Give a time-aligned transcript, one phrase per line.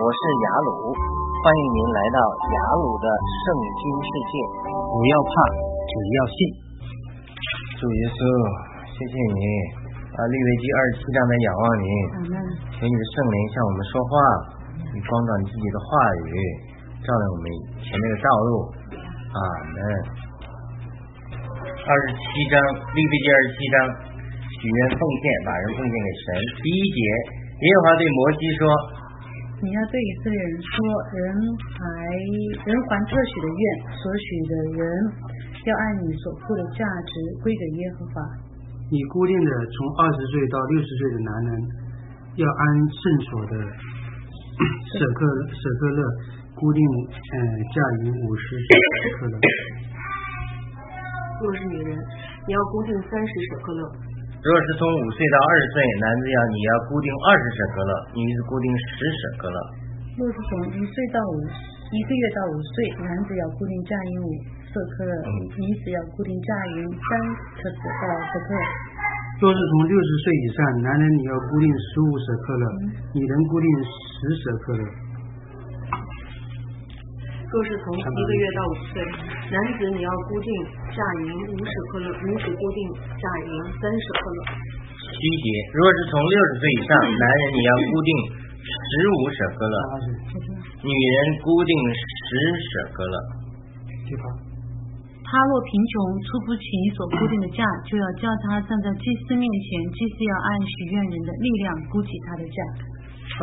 [0.00, 4.32] 我是雅鲁，欢迎您来到雅鲁的圣经世界。
[4.64, 6.36] 不要怕，只要信。
[7.76, 8.16] 主耶稣，
[8.80, 9.40] 谢谢你
[10.16, 10.18] 啊！
[10.24, 11.88] 利未记二十七章的仰望你，
[12.72, 14.12] 求你的圣灵向我们说话，
[14.88, 15.88] 你光照你自己的话
[16.24, 16.32] 语，
[17.04, 17.46] 照亮我们
[17.84, 18.50] 前面的道路。
[19.36, 19.78] 阿门。
[21.76, 23.76] 二十七章，利未记二十七章，
[24.48, 26.24] 许愿奉献，把人奉献给神。
[26.64, 26.98] 第一节，
[27.36, 28.64] 耶和华对摩西说。
[29.62, 30.72] 你要对以色列人说，
[31.12, 31.36] 人
[31.76, 31.84] 还
[32.64, 34.88] 人还特许的愿，所许的人
[35.68, 37.12] 要按你所付的价值
[37.44, 38.24] 归给耶和华。
[38.88, 41.52] 你固定的从二十岁到六十岁的男人，
[42.40, 43.68] 要按圣所的
[44.96, 45.20] 舍克
[45.52, 46.00] 舍克勒
[46.56, 47.36] 固定，嗯，
[47.68, 48.64] 价银五十舍
[49.20, 49.36] 克勒。
[51.44, 52.00] 若是女人，
[52.48, 53.92] 你要固定三十舍克勒。
[54.40, 59.58] 若是从五岁到二十岁，男子要你要固定二十舍克勒，女子固定十舍克勒。
[60.16, 61.36] 若是从一岁到五
[61.92, 64.32] 一个月到五岁，男子要固定价银五
[64.72, 65.12] 舍克勒，
[65.60, 67.08] 女子要固定价银三
[67.60, 68.64] 舍克到舍克勒。
[69.44, 72.64] 若是从六十岁以上，男人你要固定十五舍克勒，
[73.12, 74.82] 女人固定十舍克勒。
[77.50, 79.02] 若是从一个月到五岁，
[79.50, 80.48] 男子你要固定
[80.94, 84.38] 价银五十克勒，女子固定价银三十克勒。
[84.86, 88.10] 七节，若是从六十岁以上，男人你要固定
[88.54, 89.76] 十五舍克勒，
[90.86, 93.18] 女人固定十舍克勒。
[95.26, 95.94] 他若贫穷
[96.30, 102.58] 出不起你所固定的价，就要叫他站在祭司面前，祭司要按许愿人的力量估计他的价。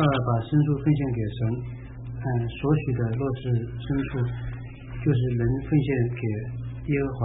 [0.00, 1.76] 把牲畜奉献给神。
[2.18, 3.42] 嗯，所许的若是
[3.78, 4.18] 牲畜，
[5.00, 5.88] 就是能奉献
[6.18, 6.22] 给
[6.90, 7.20] 耶和华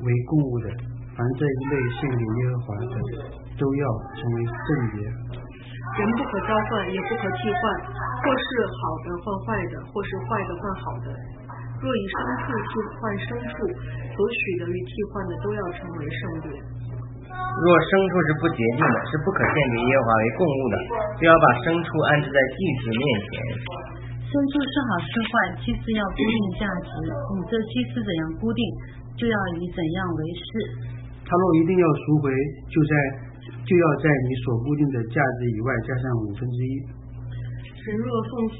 [0.00, 0.72] 为供物的，
[1.12, 2.94] 凡这一类献给耶和华的，
[3.60, 3.84] 都要
[4.16, 5.04] 成为圣别。
[5.04, 11.08] 人不可交换，也不可替换，或是好的换坏的，或是坏的换好的。
[11.84, 13.54] 若以牲畜替换牲畜，
[14.16, 16.48] 所许的与替换的都要成为圣别。
[17.28, 20.76] 若牲畜是不洁净的，是不可献给耶和华为供物的，
[21.20, 23.30] 就要把牲畜安置在祭司面前。
[24.34, 26.90] 牲畜是好是坏，祭司要固定价值。
[27.06, 28.58] 你这祭司怎样固定，
[29.14, 30.46] 就要以怎样为是。
[31.22, 32.34] 他若一定要赎回，
[32.66, 32.92] 就在
[33.62, 36.74] 就要在你所固定的价值以外加上五分之一。
[37.86, 38.58] 人若奉献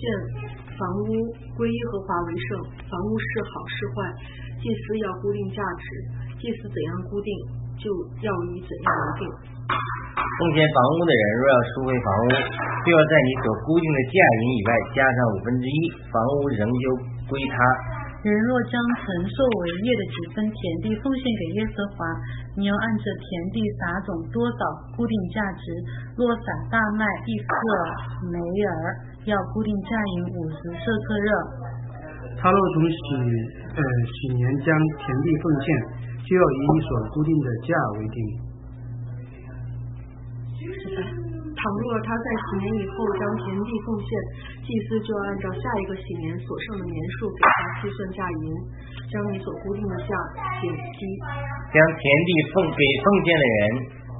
[0.78, 1.26] 房屋
[1.58, 3.98] 归耶和华为圣，房屋是好是坏，
[4.62, 5.86] 祭司要固定价值。
[6.38, 7.34] 祭司怎样固定，
[7.82, 7.91] 就
[8.22, 9.22] 要以怎样为定。
[9.64, 12.28] 奉献房屋的人若要赎回房屋，
[12.84, 15.78] 就要在你所固定的价银以外加上五分之一，
[16.10, 16.84] 房屋仍旧
[17.30, 17.56] 归他。
[18.24, 22.03] 人若将承受为业的几分田地奉献给耶和华，
[22.56, 24.58] 你要按着田地撒种多少
[24.97, 25.64] 固定价值。
[26.16, 27.53] 若撒大麦一克
[28.32, 28.72] 梅尔，
[29.28, 31.28] 要固定价银五十舍克热。
[32.41, 32.97] 他若从喜
[33.76, 34.66] 呃喜年将
[34.98, 35.66] 田地奉献，
[36.24, 38.19] 就要以你所固定的价为定。
[41.64, 44.08] 倘若他在几年以后将田地奉献，
[44.60, 47.48] 祭司就要按照下一个喜年所剩的年数给他
[47.80, 48.44] 计算价银，
[49.08, 50.12] 将你所固定的价
[50.60, 51.00] 减低。
[51.72, 53.60] 将田地奉给奉献的人，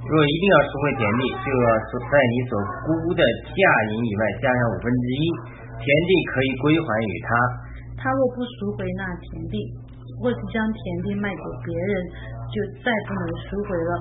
[0.09, 1.69] 若一定要赎回田地，就要
[2.09, 2.53] 在你所
[2.88, 3.21] 估的
[3.53, 3.60] 价
[3.93, 5.25] 银以外加上五分之一，
[5.84, 7.28] 田地可以归还于他。
[8.00, 9.60] 他若不赎回那田地，
[10.16, 11.93] 或是将田地卖给别人，
[12.53, 13.93] 就再不能赎回了。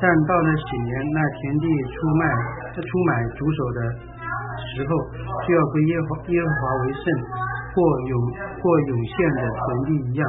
[0.00, 2.22] 但到了喜年，那田地出卖、
[2.76, 3.80] 出买主手的
[4.70, 4.90] 时候，
[5.42, 7.02] 就要归耶和耶和华为圣，
[7.74, 8.14] 或有
[8.62, 10.22] 或有限的田地一样，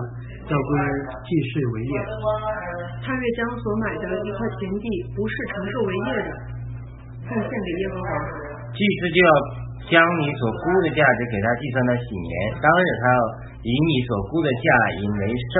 [0.50, 0.70] 要归
[1.22, 1.94] 祭祀为业。
[3.06, 6.30] 他越将所买的一块田地不是承受为业的，
[7.30, 8.10] 奉献给耶和华，
[8.74, 9.32] 祭司就要
[9.86, 13.22] 将你所估的价值给他计算到喜年，当日他要
[13.62, 14.68] 以你所估的价
[14.98, 15.54] 银为圣，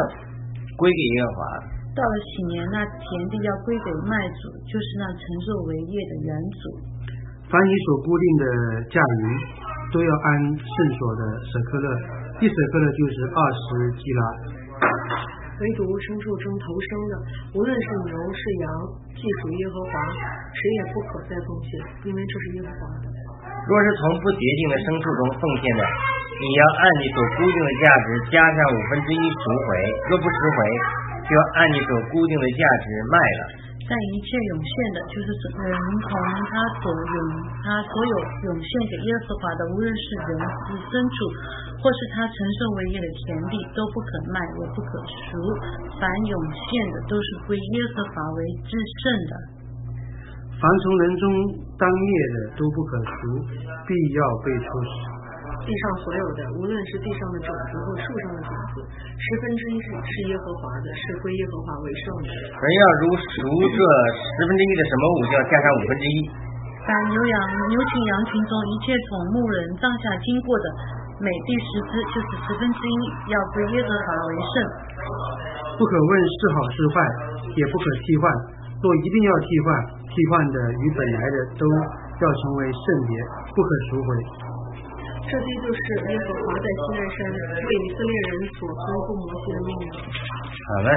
[0.82, 1.78] 归给耶和华。
[2.00, 6.64] 到了喜年，那田地要归给卖主，就是那承受为业的原主。
[7.52, 8.46] 凡你所固定的
[8.88, 9.24] 价银，
[9.92, 11.88] 都要按圣所的舍克勒，
[12.40, 13.68] 一舍克勒就是二十
[14.00, 14.22] 基拉。
[15.60, 17.14] 唯独牲畜中头生的，
[17.52, 18.68] 无论是牛是羊，
[19.12, 19.92] 既属耶和华，
[20.56, 21.72] 谁也不可再奉献，
[22.08, 23.12] 因为这是耶和华的。
[23.68, 29.68] 若是从不洁净的牲畜中奉献的，你要按你所固定的价值加上五分之一赎回，
[30.08, 30.58] 若不赎回。
[31.30, 33.42] 就要按你所固定的价值卖了。
[33.90, 35.30] 但一切涌现的，就是
[35.66, 36.10] 人从
[36.46, 37.18] 他所涌
[37.66, 38.14] 他所有
[38.46, 41.14] 涌现给耶和华的，无论是人是牲畜，
[41.82, 45.42] 或是他承受为业的田地，都不可卖，也不可赎。
[45.98, 49.34] 凡涌现的，都是归耶和华为至圣的。
[50.62, 51.24] 凡从人中
[51.82, 53.42] 当灭的，都不可赎，
[53.90, 55.09] 必要被处死。
[55.70, 62.30] 地上所有的，无论是地上的种子或树上的种子，十分之一是是耶和华的，是归耶和华为圣的。
[62.34, 63.78] 人要如如这
[64.18, 66.18] 十分之一的什么物，就要加上五分之一。
[66.90, 67.38] 但牛羊、
[67.70, 70.66] 牛群、羊群中一切从牧人帐下经过的，
[71.22, 74.54] 每第十只就是十分之一，要归耶和华为圣。
[75.78, 76.98] 不可问是好是坏，
[77.54, 78.26] 也不可替换。
[78.82, 79.70] 若一定要替换，
[80.02, 83.14] 替换的与本来的都要成为圣别，
[83.54, 84.10] 不可赎回。
[85.30, 85.80] 这些就是
[86.10, 87.18] 耶和华在西奈山
[87.62, 89.86] 为以色列人所吩咐摩西的命令。
[90.66, 90.90] 好嘞。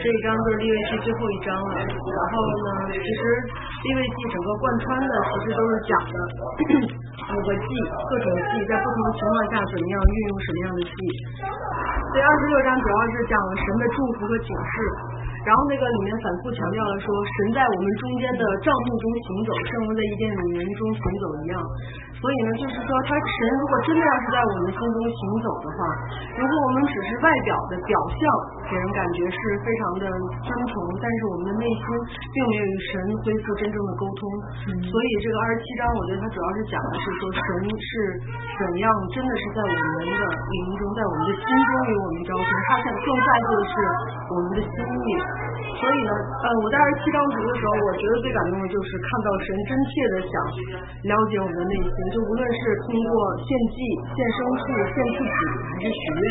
[0.00, 1.76] 这一章就是利未记最后一章了。
[1.76, 3.20] 然后呢，其实
[3.84, 6.16] 利未记整个贯穿的其实都是讲的
[7.20, 7.68] 五个记，
[8.08, 10.96] 各种记在不同的情况下怎么样运用什么样的祭。
[11.44, 14.74] 所以二十六章主要是讲了神的祝福和警示。
[15.40, 21.56] 然后那个里面反复强调了说，神在我们中间的帐幕中行走，正如在伊甸园中行走一样。
[22.20, 25.78] 所以呢，就是说，他神如果真的要是在我们心中行走的话，
[26.36, 28.20] 如果我们只是外表的表象
[28.70, 30.04] 给人感觉是非常的
[30.46, 31.82] 尊崇，但是我们的内心
[32.30, 32.92] 并没有与神
[33.26, 34.22] 恢复真正的沟通。
[34.78, 37.90] 所以这个二十七章，我觉得它主要是讲的是说，神是
[38.54, 42.46] 怎样真的是在我们的灵中，在我们的心中与我们交通。
[42.46, 43.74] 他现更在乎的是
[44.30, 45.06] 我们的心意。
[45.80, 50.34] 所以呢，呃，我在二十七章读的时候，我觉得最感动的就是看到神真切的想
[51.10, 51.96] 了解我们的内心。
[52.14, 53.10] 就无论是通过
[53.42, 53.76] 献祭、
[54.14, 54.62] 献牲畜、
[54.94, 55.34] 献自己，
[55.66, 56.26] 还是许愿，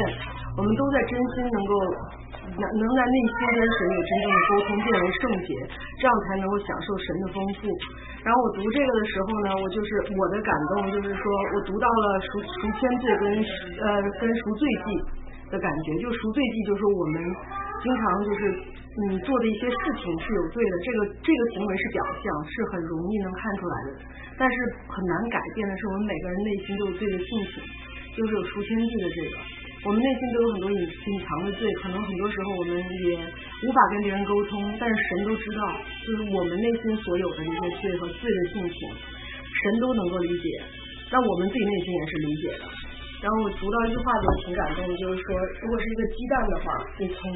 [0.57, 1.74] 我们都在真心能够
[2.59, 5.50] 能能在内心跟神有真正的沟通，变为圣洁，
[5.97, 7.71] 这样才能够享受神的丰富。
[8.19, 11.23] 然后我读这个的时候呢，我就是我的感动，就是说
[11.56, 13.25] 我读到了赎赎愆罪跟
[13.79, 14.88] 呃跟赎罪记
[15.47, 17.15] 的感觉，就赎罪记就是我们
[17.79, 18.41] 经常就是
[19.00, 23.89] 嗯做的一些事情是有罪的，这个这个行为是表象，是很容易能看出来的。
[24.35, 24.55] 但是
[24.88, 27.63] 很难改变的是，我们每个人内心都有罪的性情，
[28.15, 29.33] 就是有赎天地的这个，
[29.85, 33.15] 我们内心都有很多隐隐藏的罪，可能很多时候我们也
[33.63, 35.61] 无法跟别人沟通，但是神都知道，
[36.03, 40.45] 就是我们内心所有的一些罪和罪的性情，神都能够理解，
[41.09, 42.65] 那我们自己内心也是理解的。
[43.23, 46.65] 然后我读到一句话就挺感动的，就是说，如果是一个鸡蛋的话，
[46.99, 47.31] 你从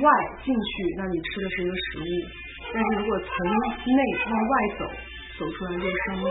[0.00, 0.08] 外
[0.44, 2.08] 进去，那你吃的是一个食物，
[2.72, 3.32] 但是如果从
[3.92, 4.84] 内往外走。
[5.38, 6.26] 走出来做生意，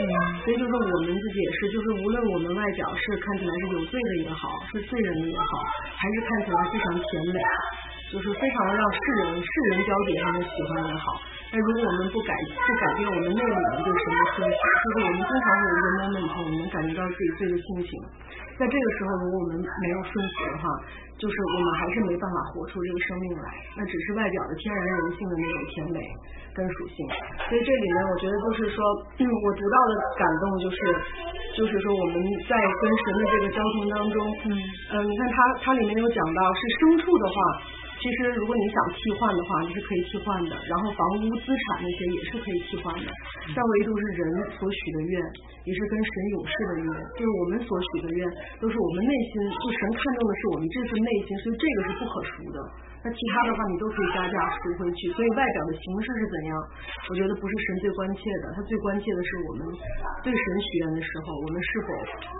[0.00, 0.04] 嗯，
[0.44, 5.50] 所以就是我们自己也是，就是无论我们外表是看起来是有罪的也好，是罪人的也好，
[5.96, 7.40] 还是看起来非常甜美，
[8.12, 11.16] 就是非常让世人世人交给他的喜欢也好，
[11.50, 17.90] 但如果我们不改不改变我们内里的对神的顺服，就是我们经常会有一个 moment，我们感觉到自己罪的性情，
[18.60, 20.68] 在这个时候如果我们没有顺服的话，
[21.16, 23.48] 就是我们还是没办法活出这个生命来，
[23.80, 25.98] 那只是外表的天然人性的那种甜美。
[26.50, 27.06] 跟属性，
[27.46, 30.76] 所以这里面我觉得就是说，我读到的感动就是，
[31.54, 34.18] 就是说我们在跟神的这个交通当中，
[34.50, 34.58] 嗯，
[34.90, 37.34] 嗯，你看它它里面有讲到是牲畜的话，
[38.00, 43.06] 其实如果你想替换的话，你是可以替换的，然后房屋资产那些也是可以替换的，
[43.52, 44.24] 但唯独是人
[44.56, 45.20] 所许的愿，
[45.68, 48.24] 也是跟神永世的愿，就是我们所许的愿
[48.56, 52.58] 都是我们内心，就神看重的是我们这份内心，所以这个是不可赎的。
[53.02, 56.52] 那其他的话你都可以加价赎回去，所以外表的形式是怎样？
[57.08, 59.60] 我觉得不是神最关切的，他最关切的是我们
[60.20, 61.88] 对神许愿的时候，我们是否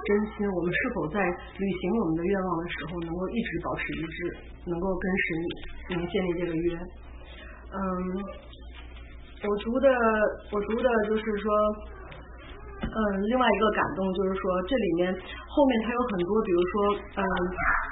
[0.05, 1.17] 真心，我们是否在
[1.57, 4.17] 履行我们的愿望的时候，能够一直保持一致，
[4.69, 6.77] 能够跟神能建立这个约。
[6.77, 7.81] 嗯，
[9.49, 9.89] 我读的
[10.53, 11.49] 我读的就是说，
[12.91, 12.99] 嗯，
[13.31, 15.15] 另外一个感动就是说，这里面
[15.47, 16.75] 后面它有很多，比如说，
[17.17, 17.25] 嗯。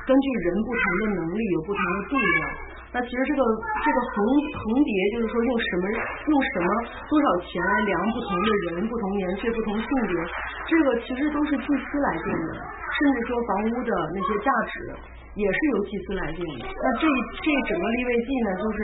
[0.09, 2.49] 根据人不同的能力有不同的度量，
[2.97, 4.25] 那其实这个这个横
[4.57, 5.85] 横叠就是说用什么
[6.33, 6.69] 用什么
[7.12, 10.17] 多少钱来量不同的人、不同年岁、不同性别，
[10.64, 12.57] 这个其实都是祭司来定的，
[12.99, 14.90] 甚至说房屋的那些价值
[15.38, 16.67] 也是由祭司来定的。
[16.67, 17.07] 那这
[17.38, 18.78] 这整个立位记呢，就是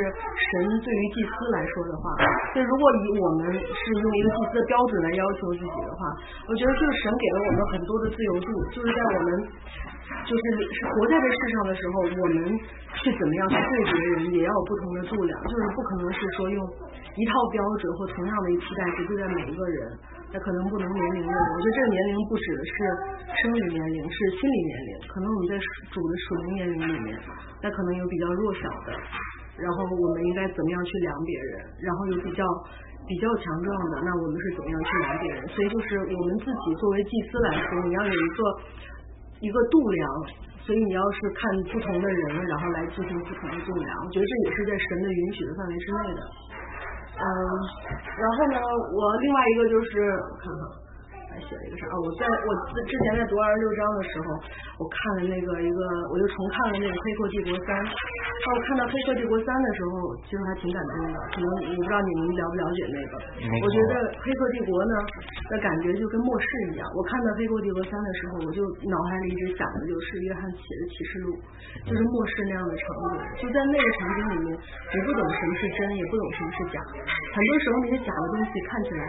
[0.55, 2.15] 神对于祭司来说的话，
[2.55, 6.01] 所以如果以我们是用一个祭司的标准来要求自己的话，
[6.47, 9.29] 我觉得就是神给了我们很多的自由度，就是在我们。
[10.29, 10.43] 就是
[10.85, 12.37] 活在这世上的时候，我们
[13.01, 15.33] 去怎么样去对别人，也要有不同的度量。
[15.43, 19.99] 就是不可能是说用一套标准或同样的一期待去对待每一个人，
[20.35, 21.31] 那可能不能年龄的。
[21.31, 22.75] 我觉得这个年龄不指的是
[23.39, 24.91] 生理年龄，是心理年龄。
[25.07, 25.55] 可能我们在
[25.95, 27.15] 主的属灵年龄里面，
[27.63, 28.91] 那可能有比较弱小的，
[29.63, 31.53] 然后我们应该怎么样去量别人？
[31.87, 32.43] 然后有比较
[33.07, 35.39] 比较强壮的，那我们是怎么样去量别人？
[35.55, 38.43] 所以就是我们自己作为祭司来说，你要有一个。
[39.41, 40.09] 一个度量，
[40.65, 46.21] 所以你要是看不同的人，然后来进行不同的度量，我觉得这也是在神的允许的范围之内的。
[47.15, 47.25] 嗯，
[48.19, 48.59] 然后呢，
[48.93, 50.84] 我另外一个就是我看看。
[51.43, 51.95] 写了一个啥啊？
[52.05, 52.49] 我在我
[52.87, 54.27] 之前在读二十六章的时候，
[54.79, 57.69] 我看了那个一个，我就重看了那个《黑客帝国三》。
[58.45, 59.93] 当我看到《黑客帝国三》的时候，
[60.29, 61.17] 其实还挺感动的。
[61.33, 63.13] 可能我不知道你们了不了解那个。
[63.63, 64.95] 我觉得《黑客帝国》呢
[65.49, 66.85] 的感觉就跟末世一样。
[66.93, 71.29] 我看到《黑客帝国三》的时候，我就脑海里一直想的就是约翰写的启示录，
[71.89, 72.85] 就是末世那样的场
[73.17, 73.17] 景。
[73.41, 76.77] 就在那个场景里面，你不懂什么是真，也不懂什么是假。
[76.85, 79.03] 很多时候那些假的东西看起来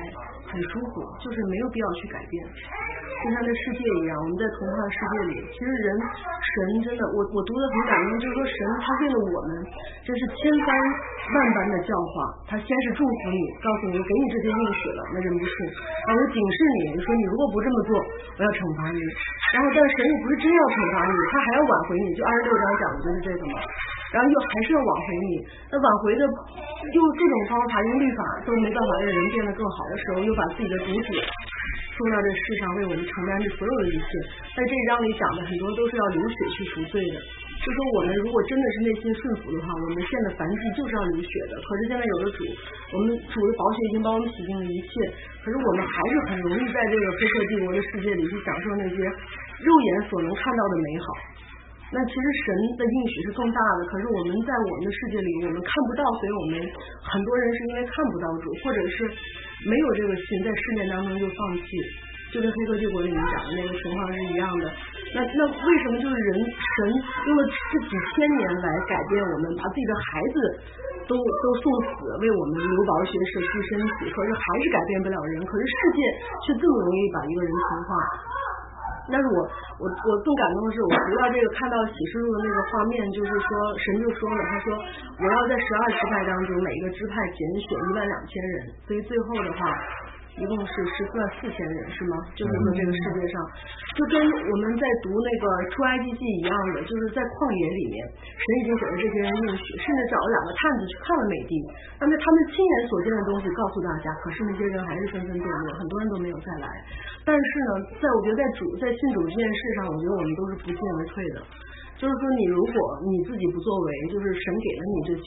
[0.49, 2.07] 很舒服，就是没有必要去。
[2.15, 9.51] 改变，就像这世界一样，我们在童话世界里，其实人神真的，我我读的很感动，就是说神他为了我们，
[10.05, 12.13] 真是千般万般的教化，
[12.45, 15.57] 他先是祝福你，告诉你给你这些应许了，那人不信，
[16.07, 17.91] 然后警示你，说你如果不这么做，
[18.37, 23.57] 我要惩罚你，然后但是神又不是真要惩罚你，他还要挽回你，就二十六章讲的就是这个嘛，
[24.13, 25.31] 然后又还是要挽回你，
[25.71, 31.21] 那挽回的用各种方法，用律法都没办法让人变得更好的时候，又把自己的主体。
[31.95, 34.07] 送到这世上为我们承担这所有的一切，
[34.51, 37.15] 在这一章里讲的很多都是要流血去赎罪的。
[37.63, 41.55] 就说我们如果真的是内心顺服的话，我们献的燔祭就是要流血的。
[41.55, 42.39] 可是现在有了主，
[42.91, 44.91] 我们主的宝血已经帮我们洗净了一切，
[45.39, 48.95] 可是我们还是很容易在这个黑客帝国的世界里去享受那些
[49.63, 51.07] 肉眼所能看到的美好。
[51.95, 56.53] 那其实神的应许是更大的，可是我们在我们的世界里我们看不到，所以我们
[56.99, 59.15] 很多人是因为看不到主，或者是。
[59.65, 61.65] 没有这个心，在试炼当中就放弃，
[62.29, 64.67] 就跟《黑客帝国》里面讲的那个情况是一样的。
[65.15, 66.75] 那那为什么就是人神
[67.25, 70.37] 用了这几千年来改变我们，把自己的孩子
[71.09, 71.65] 都都送
[71.97, 75.41] 死，为我们流宝血舍弃身体，可是还是改变不了人。
[75.47, 75.99] 可是世界
[76.45, 77.89] 却更容易把一个人同化。
[79.11, 79.37] 但是我
[79.81, 88.55] 我我更感动的是，我读到这个看到启示录的那个画面，就是说神就说了，他说我要在十二支派当中每一个支派拣选一万两千人，
[88.87, 89.65] 所以最后的话。
[90.35, 92.15] 一共是十四万四千人是吗？
[92.35, 93.35] 就是说这个世界上，
[93.95, 101.55] 就跟我们在读那个出埃及记一样的，就是在旷野里面，神已经给了这些人应许，甚至找了两个探子去看了美地，
[101.99, 106.67] 那么他们亲眼所见的东西告诉大家，可是那些人还是纷纷堕落，很多人都没有再来。
[107.23, 107.71] 但是呢，
[108.03, 111.37] 在我觉得在主在信主这件事上，我觉得我们都是不进而退的。
[111.95, 112.75] 就是说，你如果
[113.07, 115.25] 你自己不作为，就是神给了你这些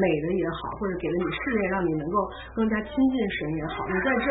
[0.00, 2.16] 美的也好，或者给了你试炼，让你能够
[2.56, 4.26] 更加亲近神也好，你在这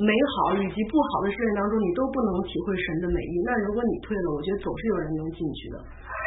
[0.00, 3.34] 美好以及不好的试炼当中，你都不能体会神的美意。
[3.44, 5.76] 那如果你退了，我觉得总是有人能进去的。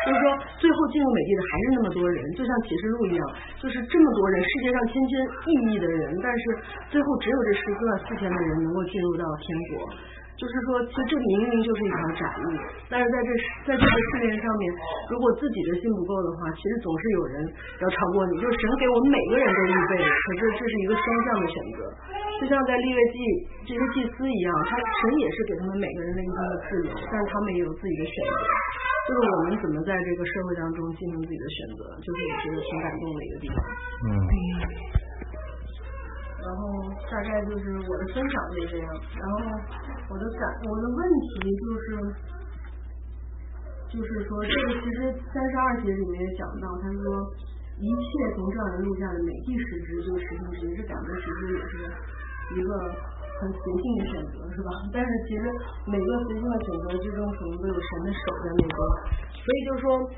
[0.06, 0.26] 就是说，
[0.58, 3.22] 最后进入美地的还是那么多人，就像启示录一样，
[3.58, 5.12] 就是这么多人，世界上千千
[5.46, 6.44] 亿亿的人，但是
[6.90, 9.90] 最后只有这十四万四千的人能够进入到天国。
[10.42, 12.50] 就是说，其实这明明就是一条窄路，
[12.90, 13.30] 但是在这
[13.70, 14.74] 在这个世界上面，
[15.14, 17.46] 如果自己的心不够的话，其实总是有人
[17.78, 18.42] 要超过你。
[18.42, 21.86] 就是神给我们每个人都预备，可是这是一个双向的选择。
[22.42, 23.18] 就像在立位祭
[23.70, 28.34] 这些祭司一样，他神也是给他们每个人的一定的自由，但是他们也有自己的选择。
[29.06, 33.58] 就是我们怎么在这个社会当中进行自己的选择，就是我觉得挺感动的一个地方。
[34.10, 35.01] 嗯。
[36.42, 39.38] 然后大概就是我的分享就是这样，然后
[40.10, 41.86] 我的感我的问题就是，
[43.94, 47.04] 就是说这个其实三十二节里面也讲到，他说
[47.78, 51.86] 一切从这儿录下的每第十支就是十之一，这感觉其实也是
[52.58, 52.70] 一个
[53.40, 54.70] 很随性的选择，是吧？
[54.92, 55.44] 但是其实
[55.86, 58.74] 每个随性的选择之中，可能都有神的手在那边，
[59.30, 60.10] 所以就是说。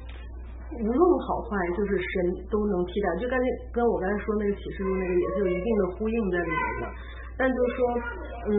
[0.82, 2.13] 无论好坏，就是神
[2.50, 3.08] 都能替代。
[3.22, 6.89] 就刚才跟我刚才说那个启示录那个也是有一定的呼应在里面的。
[7.38, 7.80] 但就是说，
[8.50, 8.53] 嗯，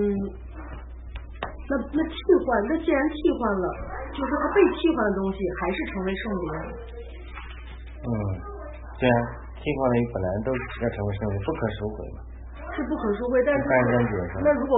[1.70, 3.66] 那那替换，那既然替换了，
[4.10, 6.46] 就是说它被替换的东西还是成为圣灵。
[8.02, 8.10] 嗯，
[8.98, 9.18] 对啊，
[9.54, 12.18] 替换的本来都要成为圣灵，不可赎回嘛。
[12.74, 13.62] 是不可赎回，但是
[14.42, 14.74] 那如果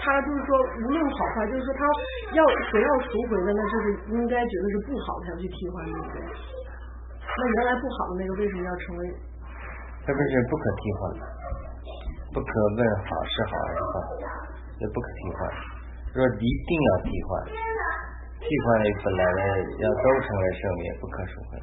[0.00, 0.56] 他就是说
[0.88, 1.84] 无论好坏，就是说他
[2.32, 2.40] 要
[2.72, 3.84] 谁要赎回的，那就是
[4.16, 6.24] 应该觉得是不好才要去替换，对不对？
[7.26, 9.02] 那原来不好的那个为什么要成为？
[10.06, 11.22] 它不是不可替换的，
[12.30, 13.92] 不可问好是好还是坏，
[14.78, 15.38] 也不可替换。
[16.14, 17.28] 说一定要替换，
[18.38, 19.40] 替换的本来的
[19.82, 21.58] 要都成为圣也不可赎回。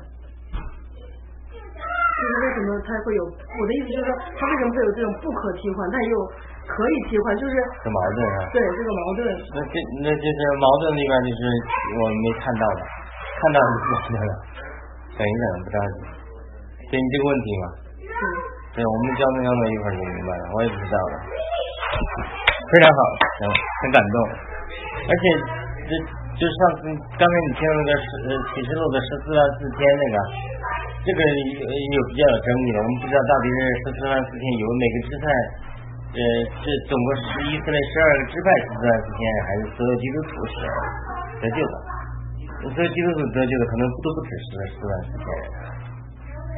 [0.54, 3.24] 就是为什么它会有？
[3.26, 6.14] 我的意思就是说，它为什么会有这种不可替换，但又
[6.68, 7.26] 可以替换？
[7.40, 8.38] 就是很矛盾啊。
[8.54, 9.24] 对，这个矛盾。
[9.56, 11.42] 那这那就是矛盾里边就是
[11.98, 12.80] 我们没看到的，
[13.40, 14.34] 看到就矛盾了。
[15.14, 15.96] 等一等，不着急。
[16.90, 17.66] 对你这个问题嘛？
[18.74, 21.16] 对，我们交通交通一会儿就明白了，我也不知道了。
[22.70, 23.00] 非常好，
[23.38, 24.16] 行，很感动。
[25.06, 25.24] 而且
[25.86, 25.92] 这
[26.38, 28.10] 就上次刚才你听那个十
[28.54, 30.18] 启示录的十四万四千那个，
[31.06, 35.26] 这个有有比较有争议的，我们不知道到底是十四万四千有每个支派，
[36.18, 36.22] 呃，
[36.66, 40.56] 这总共十一四类十二个支派十四万四千，还是所有基督徒是
[41.42, 41.76] 得救的？
[42.72, 45.44] 所以基督徒得救的可能都不止十四万四千人，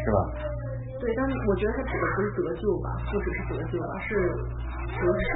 [0.03, 0.17] 是吧？
[1.01, 4.09] 对，但是我觉得他指的不是得救吧，不只是得救，而是
[4.95, 5.31] 得胜。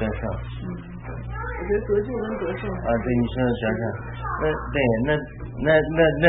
[0.00, 0.22] 得胜。
[0.64, 0.66] 嗯，
[1.06, 2.62] 我觉得得救跟得胜。
[2.70, 3.82] 啊，对，你说的得胜，
[4.40, 4.76] 那对，
[5.06, 5.08] 那
[5.62, 6.26] 那那那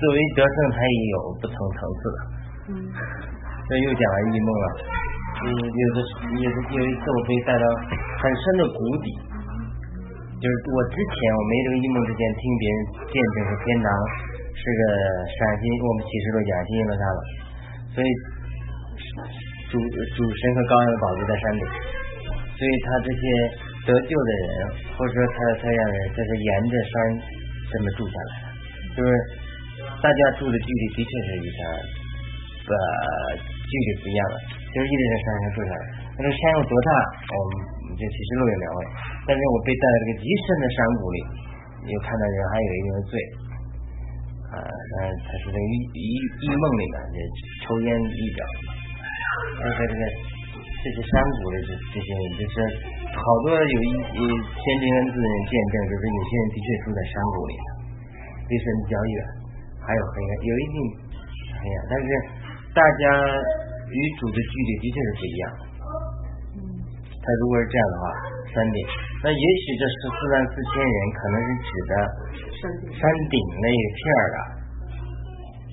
[0.00, 2.18] 作为得胜，它也有不同层次的。
[2.68, 2.74] 嗯。
[3.68, 4.66] 这又讲了异梦了，
[5.42, 5.98] 嗯，有的
[6.38, 7.64] 有的有一次我被带到
[8.22, 9.10] 很深的谷底，
[10.36, 12.76] 就是我之前我没这个异梦之前，听别人
[13.08, 13.88] 见证说天堂
[14.52, 14.80] 是个
[15.32, 17.20] 陕西，我们启示录讲新耶路撒冷。
[17.96, 18.08] 所以
[19.72, 21.62] 主主神和羔羊的宝座在山顶，
[22.52, 23.22] 所以他这些
[23.88, 24.48] 得救的人，
[24.92, 26.92] 或者说他的他家人就是沿着山
[27.72, 28.30] 这么住下来，
[28.92, 29.08] 就是
[30.04, 31.60] 大家住的距离的确是与他
[32.68, 32.76] 呃
[33.40, 34.36] 距离不一样的，
[34.68, 35.84] 就是一直在山上住下来。
[36.12, 36.90] 那个山有多大，
[37.24, 37.52] 我们
[37.96, 38.78] 这其实路有两位，
[39.24, 41.18] 但是我被带到这个极深的山谷里，
[41.88, 43.12] 又看到人还有一定的罪。
[44.46, 44.94] 啊，那
[45.26, 47.18] 他是这个异异梦里面这
[47.66, 48.40] 抽烟一表，
[49.58, 50.02] 而且这个
[50.62, 52.54] 这些山谷的这这些人，就是
[53.10, 53.90] 好多有一
[54.22, 57.52] 先知恩赐的人见证，就是有些人的确住在山谷里，
[58.46, 59.16] 离神比较远，
[59.82, 60.76] 还有黑暗，有一定
[61.58, 62.06] 黑暗，但是
[62.70, 63.02] 大家
[63.90, 65.44] 与主的距离的确是不一样。
[67.26, 67.28] 嗯。
[67.28, 68.04] 他如果是这样的话，
[68.54, 68.78] 山顶，
[69.18, 71.92] 那也许这十四万四千人可能是指的。
[72.62, 74.38] 山顶那一片儿的，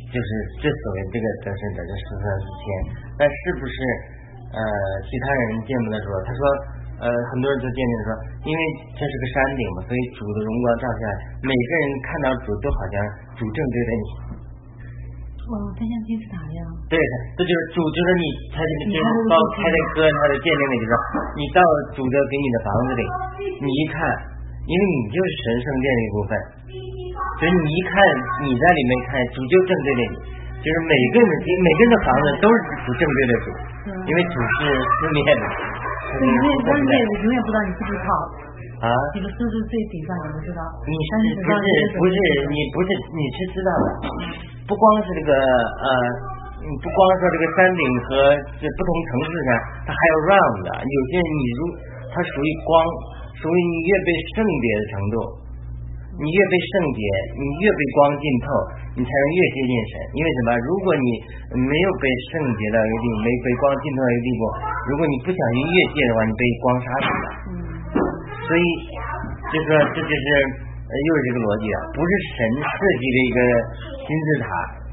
[0.10, 2.66] 就是这所谓这个得胜者，这十四万四千。
[3.22, 3.78] 那是不是
[4.50, 4.60] 呃
[5.06, 6.10] 其他人见不得说？
[6.26, 6.42] 他说
[7.06, 8.10] 呃很多人都见证说，
[8.50, 8.62] 因为
[8.98, 11.14] 这是个山顶嘛，所以主的荣光照下来，
[11.46, 12.96] 每个人看到主都好像
[13.38, 14.06] 主正对着你。
[15.44, 16.64] 哦，他像金字塔一样。
[16.88, 16.96] 对，
[17.36, 20.94] 这就是主，就是你，他这个就是包开的歌，他的见证里就说，
[21.36, 21.60] 你到
[22.00, 23.04] 主的给你的房子里，
[23.60, 24.00] 你一看，
[24.64, 26.32] 因为你就是神圣殿的一部分。
[27.14, 27.96] 所以你一看，
[28.48, 30.16] 你在里面看，主就正对着你，
[30.64, 33.48] 就是每个人每个人的房子都是主正对着主，
[34.08, 35.46] 因为主是四面的。
[36.14, 38.08] 对，因为关键你永远不知道你是不是靠
[38.84, 40.60] 啊，你的是不是最顶上，你不知道。
[40.84, 41.66] 你是不是
[41.96, 42.16] 不是
[42.52, 43.88] 你不是你是知道的，
[44.68, 45.88] 不光是这个呃，
[46.68, 48.12] 不光说这个山顶和
[48.60, 49.50] 这不同层次上，
[49.88, 51.60] 它还有 round 的，有些你如
[52.12, 52.72] 它属于光，
[53.40, 55.18] 属于你越被圣洁的程度。
[56.14, 57.02] 你越被圣洁，
[57.42, 58.46] 你越被光浸透，
[58.94, 59.94] 你才能越接近神。
[60.14, 60.54] 因为什么？
[60.62, 61.08] 如果你
[61.58, 64.42] 没有被圣洁到一个地步，没被光浸透到一个地步，
[64.94, 67.28] 如果你不小心越界的话，你被光杀死了。
[68.44, 68.66] 所以，
[69.52, 70.26] 就说这就是
[70.92, 73.40] 又是这个逻辑啊，不是神设计的一个
[74.04, 74.48] 金字塔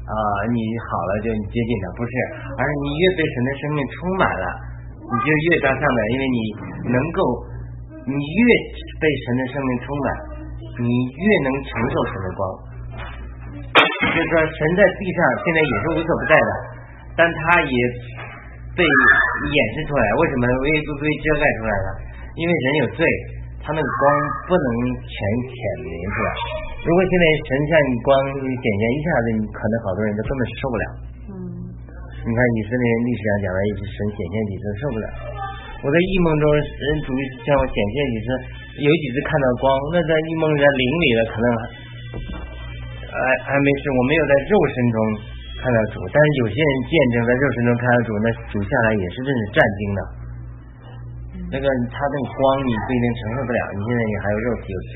[0.07, 0.15] 啊，
[0.51, 2.13] 你好了就接近他，不是，
[2.55, 4.47] 而是你越被神的生命充满了，
[5.05, 6.39] 你就越到上面，因为你
[6.91, 7.19] 能够，
[8.07, 8.41] 你越
[8.99, 10.07] 被神的生命充满。
[10.71, 12.41] 你越能承受神的光，
[13.75, 16.51] 就是说神在地上现在也是无所不在的，
[17.17, 17.75] 但他也
[18.73, 20.03] 被掩饰出来。
[20.15, 20.47] 为什么？
[20.47, 21.87] 为都被遮盖出来了？
[22.39, 23.03] 因为人有罪，
[23.61, 24.03] 他那个光
[24.49, 24.67] 不能
[25.05, 25.17] 全
[25.49, 26.29] 显明是吧。
[26.81, 27.71] 如果现在神像
[28.01, 28.09] 光
[28.41, 30.85] 显现，一下子可能好多人都根本受不了。
[31.29, 31.33] 嗯。
[32.21, 35.07] 你看以色列历史上讲的，一直神显现几次受不了。
[35.81, 38.27] 我在异梦中，人主意向我显现几次，
[38.81, 41.45] 有几次看到光，那在异梦在灵里了，可能
[43.09, 43.89] 还还没事。
[43.89, 44.97] 我没有在肉身中
[45.61, 50.01] 看到主，但是有些人见证在肉身中看到主，那主下来也是真是战惊的。
[51.51, 54.79] 那个他那个光你不一定承受不了，你现在你还有肉体有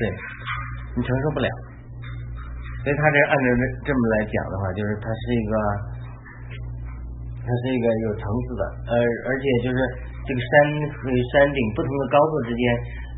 [0.96, 1.48] 你承受不了。
[2.82, 5.54] 所以他这按照这这么来讲的话，就是他是一个，
[7.44, 8.92] 他是一个有层次的，呃，
[9.28, 9.78] 而且就是。
[10.26, 10.50] 这个山
[10.90, 12.62] 和山顶不同的高度之间，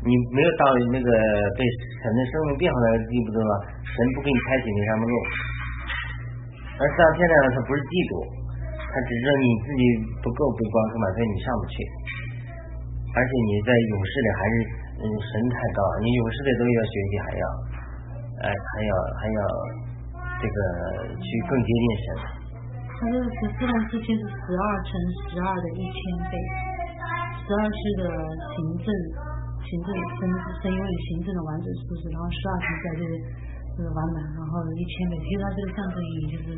[0.05, 1.09] 你没有到那个
[1.57, 1.65] 被
[2.05, 3.49] 神的生命变化的地步的话，
[3.81, 5.15] 神不给你开启那上面路。
[6.77, 8.21] 而上天呢，它不是嫉妒，
[8.77, 9.81] 它只是你自己
[10.21, 11.81] 不够被光充满，所以你上不去。
[13.15, 14.53] 而且你在勇士里还是
[15.01, 17.43] 嗯神太高，你勇士的东西要学习，还要
[18.43, 19.39] 哎还要还要
[20.39, 20.57] 这个
[21.17, 22.05] 去更接近神。
[22.99, 24.91] 他这个十四万四千是十二乘
[25.27, 26.33] 十二的一千倍。
[27.47, 28.87] 十二是个行政，
[29.65, 30.29] 行政生
[30.61, 33.11] 生因为行政的完整数字，然后十二乘起来就是
[33.73, 36.53] 这个完满，然后一千倍，其实它这个象征意义就是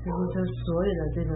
[0.00, 1.30] 就是就所有的这个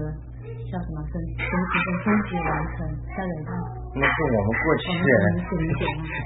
[0.70, 3.50] 叫什么升升级跟升级完成代表它。
[3.96, 4.84] 那是我们过去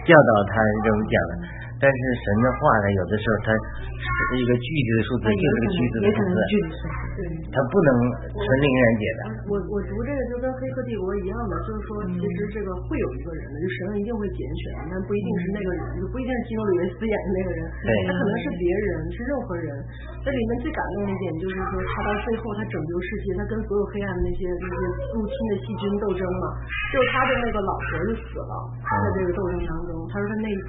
[0.05, 1.33] 教导 他这么讲的，
[1.81, 6.37] 但是神的话呢，有的时候它是一个具体的数字，就是个句子的数字，
[7.49, 7.91] 它不能
[8.37, 9.21] 纯零元解的。
[9.49, 17.61] 我我读这个就跟黑客帝国一样的，就是说其实这个会有一个人的，就神一定会拣选，但不一定是那个人，就不一定是基努里维斯演的那个人，
[18.05, 19.73] 他可能是别人，是任何人。
[20.21, 24.83] 这里面最感动的一点就是说，他到最后他拯救世界，他跟所有黑暗的那些那些
[25.17, 26.61] 入侵的细菌斗争嘛，
[26.93, 28.53] 就他的那个老婆就死了，
[28.85, 30.57] 在这个斗争当中，他说他那一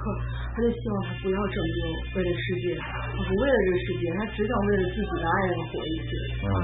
[0.56, 1.01] 他就希望。
[1.02, 1.78] 他不要拯救
[2.14, 6.10] 为了世界，他不为了这个世界，他只想为了自己的爱人活一次，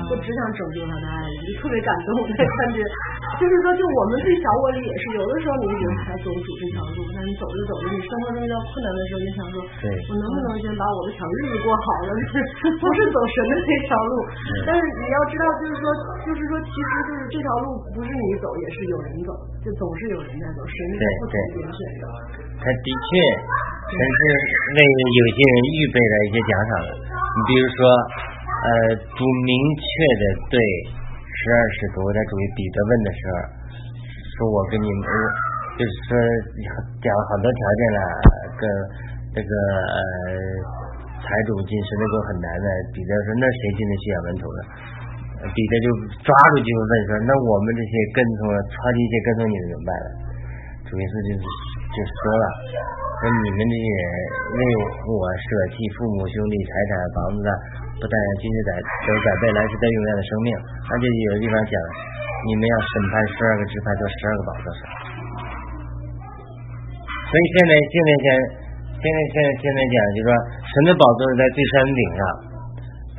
[0.09, 2.83] 就只想拯救他的爱人，就特别感动那感觉。
[3.39, 12.11] 就是说，就我们对小我里也是，有的时候你觉得还走主这条路，但你走着走着，你生活中遇到困难的时候，你想说，我能不能先把我的小日子过好了？
[12.83, 14.13] 不是走神的那条路，
[14.67, 15.85] 但是你要知道，就是说，
[16.27, 19.31] 就是说，其实就是这条路不是你走，也是有人走，
[19.63, 22.48] 就总是有人在走，神是不同拣选的。
[22.59, 23.11] 他的确，
[23.87, 24.19] 他是
[24.75, 26.91] 为有些人预备了一些奖赏的。
[26.99, 28.71] 你比如说，呃，
[29.15, 29.87] 主明确
[30.19, 33.37] 的对十二使徒在主于彼得问的时候，
[34.35, 35.03] 说我跟你们，
[35.79, 36.13] 就是说
[36.99, 38.01] 讲了很多条件了，
[38.59, 38.63] 跟
[39.33, 39.53] 这个
[39.95, 40.03] 呃
[41.23, 42.67] 财主进神那个很难的。
[42.91, 44.19] 彼得说，那谁进得去啊？
[44.27, 44.61] 门徒呢？
[45.47, 45.87] 彼得就
[46.27, 50.07] 抓住机会问说，那我们这些跟从了，超级一些跟从你的怎么办了？
[50.91, 51.47] 主耶稣就是。
[51.99, 52.47] 就说了，
[53.19, 54.03] 说你们这些人
[54.55, 54.61] 为
[55.11, 57.51] 我舍弃父母兄弟财产房子的，
[57.99, 60.55] 不但今世在都在未来世在永远的生命，
[60.87, 61.75] 而且有的地方讲，
[62.47, 64.81] 你们要审判十二个支派做十二个宝座上。
[67.27, 68.27] 所以现在现在现
[69.03, 70.31] 现在现在现在讲，就是说
[70.71, 72.23] 神的宝座在最山顶上，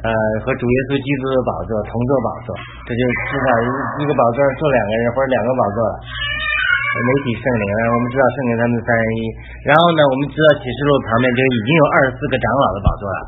[0.07, 0.09] 呃，
[0.47, 2.49] 和主耶稣基督的宝座同坐宝座，
[2.87, 3.47] 这就至少
[3.99, 5.79] 一个宝座坐两个人，或者两个宝座。
[6.89, 9.21] 媒体圣灵，我们知道圣灵他们三人一，
[9.69, 13.19] 然后呢，我们知道启示录旁边就已经有二十四个长老的宝座了。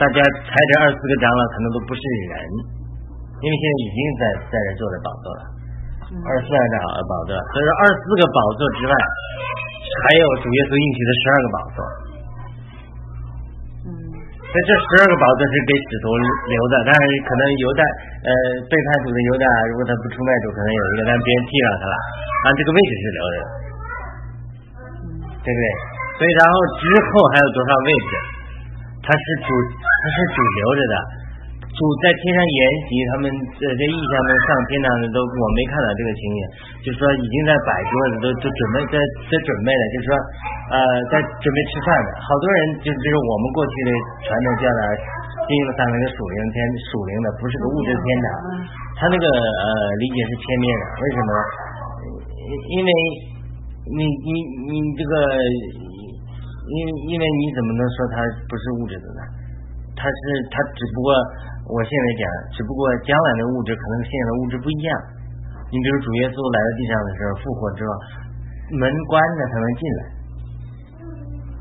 [0.00, 2.32] 大家猜这二十四个长老可能都不是人，
[3.44, 5.40] 因为现在已经在在这坐着宝座了，
[6.24, 7.36] 二十四个长老的宝座。
[7.52, 11.78] 所以说二十四个宝座之外，还有主耶稣应许的十二个宝座。
[14.54, 17.82] 那这十二个宝座是给使徒留的，但是可能犹大
[18.22, 18.30] 呃
[18.70, 23.46] 背叛主的犹大，如果他不出卖主，可能有一个，但别人替了他了，啊这个位置是留着的，
[25.42, 25.66] 对不对？
[26.14, 28.10] 所以然后之后还有多少位置？
[29.02, 30.94] 他是主，他是主留着的。
[31.74, 33.26] 主在天上筵席，他们
[33.58, 36.40] 这这意象中上天堂的都我没看到这个情景，
[36.86, 40.10] 就是说已经在摆桌子，都都准备在在准备了，就是说
[40.70, 40.76] 呃
[41.10, 43.90] 在准备吃饭的，好多人就就是我们过去的
[44.22, 44.80] 传统叫的
[45.50, 46.56] 进入三个属灵天
[46.94, 48.26] 属灵的，不是个物质天堂，
[48.94, 49.66] 他那个呃
[49.98, 51.30] 理解是片面的，为什么？
[52.70, 52.90] 因为
[53.98, 54.30] 你你
[54.70, 55.14] 你这个
[56.70, 56.74] 因
[57.10, 59.20] 因为你怎么能说它不是物质的呢？
[59.98, 60.22] 它是
[60.54, 61.10] 它只不过。
[61.64, 64.88] 我现在讲，只不过将来的物质可能跟现在的物质不一样。
[65.72, 67.90] 你比如主耶稣来到地上的时候，复活之后，
[68.76, 70.00] 门关着才能进来，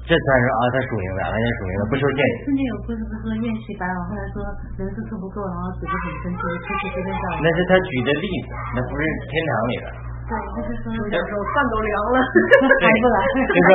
[0.03, 2.19] 这算是啊，他属灵的，完全属灵的，不受限。
[2.43, 4.43] 曾经有不是不是宴席白了，后来说
[4.75, 7.25] 人数吃不够，然后嘴巴很生气，出去随便叫。
[7.39, 9.87] 那是他举的例子，那不是天堂里的。
[10.23, 12.17] 对，就是说有时候饭都凉了，
[12.83, 13.17] 还不来。
[13.49, 13.71] 就说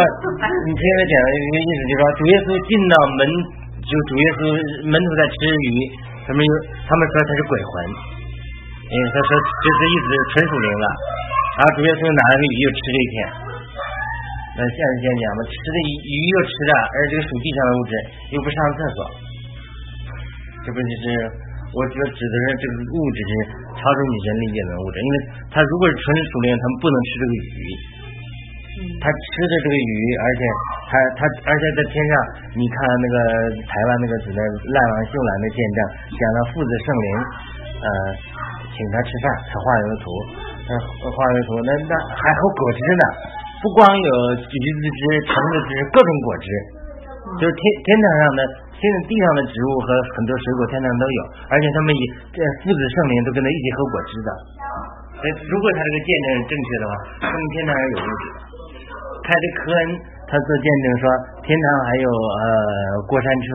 [0.69, 3.21] 你听他讲的一个意思，就是说主耶稣进到门，
[3.81, 4.41] 就主耶稣
[4.87, 5.69] 门徒在吃鱼。
[6.29, 6.53] 他们有，
[6.85, 7.73] 他们说他是鬼魂，
[8.85, 10.87] 嗯，他说这是意思纯属灵了。
[11.57, 13.17] 然后主耶稣拿了个鱼又吃了一片，
[14.55, 17.93] 那现在先讲嘛，吃的鱼鱼又吃了，而这个属地上的物质
[18.31, 18.99] 又不上厕所，
[20.63, 21.05] 这不就是
[21.73, 23.31] 我觉得指的是这个物质是
[23.81, 25.15] 超出你人理解的物质，因为
[25.49, 27.61] 他如果是纯属灵，他们不能吃这个鱼。
[28.99, 30.41] 他吃的这个鱼，而且
[30.91, 32.13] 他他而且在天上，
[32.59, 33.17] 你看那个
[33.63, 35.79] 台湾那个指的赖王秀兰的见证，
[36.15, 37.09] 讲到父子圣灵，
[37.79, 37.89] 呃，
[38.75, 40.07] 请他吃饭，他画一个图，
[40.67, 40.71] 他
[41.11, 43.05] 画一个图，那那还有果汁呢，
[43.63, 44.13] 不光有
[44.43, 46.47] 橘子汁、橙子汁，各种果汁，
[47.39, 48.41] 就是天天堂上的，
[48.75, 49.89] 现在地上的植物和
[50.19, 54.31] 很多水果，天堂都有，而且他们以这父子圣灵都跟他一起喝果汁的，
[55.19, 56.93] 所以如果他这个见证是正确的话，
[57.27, 58.27] 说明天堂上有物质。
[59.29, 59.81] 开的科恩，
[60.25, 61.05] 他做见证说，
[61.45, 62.49] 天堂还有呃
[63.05, 63.47] 过山车，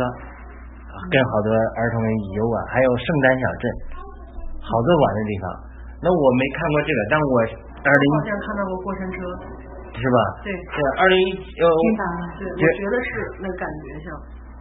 [1.09, 1.49] 跟好多
[1.81, 1.97] 儿童
[2.38, 3.65] 游玩，还有圣诞小镇，
[4.62, 5.45] 好多玩的地方。
[6.05, 7.33] 那我没看过这个，但我
[7.81, 9.17] 二零好像看到过过山车，
[9.97, 10.17] 是吧？
[10.45, 11.65] 对，对，二零一天
[11.97, 12.01] 堂，
[12.38, 13.09] 对，我觉得是
[13.41, 14.13] 那感觉像。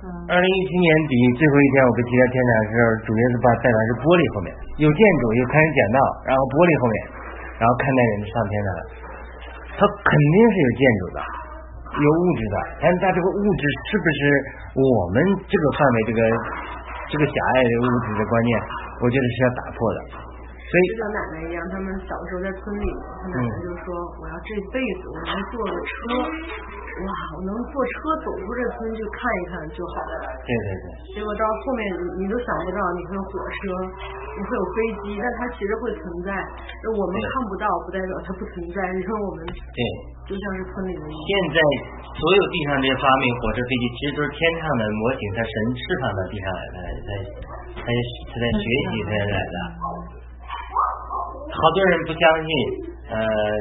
[0.03, 4.49] 二零一七年底最后一天，我被提到天堂的时候，主要是把带到是玻璃后面
[4.81, 6.97] 有建筑，有开始讲道，然后玻璃后面，
[7.61, 8.83] 然后看那人上天堂了。
[9.77, 11.19] 它肯定是有建筑的，
[11.97, 14.21] 有物质的，但是它这个物质是不是
[14.77, 15.17] 我们
[15.49, 16.21] 这个范围这个
[17.09, 18.53] 这个狭隘的物质的观念，
[19.01, 19.99] 我觉得是要打破的。
[20.63, 22.87] 所以就像奶奶一样，他们小时候在村里，
[23.21, 25.93] 他奶奶就说：“我要这辈子我能坐个车，
[26.93, 30.87] 哇，我能坐车走出这村去看一看就好了。”对对对。
[31.17, 33.61] 结果到后面你你都想不到，你会有火车，
[34.37, 36.31] 你会有飞机，但它其实会存在，
[36.93, 38.77] 我们看不到，不代表它不存在。
[38.93, 39.81] 你说我们对，
[40.29, 41.03] 就像是村里的。
[41.09, 41.59] 现在
[42.13, 46.77] 所有地上这些发明，火车、飞机，其实都是天上的模型，它神释放到地上来的，
[47.09, 47.11] 在
[47.83, 47.89] 在
[48.31, 49.57] 它在学习才来的。
[51.53, 52.53] 好多人不相信，
[53.13, 53.17] 呃，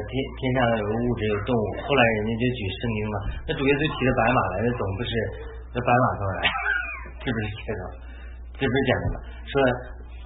[0.08, 3.16] 天天上有物质有动物，后来人家就举圣经嘛。
[3.44, 5.12] 那主耶稣骑着白马来，那总不是
[5.72, 6.48] 那白马从哪来？
[7.20, 7.82] 是不是这种？
[8.56, 9.16] 这不是讲的吗？
[9.44, 9.54] 说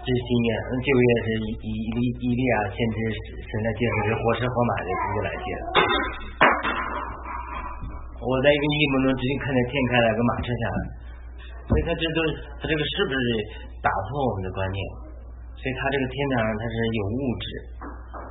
[0.06, 2.96] 这新年九月是伊伊伊伊利啊先知
[3.34, 5.46] 生来接是活车活马的直接来接。
[8.22, 10.78] 我在一个异梦中直接看见天开了，个马车下来，
[11.66, 12.18] 所以他这都
[12.62, 13.18] 他这个是不是
[13.82, 14.78] 打破我们的观念？
[15.56, 17.46] 所以它这个天堂它是有物质，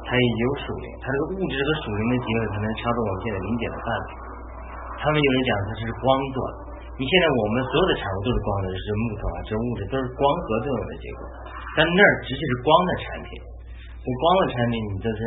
[0.05, 4.07] 它也有属灵，它这个物质和属灵的结合可能超出我们现在理解的范围。
[5.01, 6.57] 他们有人讲它是光做的，
[6.95, 11.21] 你现在我们所有的产物都是光的，是木头啊，这物质都是光合作用的结果，
[11.73, 13.29] 但那儿只是是光的产品，
[13.99, 15.19] 这光的产品你都是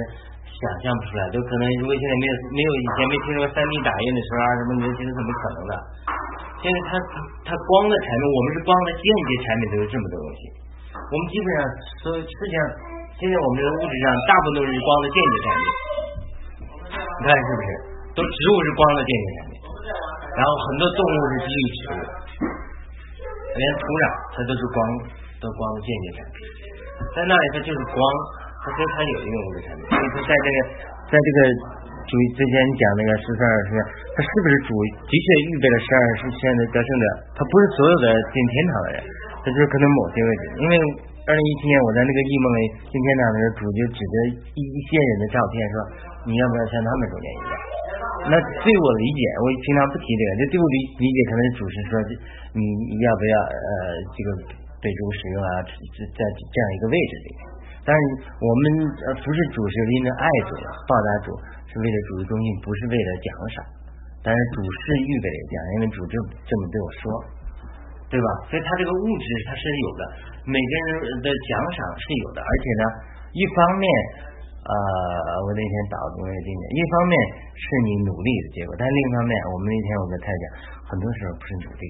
[0.47, 5.73] 想象不出来，都可能如果现在没有没有以前没听说三 D 打印的时候啊什么，你觉得怎么可能的？
[6.59, 6.91] 现在它
[7.47, 10.41] 它光的产品，我们是光的间接产品，都有这么多东西。
[10.91, 11.59] 我们基本上
[12.03, 12.59] 所有实际上，
[13.19, 15.67] 现在我们的物质上大部分都是光的间接产品，
[17.19, 17.71] 你看是不是？
[18.15, 19.55] 都植物是光的间接产品，
[20.39, 22.01] 然后很多动物是基于植物，
[23.59, 24.79] 连土壤它都是光，
[25.43, 26.47] 都光的间接产品，
[27.19, 27.99] 在那里它就是光，
[28.63, 29.83] 它所以它有一个物质产品。
[29.91, 30.57] 所以说在这个
[31.11, 31.39] 在这个
[32.07, 33.71] 主之前讲那个十三二十，
[34.15, 37.05] 它是不是主的确预备了十二十现在得胜者？
[37.35, 38.99] 他不是所有的进天堂的人。
[39.43, 40.75] 这就是可能某些位置，因为
[41.29, 44.15] 二零一七年我在那个异梦里今天堂的时候，主就指着
[44.57, 45.77] 一一些人的照片说，
[46.25, 47.53] 你要不要像他们中间一样？
[48.33, 51.93] 那对我理解，我平常不提这个，就对我理理解可能是主是说，
[52.57, 52.65] 你
[53.05, 53.61] 要不要呃
[54.17, 54.29] 这个
[54.81, 57.29] 被主使用啊，在这样一个位置里？
[57.85, 58.01] 但是
[58.41, 58.65] 我们
[59.05, 60.57] 呃不是主是因着爱主
[60.89, 61.37] 报答主，
[61.69, 63.57] 是为了主的中心，不是为了奖赏。
[64.25, 66.17] 但是主是预备奖，因为主就
[66.49, 67.05] 这么对我说。
[68.09, 68.29] 对吧？
[68.49, 70.03] 所以他这个物质他是有的，
[70.49, 72.85] 每个人的奖赏是有的，而且呢，
[73.37, 73.85] 一方面，
[74.65, 74.73] 呃，
[75.45, 77.13] 我那天导读那个经典，一方面
[77.53, 80.45] 是你努力的结果，但另一方面，我们那天我跟太讲，
[80.89, 81.85] 很多时候不是努力，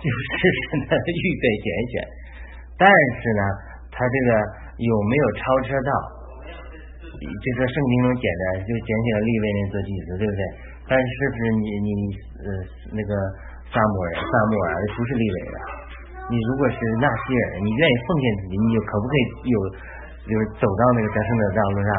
[0.00, 0.40] 就是
[0.72, 1.92] 神的预备拣选，
[2.80, 2.88] 但
[3.20, 3.42] 是呢，
[3.92, 4.28] 他这个
[4.80, 5.92] 有没有超车道？
[7.04, 10.42] 就说圣经中简单就拣选了立位人做祭司，对不对？
[10.88, 11.90] 但是是不是你你
[12.40, 12.48] 呃
[12.96, 13.12] 那个？
[13.68, 15.56] 萨摩尔，萨摩尔不是立伟的。
[16.28, 19.56] 你如果是纳西尔，你愿意奉献自己，你可不可以有，
[20.28, 21.90] 就是走到那个得胜的道路上？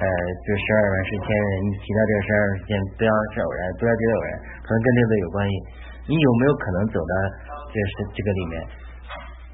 [0.00, 0.04] 呃，
[0.44, 4.30] 就十二万是千人，你提到这个十二万是千，不要是偶然，不要觉得偶然，
[4.64, 5.52] 可能跟这个有关系。
[6.08, 7.12] 你有没有可能走到
[7.68, 8.54] 这是这个里面？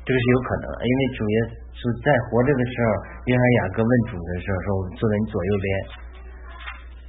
[0.06, 1.36] 这个是有可能，因为主耶
[1.74, 2.86] 稣在活着的时候，
[3.26, 5.66] 约翰雅各问主的时候说：“我坐在你左右边。”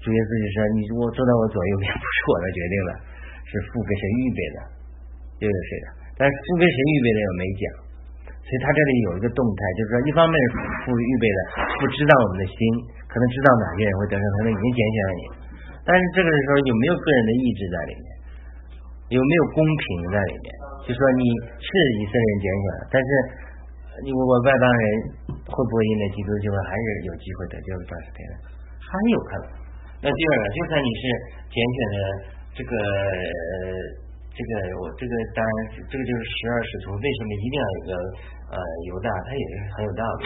[0.01, 2.91] 主耶稣就说：“你如果坐在我左右边，不是我的决定了。”
[3.47, 4.57] 是付给谁预备的，
[5.39, 5.87] 又有谁的？
[6.19, 7.61] 但是付给谁预备的又没讲，
[8.43, 10.51] 所以他这里有一个动态，就是说，一方面是
[10.83, 11.39] 付预备的，
[11.79, 12.57] 不知道我们的心，
[13.07, 15.23] 可能知道哪些人会得胜，可能已经拣选了你，
[15.87, 18.07] 但是这个时候有没有个人的意志在里面？
[19.15, 20.47] 有没有公平在里面？
[20.83, 21.23] 就说你
[21.63, 23.09] 是以色列人拣选的，但是
[24.03, 24.83] 你我外邦人
[25.47, 27.95] 会不会因为基督就会还是有机会得救的？
[28.03, 28.33] 是对的，
[28.83, 29.45] 还有可能。
[30.03, 31.01] 那第二个，就算你是
[31.47, 32.35] 拣选的。
[32.57, 32.73] 这个
[34.33, 35.53] 这个我这个当然
[35.85, 37.91] 这个就是十二使徒为什么一定要有个
[38.49, 38.55] 呃
[38.89, 40.25] 犹大，他也是很有道理。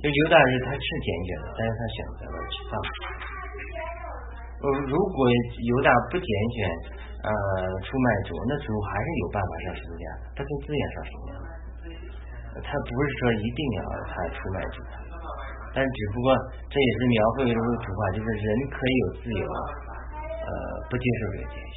[0.00, 2.72] 就犹大是他是拣选的，但是他选择了去放。
[4.60, 6.58] 呃，如果犹大不拣选
[7.24, 7.30] 呃
[7.84, 10.04] 出卖主，那主还是有办法上十字架，
[10.36, 11.32] 他可以自愿上十字架。
[12.64, 14.80] 他不是说一定要他出卖主，
[15.76, 16.32] 但只不过
[16.68, 19.44] 这也是描绘一种图画，就是人可以有自由。
[20.40, 20.50] 呃，
[20.88, 21.56] 不接受这个拣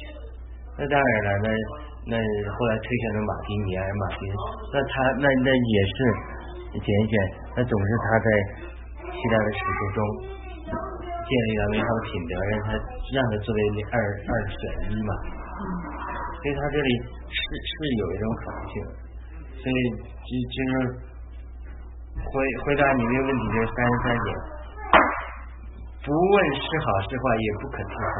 [0.78, 1.48] 那当然了，那
[2.10, 4.22] 那后来推选的马丁尼尔马丁，
[4.72, 5.96] 那他那那也是
[6.80, 7.12] 拣选，
[7.56, 8.28] 那总是他在
[9.12, 9.98] 其他的史书中
[11.04, 12.68] 建立了美好的品德，让他
[13.12, 13.60] 让他作为
[13.92, 15.12] 二二选一嘛，
[16.40, 16.90] 所以他这里
[17.28, 18.74] 是是有一种可能性，
[19.60, 19.76] 所以
[20.24, 20.72] 就就是
[22.16, 22.32] 回
[22.64, 24.53] 回答你那个问题就是三十三点。
[26.04, 28.14] 不问是好是坏，也不可替换。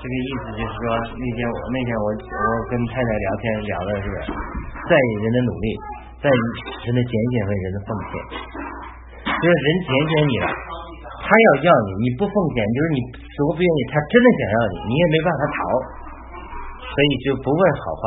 [0.00, 4.06] 这个意思就是说，那天我那天我我跟太太聊天聊的是，
[4.88, 5.66] 在意人的努力，
[6.18, 6.40] 在意
[6.88, 8.12] 人的拣选和人的奉献，
[9.28, 10.48] 就是人拣选你了，
[11.20, 15.58] 他要要你，你不奉献，就是你死活不愿意，他真的想要你，你也没办法逃，
[16.80, 18.02] 所以就不问好坏，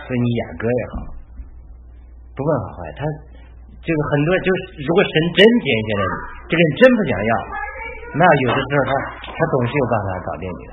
[0.00, 0.94] 所以你雅哥也好，
[2.32, 3.02] 不问好坏，他
[3.86, 6.14] 这个很多就是，如果神真拣选了你，
[6.50, 7.32] 这个人真不想要。
[8.18, 8.92] 那有的时候他
[9.30, 10.72] 他总是有办法搞定你的。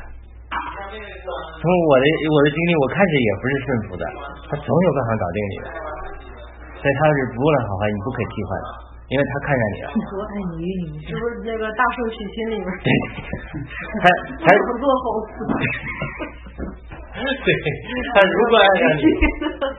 [1.61, 4.03] 从我的我的经历，我开始也不是顺服的，
[4.49, 5.65] 他总有办法搞定你的。
[6.81, 8.67] 所以他是不论好坏，你不可以替换的，
[9.13, 9.87] 因为他看上你了。
[9.93, 12.65] 我爱你与你，是不是那个大圣娶亲里面？
[12.81, 12.89] 对，
[14.01, 14.09] 他
[14.41, 15.37] 他不做好事。
[17.13, 17.47] 对，
[18.09, 19.05] 他如果爱上你，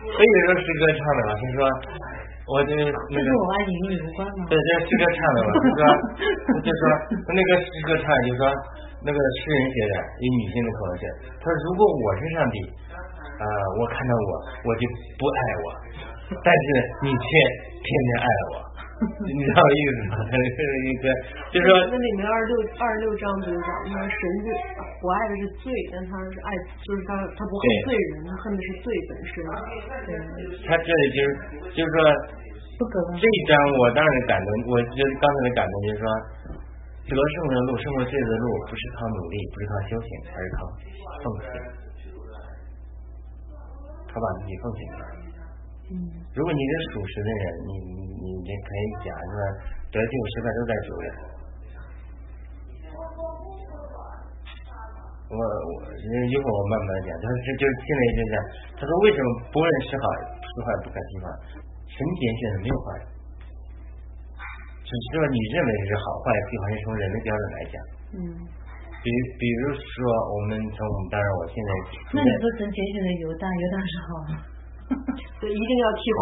[0.07, 1.67] 所以说诗歌唱的嘛，他说。
[2.45, 4.45] 我就那个，我爱你与你无关吗？
[4.49, 5.81] 对，这诗歌唱的嘛，就说
[6.61, 6.83] 就说
[7.33, 8.43] 那个诗歌唱，就说
[9.01, 11.05] 那个诗人写的，以女性的口吻写，
[11.41, 12.57] 他说如果我是上帝，
[13.41, 13.45] 啊，
[13.81, 14.31] 我看到我，
[14.69, 14.83] 我就
[15.17, 15.67] 不爱我，
[16.45, 16.65] 但是
[17.05, 17.25] 你却
[17.81, 18.64] 偏偏爱我。
[19.27, 20.15] 你知道意思吗？
[20.31, 21.05] 他是一个，
[21.51, 24.47] 就是说，那里面二十六二十六章不是讲，他说神是
[25.03, 26.49] 我爱的是罪，但他是爱，
[26.87, 29.35] 就是他他不恨罪人，他恨的是罪本身。
[30.07, 30.09] 对。
[30.63, 31.29] 他这里就是
[31.75, 31.99] 就是说，
[33.19, 33.53] 这一章
[33.83, 36.07] 我当然感动，我觉得刚才的感动就是说，
[37.11, 40.59] 得胜的路，胜过罪的路，不是靠努力，不是靠修行，而是靠
[41.19, 41.51] 奉献。
[44.07, 45.24] 他把自己奉献出来。
[45.95, 46.11] 嗯。
[46.35, 47.73] 如果你是属实的人，你。
[48.25, 49.45] 你你可以讲是吧？
[49.93, 51.07] 得救失败都在主里。
[55.29, 57.13] 我我一会儿我慢慢讲。
[57.21, 58.35] 他说这就是现在就讲，
[58.81, 60.05] 他说为什么不论是好
[60.41, 61.29] 是坏不可替换？
[61.85, 62.97] 神拣选的没有坏，
[64.89, 67.77] 只是说你认为是好坏，最好是从人的标准来讲。
[68.17, 68.21] 嗯。
[69.05, 69.93] 比比如说
[70.33, 70.81] 我们从
[71.13, 71.71] 当然我现在。
[72.17, 74.09] 那你说神拣选的犹大，犹大是好
[74.93, 75.01] 吗？
[75.41, 76.19] 对，一定要替换。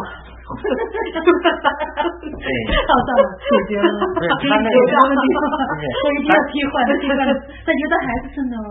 [0.53, 2.47] 对，
[2.85, 3.89] 到到了解决了，
[4.21, 5.41] 他那个地方，
[5.81, 7.19] 所以一定要替换，替换，
[7.65, 8.69] 但觉得还是真的哦，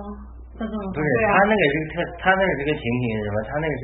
[0.62, 3.38] 不是，他那个是特，他那个这个情形是什么？
[3.50, 3.84] 他那个是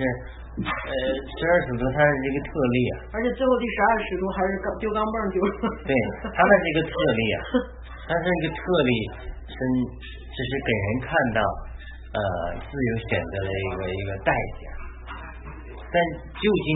[0.61, 0.91] 呃
[1.25, 2.93] 十二使徒，他是一个特例啊。
[3.15, 5.41] 而且最后第十二使徒还是钢丢钢镚丢。
[5.87, 5.91] 对，
[6.21, 7.37] 他那是一个特例啊，
[8.05, 8.91] 他是一个特例，
[9.49, 9.57] 是
[10.05, 11.39] 只是给人看到
[12.13, 12.19] 呃
[12.61, 14.29] 自由选择的一个一个代
[14.61, 14.69] 价。
[15.87, 15.95] 但
[16.35, 16.67] 究竟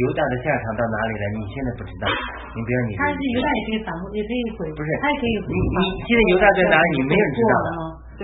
[0.00, 1.24] 犹大的下场到哪里了？
[1.36, 2.08] 你现在不知道。
[2.08, 5.34] 你比如你，他是犹大也可以反也可以回，不是，他也可以。
[5.44, 6.88] 你你现在犹大在哪里？
[6.96, 7.68] 你没人知道的。
[8.16, 8.22] 对。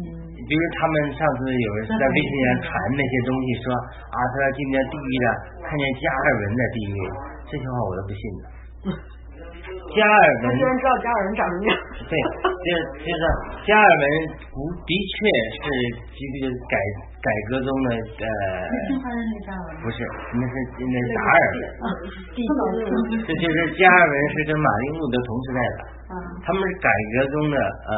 [0.00, 0.02] 嗯。
[0.48, 3.68] 比如他们上次有人在微信上传那些东西，说
[4.08, 5.28] 啊，他要进到地狱了，
[5.60, 6.98] 看见加尔文在地狱，
[7.52, 8.42] 这些话我都不信的。
[9.94, 10.44] 加尔文。
[10.48, 11.70] 他居然知道加尔文长什么样。
[12.08, 12.12] 对，
[12.64, 13.22] 就是就是
[13.66, 14.04] 加尔文
[14.52, 15.16] 不的确
[15.60, 15.64] 是
[16.14, 16.76] 这个改。
[17.18, 18.30] 改革中的呃，
[19.82, 19.98] 不是，
[20.38, 21.60] 那是那是达尔文，
[23.26, 25.78] 这就是加尔文是跟马丁路德同时代的，
[26.46, 27.92] 他们是改革中的呃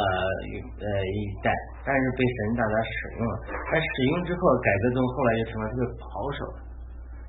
[0.80, 1.52] 呃一代，
[1.84, 3.34] 但是被神大大使用了，
[3.70, 6.58] 但使用之后，改革中后来就成了特别保守的，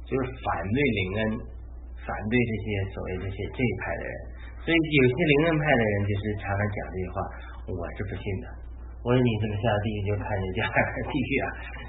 [0.07, 1.21] 就是反对林恩，
[2.07, 4.13] 反对这些所谓这些这一派的人，
[4.65, 7.15] 所以有些林恩派的人就是常常讲这些话，
[7.69, 8.45] 我是不信的。
[9.01, 11.45] 我说你这个下地狱就看人家地狱啊，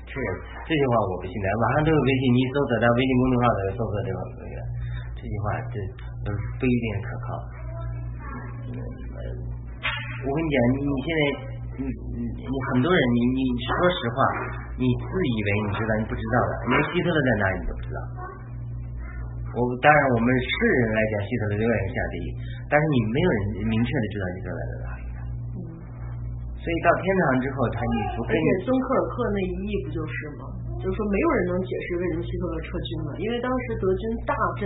[0.09, 0.17] 是
[0.65, 1.47] 这句话我不信的。
[1.61, 4.57] 网上都有微信，你搜索到微信公众号的搜索这个这个
[5.17, 5.77] 这句话，这
[6.25, 7.27] 都不一定可靠。
[10.25, 11.21] 我跟你讲，你你现在
[11.77, 14.17] 你你你很多人，你你说实话，
[14.81, 18.01] 你自以为你知道，你不知道的，连希特勒在哪里你都不知道。
[19.53, 22.29] 我当然我们世人来讲，希特勒永远是下地狱，
[22.73, 25.03] 但是你没有人明确的知道希特勒在哪里。
[26.63, 30.47] 所以到天堂之后，他你不而且孙克尔克那一役不就是吗？
[30.79, 34.65] 就是说没有人能解释为什么希特勒撤军了，因为当时德军大阵，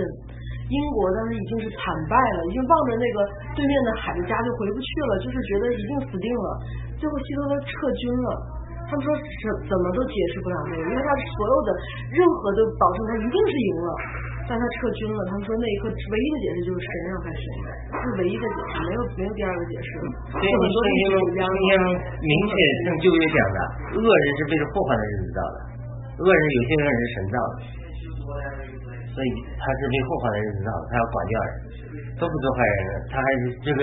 [0.68, 3.16] 英国当时已经是惨败了，已经望着那个
[3.56, 6.46] 对面的海的家就回不去了，就是觉得一定死定了。
[7.00, 8.28] 最后希特勒撤军了，
[8.86, 11.68] 他们说怎怎么都解释不了这个，因为他所有的
[12.12, 13.90] 任何都保证他一定是赢了。
[14.46, 17.44] 但他撤军了，他们说那一刻唯一的解释就是神让他神，
[17.98, 19.88] 是唯一的解释，没有没有第二个解释。
[20.30, 21.00] 所以圣经
[21.34, 21.68] 圣经
[22.22, 22.54] 明确
[22.86, 23.58] 像旧约讲的，
[23.98, 25.56] 恶人是被这祸患的日子造的，
[26.22, 27.54] 恶人有些恶人是神造的，
[29.10, 29.28] 所以
[29.58, 31.50] 他是被祸患的日子造的，他要管教人，
[32.14, 33.82] 都不做坏人，他还是这个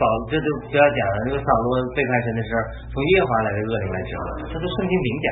[0.00, 2.64] 保这都不要讲了，那个扫罗背叛神的时候，
[2.96, 5.28] 从耶和华来的恶灵来指责，这都圣经明讲，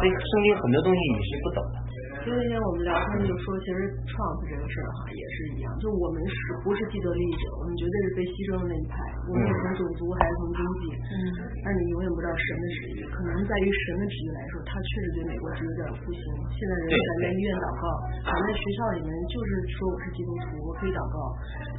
[0.00, 1.76] 所以圣经很多东西你是不懂的。
[2.20, 8.94] 就那天我们聊天就说，其实 Trump 这个事儿哈也是一样，就我们是不是既得利益者，我们绝对是被牺牲的那一派，
[9.24, 10.84] 无论从种族还是从经济。
[11.00, 11.16] 嗯。
[11.64, 16.20] 但你永远不知道神的旨意，可能在于神的旨意来说，他确实对美国是有点不行。
[16.52, 17.84] 现在人在在医院祷告，
[18.28, 21.16] 咱在学校里面就是说我是基督徒，我可以祷告。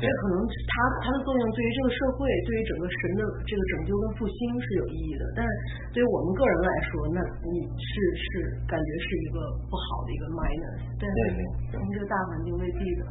[0.02, 0.74] 这可能他
[1.06, 5.24] 他的作用对于这个社会，对于整个神的这个拯救跟复兴是有意义的。
[5.38, 5.50] 但是
[5.94, 8.26] 对于我们个人来说，那你是是
[8.66, 9.38] 感觉是一个
[9.70, 10.31] 不好的一个。
[10.32, 11.42] minus，对对对，
[11.76, 13.02] 从这个大环境未必的，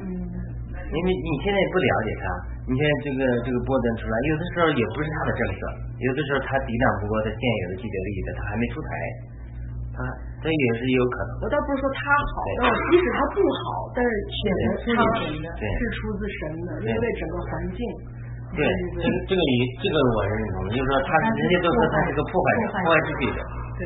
[0.00, 0.08] 嗯，
[0.72, 2.24] 因为你现在不了解他，
[2.66, 5.60] 你现在这个这个波登出来，有的时候也不是他的政策，
[6.00, 8.90] 有的时候他抵挡不过他现有的既得利益的，他还没出台，
[9.94, 9.98] 他
[10.40, 11.30] 这也是有可能。
[11.44, 17.80] 我倒不是说他好，但即使他不好，但是选择他是出自神的，因为整个环境。
[18.50, 18.66] 对，
[18.98, 23.38] 这个这个你这个我认同，就是说他人家都说他是个破坏者，破坏秩序的，
[23.78, 23.82] 对，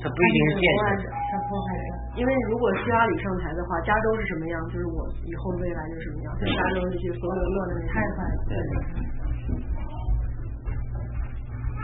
[0.00, 1.88] 他不一定是建设者，他破坏者。
[2.16, 6.32] 因为如果希拉里上台的话，加州是什么样，就是我以后的未来就是什么样。
[6.40, 8.38] 在加州那些所有的乱的那些，太坏了。
[8.48, 8.56] 对。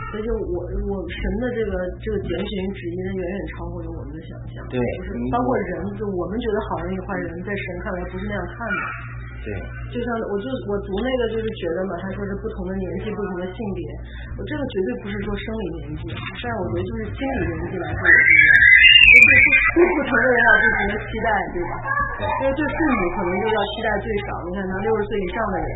[0.09, 0.57] 所以就我
[0.89, 4.61] 我神的这个这个拣选旨意，它远远超过于我们的想象。
[4.73, 4.77] 对。
[5.01, 8.81] 就是包括人，就我们觉得好人与坏人，在神看来不是那样看的。
[9.45, 9.49] 对。
[9.93, 13.81] 就像我就我读那个就是觉得嘛，他说是不同的年纪、不同的性别，
[14.37, 18.52] 我这个绝对不是说生理年纪，但是我觉得就是心理年纪来说也是一样。
[19.13, 21.73] 对不同的人要不同的期待，对吧？
[22.23, 24.29] 因为对父母可能就要期待最少。
[24.45, 25.69] 你看，他六十岁以上的人，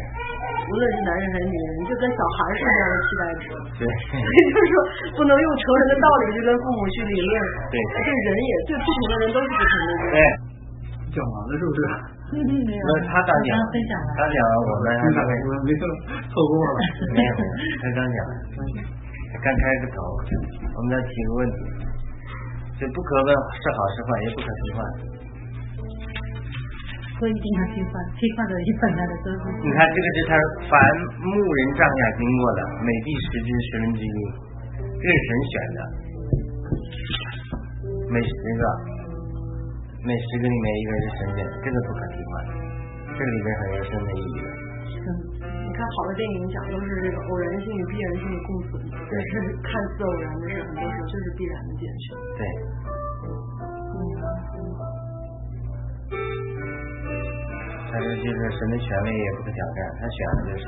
[0.70, 3.46] 无论是男人还是女人，就跟小孩是一样的期待值。
[3.78, 3.82] 对。
[3.86, 4.76] 所 以就是说，
[5.18, 7.32] 不能用成人的道理去跟父母去理论。
[7.74, 7.76] 对。
[7.78, 9.92] 对人也，对不同的人都是不同的。
[10.14, 10.18] 对。
[11.14, 11.80] 讲完了是不是？
[12.38, 12.84] 没有。
[13.08, 13.50] 他刚讲。
[13.74, 14.10] 分享了。
[14.18, 15.84] 他讲了，我们我没错，
[16.28, 16.78] 错过了。
[17.18, 17.32] 没有，
[17.82, 18.18] 他刚讲。
[19.42, 20.02] 刚开始头，
[20.76, 21.87] 我们再提个问题。
[22.78, 24.80] 就不可问是好是坏，也不可替换。
[27.17, 29.49] 不一定要替换，替换的一本来的都是。
[29.65, 30.38] 你看这个是他
[30.69, 30.78] 凡
[31.17, 34.17] 牧人帐下经过的，每第十只十分之一，
[34.78, 35.80] 这是神选的，
[38.13, 38.30] 每十
[38.61, 38.61] 个，
[40.05, 42.32] 每十个里面一个是神选，这个不可替换，
[43.17, 44.38] 这个里边很有深的意义。
[44.93, 45.01] 是。
[45.78, 48.76] 看好的电影讲都是这个偶然性与必然性的共存，
[49.08, 52.14] 就是看似偶然的事，很多时候就是必然的结局。
[52.38, 52.41] 对。
[57.89, 60.66] 但是就是神的权威也不可挑战，他选的就是。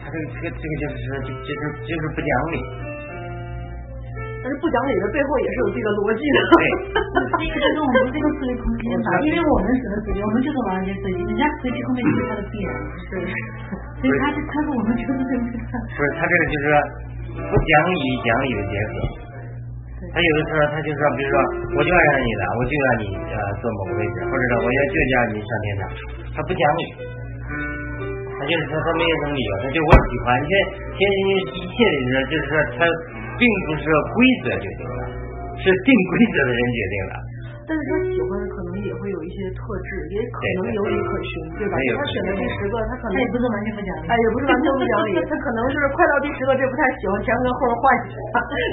[0.00, 2.56] 他这个这个这个就是就是就是不讲理。
[4.38, 6.38] 但是不讲理的背后也是有自己的逻辑的。
[6.48, 6.54] 对，
[7.38, 12.70] 第一个就是我们这个思维空间吧，因为我们只能随机，我们就是完全随机，人家随机空间就是它的必然。
[13.02, 13.10] 是。
[13.98, 16.66] 所以他是他是我们就是对不是，他这个就是
[17.34, 18.92] 不讲理讲理的结合。
[20.14, 21.34] 他有的时候他就说，比如说，
[21.74, 25.82] 我就爱上你了，我就要你呃坐某个位置，或者说我要就要你上天堂，
[26.38, 26.82] 他不讲理。
[28.38, 30.38] 他就是说他没有什么理由，他就我喜欢。
[30.38, 30.54] 你看，
[30.94, 31.02] 现
[31.58, 32.86] 一切的人就是说他。
[33.38, 35.00] 并不是规则决定的，
[35.62, 37.14] 是定规则的人决定了。
[37.68, 41.76] 但是他喜欢的可能也会有一些特质，也可能有理可循，对吧？
[41.76, 48.16] 他选的第十个，他可能也不是完全不讲理，哎，也不是完全不讲理， 他可能是快到第十个，这不太喜欢，前跟后换一下，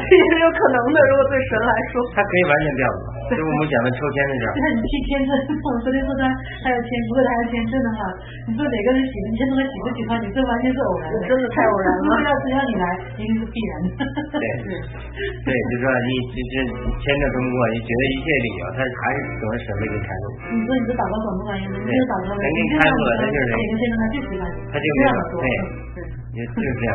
[0.08, 0.98] 这也是有可能的。
[1.12, 3.00] 如果对神来说，他可以完全调动。
[3.26, 4.52] 就我们讲的抽签的事儿。
[4.54, 5.30] 就像你去签证，
[5.66, 6.24] 我昨天说他
[6.62, 8.00] 他要签，如果他要签真的话，
[8.48, 10.10] 你说哪个人喜欢签证他喜不喜欢？
[10.22, 12.08] 你这完全是偶然的，真的太偶然了。
[12.22, 12.86] 要只要你来，
[13.18, 13.90] 一定是必然的。
[14.38, 14.46] 对
[15.42, 16.56] 对，就说你这这
[17.02, 20.26] 签证通过，你觉得一切理由，他还是总是省略给开路。
[20.54, 21.66] 你说你这祷告管不管用？
[21.74, 25.48] 你这祷告，人给开路了，他就是哪个签证他就喜欢，他就这样说，对，
[26.36, 26.94] 也就是这样。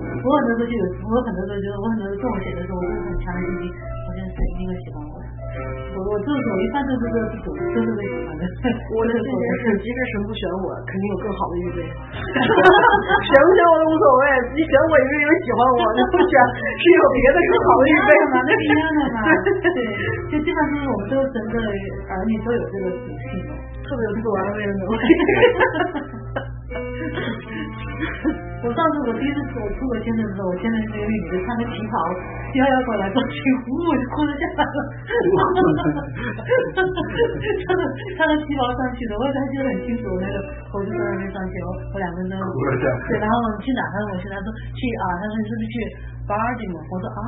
[0.00, 4.96] 我很多时候就有，我很多时候就我很多中文写的时候，我就很强烈信心，我觉得谁一定会喜欢
[5.60, 5.68] 我。
[5.90, 8.42] 我我这种一般都是这种都是会喜欢的。
[8.94, 11.78] 我的信心是，即使神不选我，肯定有更好的预备。
[11.84, 14.24] 选不选我都无所谓，
[14.56, 16.32] 你选我一定有喜欢我，你不选
[16.64, 18.34] 是有别的更好的预备吗？
[18.46, 19.18] 那一样的嘛。
[19.60, 19.78] 对，
[20.30, 23.44] 就基本上我们都整个儿女都有这个属性，
[23.84, 24.98] 特别有自我安慰的能力。
[28.60, 31.94] 我上次我第一次我出国签证的时候，我签的那个女的穿个旗袍，
[32.54, 34.78] 幺幺过来过去，呜，我就哭着下来了。
[36.76, 37.82] 穿 着
[38.16, 40.36] 穿着旗袍上去的，我还记得很清楚，我那个
[40.76, 42.36] 我就在那边上去，我我两个人都
[43.08, 43.80] 对，然后我们去哪？
[43.80, 44.46] 他说我去，他说
[44.76, 45.74] 去啊，他说你是不是去
[46.28, 46.76] 巴尔的摩？
[46.84, 47.20] 我说啊，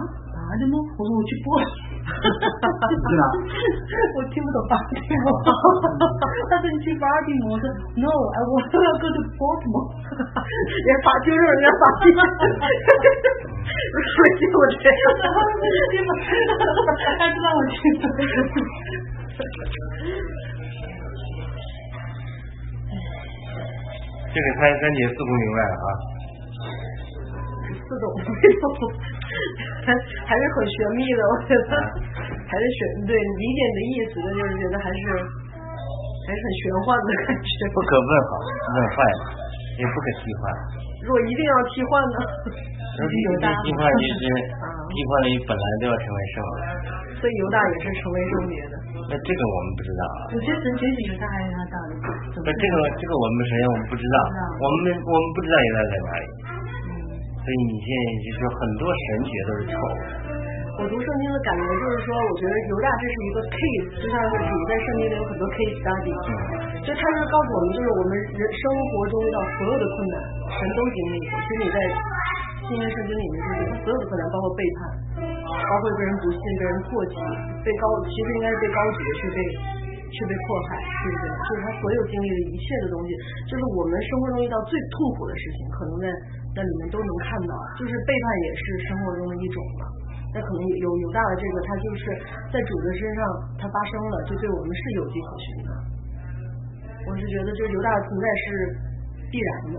[0.43, 0.75] 巴尔的摩？
[0.99, 1.55] 我说我去波。
[1.63, 3.23] 是啊。
[4.19, 5.31] 我听不懂巴尔的摩。
[6.51, 9.87] 他说你去巴蒂摩，我说 No，I want to go to Baltimore。
[10.19, 14.91] 也发就是人家发地，说起我这，
[17.23, 18.07] 他知道我去哪。
[24.35, 25.87] 这个三三姐似乎明白了啊。
[27.73, 28.31] 似懂非
[28.61, 28.65] 懂，
[29.85, 29.89] 还
[30.29, 31.71] 还是很玄秘的，我觉得
[32.49, 37.51] 还是玄对理解你的意思的，就是觉得还是还是很玄幻的感觉。
[37.75, 39.23] 不可问好，问坏了，
[39.79, 40.43] 也不可替换。
[41.03, 42.19] 如果一定要替换呢？
[42.95, 46.61] 如果一定替换， 就是替换了，本来都要成为圣人。
[47.23, 48.75] 所以犹大也是成为圣别的。
[49.07, 50.19] 那这个我们不知道啊。
[50.35, 51.95] 我觉得神觉醒犹大还是他道理。
[52.43, 54.17] 那这个这个我们首先我们不知道，
[54.59, 54.75] 我们
[55.07, 56.27] 我们不知道犹大在哪里。
[57.43, 60.15] 所以你现在就是很多神学都是错误的。
[60.73, 66.09] 我读圣经的感觉就是说，我觉得犹大这是一个 case，就像是主在圣经里有很多 case study，
[66.81, 70.17] 就他是告诉我们，就是我们人生活中遇到所有的困难，
[70.49, 71.33] 神都经历过。
[71.45, 71.79] 其实你在
[72.65, 74.81] 新约圣经里面就是所有的困难，包括背叛，
[75.45, 77.15] 包括被人不信、被人唾弃、
[77.61, 79.39] 被高，其实应该是被高举的去被
[80.09, 81.25] 去被迫害，对不对？
[81.29, 83.13] 就是他所有经历的一切的东西，
[83.45, 86.07] 就是我们生活中遇到最痛苦的事情，可能在
[86.53, 89.89] 那里面都能看到，就是背叛也是生活中的一种嘛。
[90.33, 92.03] 那可能有犹大的这个，他就是
[92.49, 93.21] 在主的身上
[93.61, 95.71] 他发生了，就对我们是有迹可循的。
[97.05, 98.45] 我是觉得，就是犹大的存在是
[99.29, 99.77] 必然的，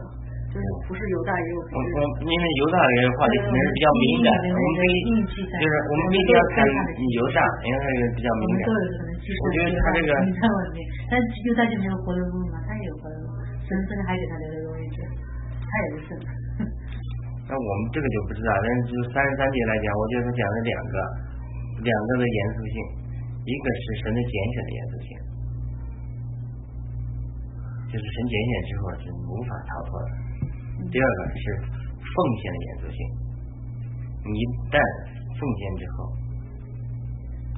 [0.53, 1.57] 就是不是犹大也有。
[1.57, 4.93] 我我因为犹大这个话题可能是比较敏感，我们可以
[5.29, 8.63] 就是我们必须要谈犹大，因为它个比较敏感。
[9.23, 10.09] 我觉得他这个。
[11.09, 12.61] 但犹大就没有活的路吗？
[12.67, 13.25] 他也有活的路，
[13.65, 15.01] 神真的还给他留了个位置，
[15.65, 16.13] 他也是圣。
[17.43, 20.95] 那我们这个就不知道，但是就三十三节来讲，我觉得他讲了两个，
[21.83, 22.75] 两个的严肃性，
[23.43, 25.07] 一个是神的拣选的严肃性，
[27.91, 30.09] 就是神拣选之后是无法逃脱的；
[30.87, 31.43] 第二个是
[31.99, 32.99] 奉献的严肃性，
[34.23, 34.79] 你一旦
[35.35, 36.07] 奉献之后，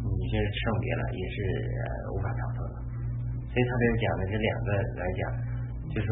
[0.02, 1.38] 你就是圣别了，也是
[2.10, 2.76] 无法逃脱的。
[3.54, 5.22] 所以他这讲的这两个来讲，
[5.94, 6.10] 就说。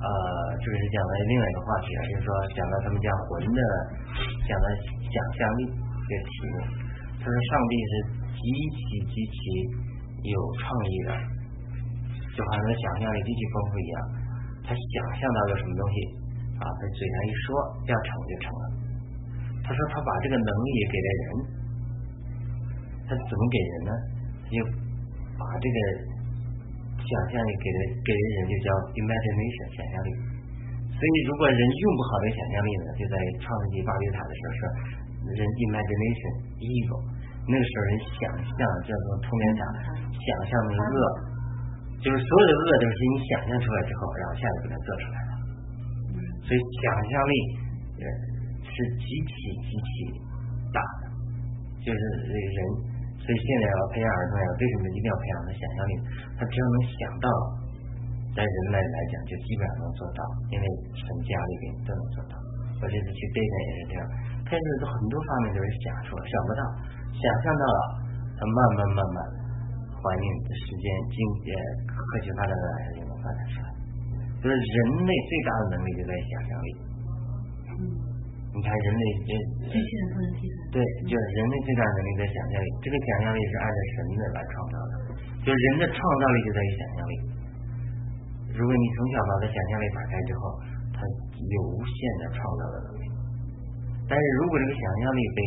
[0.00, 0.08] 呃，
[0.56, 3.60] 这个是讲的另外一个话题啊，就是说讲到他们讲魂的，
[4.48, 6.54] 讲的想象力这个题目。
[7.20, 7.92] 他说上帝是
[8.32, 8.40] 极
[8.72, 8.80] 其
[9.12, 9.40] 极其
[10.24, 11.12] 有创意的，
[12.32, 13.96] 就好像他想象力极其丰富一样。
[14.64, 15.96] 他想象到了什么东西
[16.56, 17.44] 啊，他嘴上一说
[17.84, 18.62] 要成就成了。
[19.60, 21.24] 他说他把这个能力给了人，
[23.04, 23.92] 他怎么给人呢？
[24.48, 24.64] 他就
[25.36, 25.76] 把这个。
[27.10, 30.10] 想象力给的给的人就叫 imagination 想象力，
[30.94, 34.62] 所以如果人用不好的想象力呢，就在创世纪巴别塔的时候说
[35.34, 36.32] 人 imagination
[36.62, 37.02] evil，
[37.50, 39.62] 那个时候人想象叫做通天塔，
[40.06, 40.98] 想象的恶，
[41.98, 45.30] 就是所有的恶都是你想象出来之后，然后下来给它做出来的，
[46.46, 47.34] 所以想象力
[48.70, 49.34] 是极其
[49.66, 49.90] 极其
[50.70, 51.10] 大的，
[51.82, 51.98] 就是
[52.30, 52.89] 人。
[53.30, 55.92] 所以现在要培养儿童呀，为什么一定要培养他想象力？
[56.34, 57.26] 他只要能想到，
[58.34, 60.20] 在人类来讲就基本上能做到，
[60.50, 60.66] 因为
[60.98, 62.34] 神加力给你都能做到。
[62.82, 64.02] 我这次去对面也是这样，
[64.42, 66.62] 开始很多方面都是想说想不到，
[67.14, 67.80] 想象到了，
[68.34, 69.18] 他慢慢慢慢，
[69.94, 71.14] 环境的时间、经
[71.46, 71.54] 济、
[71.86, 71.94] 科
[72.26, 73.70] 学发展的来就能发展出来。
[74.42, 74.76] 就是人
[75.06, 76.68] 类最大的能力就在想象力。
[78.50, 79.04] 你看人类，
[79.70, 80.58] 机器人不能替代。
[80.74, 80.76] 对，
[81.06, 84.92] 就是人类最大能力在想象力，这个想象力是按照神的来创造的，
[85.46, 87.14] 就是人的创造力就在于想象力。
[88.58, 90.42] 如果你从小把他想象力打开之后，
[90.90, 90.98] 他
[91.38, 93.04] 有无限的创造的能力。
[94.10, 95.40] 但是如果这个想象力被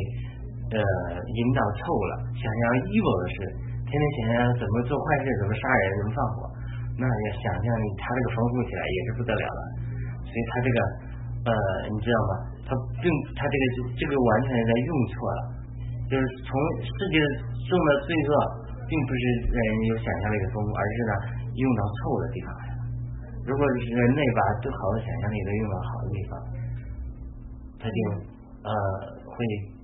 [0.80, 0.84] 呃
[1.28, 3.38] 引导错误了，想象 evil 的事，
[3.84, 6.48] 天天想象怎么做坏事，怎么杀人，怎么放火，
[6.96, 9.62] 那要想象力他这个丰富起来也是不得了了。
[10.24, 10.78] 所以他这个
[11.52, 11.52] 呃，
[11.92, 12.53] 你知道吗？
[12.64, 12.72] 他
[13.04, 13.06] 并
[13.36, 13.64] 他这个
[14.00, 15.42] 这个完全在用错了，
[16.08, 16.52] 就是从
[16.82, 17.20] 世界
[17.68, 18.32] 中的罪恶，
[18.88, 21.14] 并不是让人有想象力的丰富，而是呢
[21.60, 22.82] 用到错误的地方来了。
[23.44, 26.32] 如果人类把最好的想象力都用到好的地方，
[27.84, 27.98] 他就
[28.64, 28.72] 呃
[29.28, 29.36] 会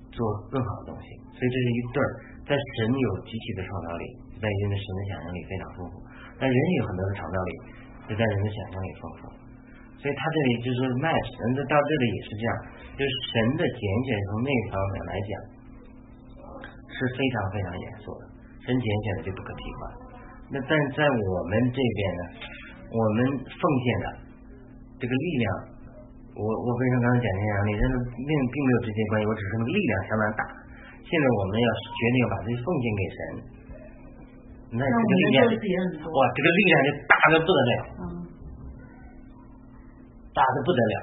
[0.08, 1.06] 做更好的东西。
[1.36, 2.08] 所以这是一对儿，
[2.48, 4.04] 在神有极其的创造力，
[4.40, 6.00] 在人的神的想象力非常丰富，
[6.40, 7.52] 但人有很多的创造力，
[8.08, 9.39] 就在人的想象力丰富。
[10.00, 12.50] 所以他这里就是 match，人到这里也是这样，
[12.96, 15.30] 就是神的拣选从那方面来讲
[16.88, 18.22] 是非常非常严肃的，
[18.64, 19.80] 神拣选的就不可替换。
[20.50, 22.22] 那但在我们这边呢，
[22.90, 24.06] 我们奉献的
[24.96, 25.44] 这个力量，
[26.32, 30.42] 我我为什么刚才讲这样力，但是并并没有直接关系，我只是那个力量相当大。
[31.04, 33.18] 现在我们要决定要把这奉献给神，
[34.74, 35.38] 那这个力量，
[36.08, 37.72] 哇，这个力量就大的不得了，
[40.34, 40.96] 大的不得了。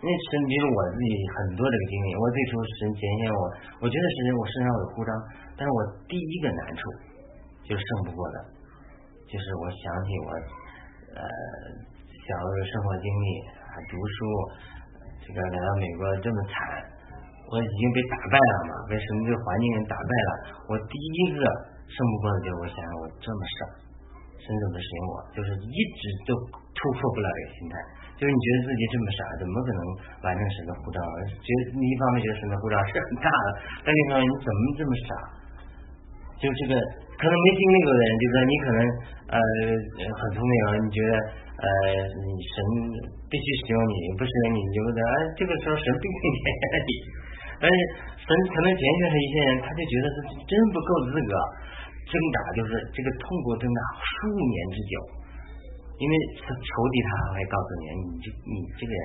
[0.00, 2.50] 因为神比如我自己很多这个经历，我最初
[2.80, 3.42] 神拣选我，
[3.82, 5.10] 我觉得神我身上有呼召，
[5.58, 6.82] 但是我第一个难处
[7.68, 8.36] 就胜不过的，
[9.28, 10.28] 就是我想起我
[11.14, 11.22] 呃
[12.08, 13.26] 小时候生活经历，
[13.92, 14.16] 读书，
[15.20, 16.54] 这个来到美国这么惨，
[17.52, 20.30] 我已经被打败了嘛，被什么这个环境打败了，
[20.70, 21.42] 我第一个
[21.84, 23.89] 胜不过的就是我想我这么傻。
[24.40, 25.14] 神怎么使用我？
[25.36, 26.32] 就是一直都
[26.72, 27.74] 突破不了这个心态，
[28.16, 29.80] 就是你觉得自己这么傻，怎么可能
[30.24, 30.98] 完成神的护照？
[31.44, 33.48] 觉得你一方面觉得神的护照是很大的，
[33.84, 35.10] 但另一方面你怎么这么傻？
[36.40, 36.72] 就这个
[37.20, 38.78] 可能没经历过的人，就是说你可能
[39.28, 39.36] 呃
[40.08, 41.12] 很聪明，你觉得
[41.60, 41.66] 呃
[42.00, 42.56] 你神
[43.28, 46.92] 必须使用你，不使用你，你就觉得哎这个时候神必须拣选你，
[47.60, 47.76] 但是
[48.24, 51.32] 神可能拣选了一些人，他就觉得自己真不够资格。
[52.10, 54.94] 挣扎就是这个痛苦挣扎数年之久，
[56.02, 59.02] 因为仇敌他还会告诉你，你这你这个人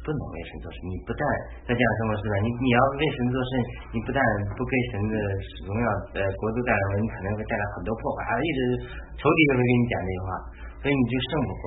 [0.00, 1.20] 不能为神做事，你不但
[1.68, 3.50] 在这样生活时代，你你要为神做事，
[3.92, 4.18] 你不但
[4.56, 5.14] 不给神的
[5.68, 5.86] 荣耀
[6.16, 8.60] 呃国度带来，你可能会带来很多破坏，还一直
[9.20, 10.28] 仇敌就会跟你讲这句话，
[10.80, 11.64] 所以你就胜不过。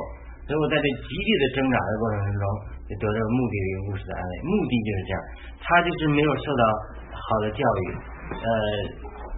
[0.49, 2.45] 所以我在这极力的挣扎的过程之中，
[2.89, 4.33] 就得到目的的一个故事的安慰。
[4.49, 5.17] 目的就是这样，
[5.61, 6.63] 他就是没有受到
[7.13, 7.85] 好的教育，
[8.33, 8.49] 呃，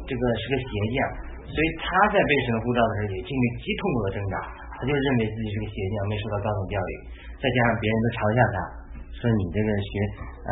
[0.08, 0.98] 这个是个邪教。
[1.54, 4.36] 所以他在被神呼召的时候也经历极痛苦的挣扎，
[4.74, 6.92] 他就认为自己是个邪教，没受到高等教育，
[7.38, 8.58] 再加上别人都嘲笑他，
[9.22, 9.92] 说你这个学
[10.50, 10.52] 呃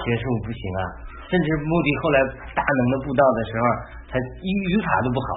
[0.00, 0.80] 学术不行啊，
[1.28, 2.16] 甚至目的后来
[2.56, 3.64] 大能的布道的时候，
[4.08, 5.28] 他语语法都不好，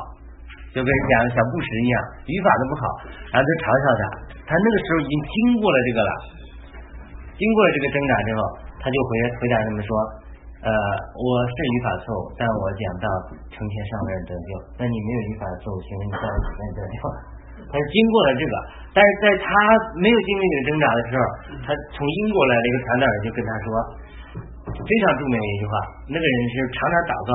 [0.72, 2.84] 就跟讲小布什一样，语法都不好，
[3.28, 4.02] 然后就嘲笑他。
[4.48, 6.12] 他那个时候已经经过了这个了，
[7.36, 8.40] 经过了这个挣扎之后，
[8.80, 9.12] 他就回
[9.44, 9.92] 回答他们说。
[10.64, 10.72] 呃，
[11.20, 13.08] 我是语法错误，但我讲到
[13.52, 14.50] 成千上万人得救。
[14.80, 16.96] 那你没有语法错误，请问你到底几个人得救？
[17.68, 18.56] 他是经过了这个，
[18.96, 19.50] 但是在他
[20.00, 21.22] 没有经历这个挣扎的时候，
[21.68, 23.68] 他从英国来的一个传道人就跟他说
[24.72, 25.74] 非常著名的一句话，
[26.08, 27.32] 那个人是常常祷告，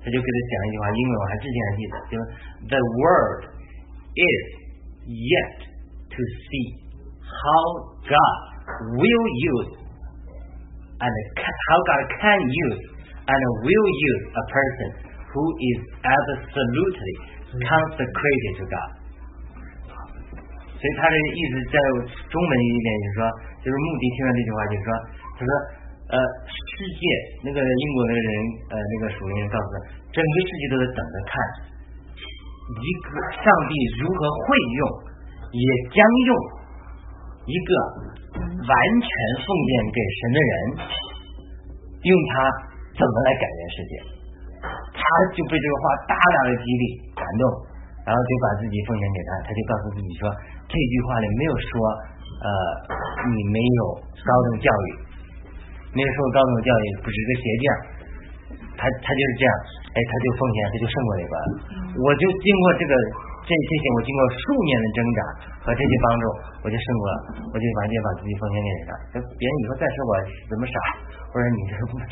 [0.00, 2.22] 他就给他讲一句话，英文我还之前还记得，就是
[2.64, 3.40] The world
[4.16, 4.44] is
[5.04, 5.68] yet
[6.16, 6.66] to see
[7.28, 8.36] how God
[8.96, 9.79] will use
[11.00, 12.80] and how God can use
[13.24, 14.88] and will use a person
[15.32, 17.14] who is absolutely
[17.64, 18.90] consecrated to God。
[20.80, 21.76] 所以他的意思在
[22.28, 23.20] 中文一点就是说，
[23.60, 24.88] 就是目的听到这句话就是说，
[25.36, 25.52] 他说
[26.08, 26.16] 呃
[26.48, 27.02] 世界
[27.44, 28.32] 那个英国那个人
[28.72, 29.76] 呃那个属灵告诉他，
[30.08, 31.32] 整个世界都在等着看
[32.80, 33.08] 一个
[33.44, 34.82] 上帝如何会用，
[35.52, 36.32] 也将用
[37.50, 37.70] 一个。
[38.60, 39.10] 完全
[39.42, 40.52] 奉献给神的人，
[42.06, 42.32] 用他
[42.94, 43.92] 怎么来改变世界？
[44.94, 45.02] 他
[45.34, 46.84] 就被这个话大大的激励
[47.18, 47.42] 感动，
[48.06, 49.30] 然后就把自己奉献给他。
[49.42, 50.30] 他就告诉自己说，
[50.70, 51.70] 这句话里没有说
[52.46, 52.48] 呃
[53.26, 53.80] 你没有
[54.22, 54.88] 高等教育，
[55.90, 57.66] 没有受高等教育，不是个鞋匠。
[58.78, 59.52] 他他就是这样，
[59.90, 61.34] 哎，他就奉献，他就胜过那个。
[61.98, 62.94] 我就经过这个。
[63.40, 65.20] 这这些我经过数年的挣扎
[65.64, 66.24] 和这些帮助，
[66.62, 67.16] 我就胜过了，
[67.50, 68.92] 我就完全把自己奉献给人了。
[69.12, 70.12] 就别人以后再说我
[70.48, 70.76] 怎么傻，
[71.32, 72.10] 或者你这不配。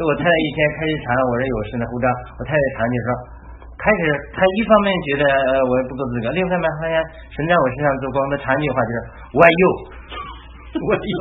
[0.00, 2.06] 我太太一天开始查我这有事呢护照，
[2.38, 3.08] 我太太缠就说，
[3.76, 4.00] 开始
[4.32, 5.24] 她一方面觉得
[5.68, 6.96] 我不够资格，另一方面发现
[7.34, 8.98] 神在我身上做光，她缠一句话就是
[9.36, 9.64] Why you？
[10.80, 11.14] 我有。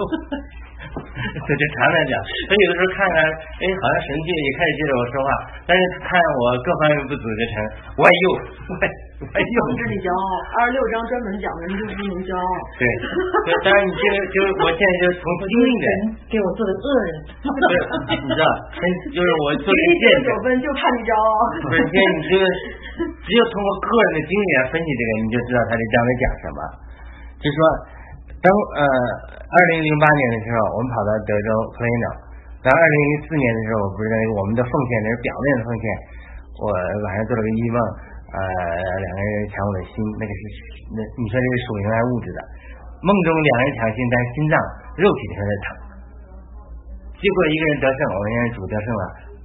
[0.90, 2.14] 这就常常讲，
[2.50, 5.30] 他有的时候看看，哎，好像神界也开始接着我说话，
[5.68, 7.54] 但是看我各方面不足就成，
[8.00, 8.26] 我有，
[9.20, 9.58] 我有。
[9.76, 10.24] 这里骄傲，
[10.56, 12.50] 二十六章专门讲的你就不能骄傲。
[12.80, 12.84] 对，
[13.44, 15.88] 对，当然你这个就是我现在就从经历的
[16.32, 17.12] 给我做的恶人，
[18.16, 18.46] 你知道，
[19.12, 20.28] 就是我做的见证。
[20.28, 21.30] 九分就怕你骄傲。
[21.64, 22.44] 不是，现在你这个
[23.24, 26.60] 只有通过个人的经历来分析这个，你就知道他这章在讲什么，
[27.40, 27.62] 就是说。
[28.40, 28.84] 当呃，
[29.36, 32.08] 二零零八年的时候，我们跑到德州普林岛。
[32.64, 35.84] 当二零零四年的时候，我不是我们的奉献，那是表面的奉献。
[36.56, 37.78] 我晚上做了个异梦，
[38.30, 38.40] 呃，
[39.02, 40.42] 两个人抢我的心，那个是
[40.94, 42.40] 那你说这是属灵还是物质的？
[43.02, 44.54] 梦中两人抢心，但是心脏
[45.02, 45.66] 肉体上在疼。
[47.20, 49.04] 结果一个人得胜，我们人主得胜了，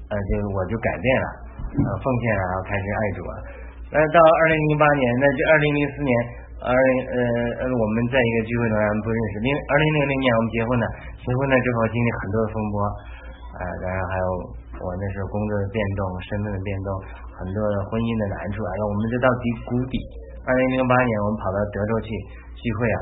[0.08, 1.26] 呃，就我就改变了，
[1.74, 3.32] 呃，奉献了，然后开始爱主了。
[3.92, 6.14] 呃，到二零零八年，那就二零零四年。
[6.64, 7.18] 二呃
[7.60, 8.74] 呃，我们在一个聚会中
[9.04, 9.44] 不认识。
[9.44, 10.86] 零二零零零年我们结婚了，
[11.20, 12.76] 结婚了之后经历很多的风波，
[13.52, 14.26] 呃，然后还有
[14.82, 16.88] 我那时候工作的变动、身份的变动，
[17.38, 19.94] 很多的婚姻的难处，然后我们就到底谷底。
[20.44, 22.08] 二零零八年我们跑到德州去
[22.58, 22.98] 聚会啊，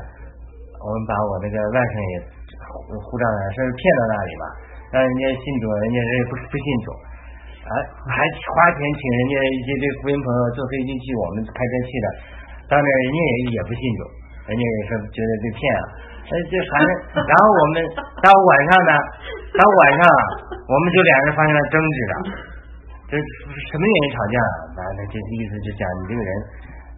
[0.79, 2.13] 我们把我那个外甥也
[2.87, 4.45] 护照呢，说是骗到那里吧，
[4.95, 6.87] 让人家信主，人家是不不信主。
[7.63, 7.73] 啊，
[8.07, 12.07] 还花钱请人家一些这福音朋友坐飞机去，我们开车去的，
[12.67, 14.01] 到那人家也也不信主，
[14.47, 15.83] 人家也是觉得被骗啊。
[16.33, 16.89] 哎，这反正，
[17.21, 17.75] 然后我们
[18.25, 18.91] 到晚上呢，
[19.53, 20.01] 到晚上
[20.65, 22.13] 我们就两人发生了争执了，
[23.05, 24.35] 这什么原因吵架？
[24.73, 26.31] 完了这意思就讲你这个人，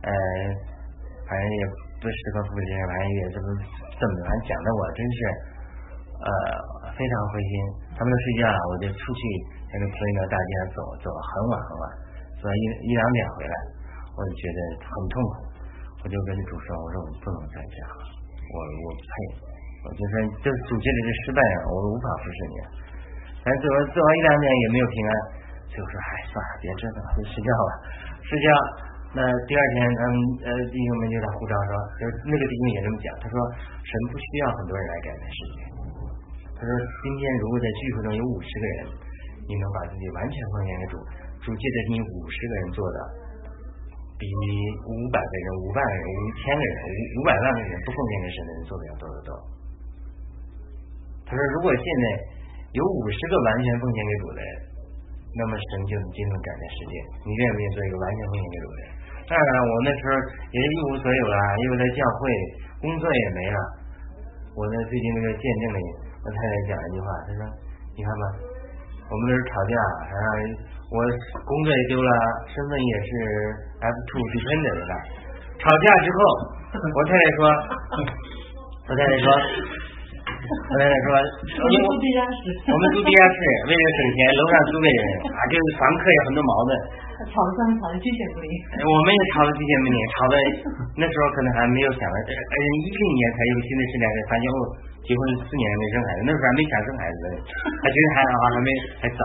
[0.08, 0.12] 呃，
[1.28, 1.62] 反正也
[2.00, 3.48] 不适合父亲，反正也这不
[4.00, 5.18] 怎么，反正讲的我真是
[6.16, 6.28] 呃
[6.96, 7.52] 非常灰心。
[8.00, 9.22] 他们都睡觉了，我就出去。
[9.76, 11.84] 那个朋友大街上走，走了很晚很晚，
[12.40, 13.56] 走到一一两点回来，
[14.16, 15.36] 我就觉得很痛苦，
[16.00, 18.04] 我就跟主说，我说我不能再这样了，
[18.52, 19.14] 我我不配，
[19.86, 22.58] 我就说这主接的是失败啊，我无法服侍你。
[23.42, 25.12] 反正走了走完一两点也没有平安，
[25.70, 27.72] 最后说，哎，算了，别折腾了，就睡觉吧，
[28.22, 28.48] 睡觉。
[29.16, 30.06] 那第二天，嗯
[30.44, 33.36] 呃弟兄们就在呼召说，就那个弟兄也这么讲，他说
[33.82, 35.60] 神不需要很多人来改变世界，
[36.54, 36.70] 他说
[37.02, 38.80] 今天如果在聚会中有五十个人。
[39.46, 40.98] 你能把自己完全奉献给主，
[41.46, 42.98] 主记得你五十个人做的，
[44.16, 44.24] 比
[44.88, 46.78] 五百个人、五万个人、一千个人、
[47.16, 49.32] 五百万个人不奉献给神的人做的要多得多。
[51.28, 52.06] 他说，如果现在
[52.72, 54.52] 有五十个完全奉献给主的人，
[55.36, 56.94] 那么神就能真正改变世界。
[57.28, 58.88] 你愿不愿意做一个完全奉献给主的人？
[59.26, 60.12] 当然，我那时候
[60.54, 62.22] 也一无所有了，又在教会，
[62.80, 63.60] 工作也没了。
[64.56, 65.80] 我在最近那个见证里，
[66.24, 67.42] 我太太讲一句话，她说
[68.00, 68.24] ：“你看吧。”
[69.06, 69.74] 我们那是吵架，
[70.10, 70.26] 然后
[70.90, 70.98] 我
[71.46, 72.10] 工作也丢了，
[72.50, 73.10] 身份也是
[73.86, 74.94] F two dependent 的。
[75.62, 76.20] 吵架之后，
[76.74, 77.42] 我太太说，
[78.86, 79.28] 我太太说，
[80.26, 83.38] 我太太说，我们住地下室，我们住地下室，
[83.70, 85.02] 为了省钱，楼上租给人，
[85.38, 86.70] 啊，这个房客有很多矛盾。
[87.16, 87.50] 吵的
[87.80, 88.50] 吵的鸡血不宁。
[88.90, 90.36] 我们也吵的鸡血不宁，吵的
[91.00, 94.60] 那时候可能还没有想到，哎，一零年才有新的时代，发现哦。
[95.06, 97.22] 结婚四年没生孩子，那时候还没想生孩子，
[97.82, 99.22] 还觉得还好，还没还早。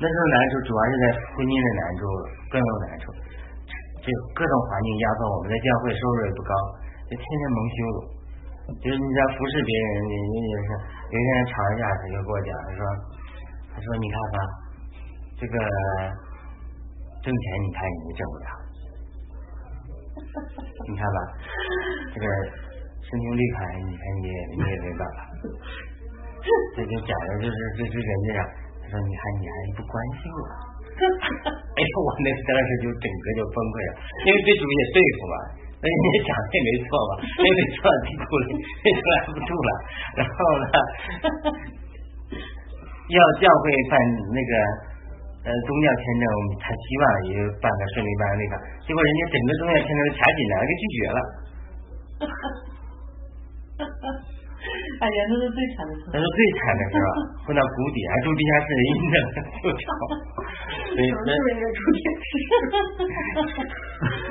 [0.00, 1.04] 那时候难处主要是在
[1.36, 2.02] 婚姻的难处，
[2.50, 3.04] 更有难处。
[4.04, 6.52] 这各种环境压迫我们，在教会收入也不高，
[7.08, 7.98] 就天天蒙羞辱。
[8.80, 10.68] 就是你在服侍别人，你你也是。
[11.12, 12.80] 有一天吵一架，他就跟我讲，他说
[13.70, 14.38] ：“他说你看吧，
[15.36, 15.54] 这个
[17.22, 18.48] 挣钱你看你挣不了，
[20.88, 21.18] 你看吧，
[22.12, 22.26] 这个。”
[23.04, 24.26] 身兄弟开，你看你
[24.56, 25.18] 你也没办法，
[26.76, 28.40] 这就讲的就是这是人家，
[28.84, 30.40] 他说你还你还不关心我，
[31.76, 33.92] 哎呦我那当时就整个就崩溃了，
[34.24, 35.36] 因为这主也对付嘛，
[35.80, 37.12] 那人家讲的也没错嘛，
[37.44, 39.70] 也没错，气哭了，也拦不住了，
[40.16, 40.66] 然后呢，
[43.08, 43.94] 要教会办
[44.32, 44.52] 那个
[45.44, 46.24] 呃宗教签证，
[46.56, 48.52] 他希望也办个顺利办那个，
[48.88, 51.20] 结果人家整个宗教签证都卡紧了，给拒绝了。
[54.64, 56.16] 哎呀，那是最惨的时候。
[56.16, 57.06] 那是最惨的时候，
[57.44, 59.16] 混到谷底，还住地下室，阴的
[59.60, 59.84] 就吵。
[60.88, 62.32] 所以那住地下室。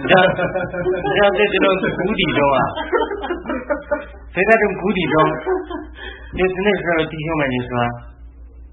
[0.02, 2.58] 你像，你像在这种谷底中啊，
[4.34, 5.16] 所以在这种谷底中，
[6.34, 7.72] 就是那时候弟兄们就说，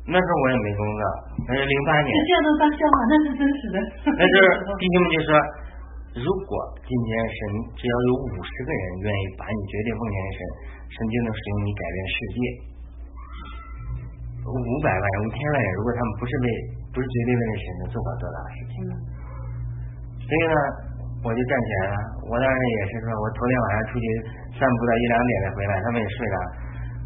[0.09, 1.03] 那时候我也没工作，
[1.45, 2.09] 那是零八年。
[2.09, 3.77] 这样都当笑话，那是真实的。
[4.16, 5.37] 那就是弟兄们就说。
[6.11, 6.53] 如果
[6.83, 7.39] 今天神
[7.79, 10.41] 只要有五十个人愿意把你绝对奉献给神，
[10.91, 12.39] 神就能使用你改变世界。
[14.43, 16.47] 五百万人、五千万人，如果他们不是为
[16.91, 18.75] 不是绝对为了神，能做不了多大的事情。
[20.19, 20.57] 所以呢，
[21.23, 21.97] 我就站起来了。
[22.27, 24.07] 我当时也是说，我头天晚上出去
[24.59, 26.37] 散步到一两点才回来，他们也睡了。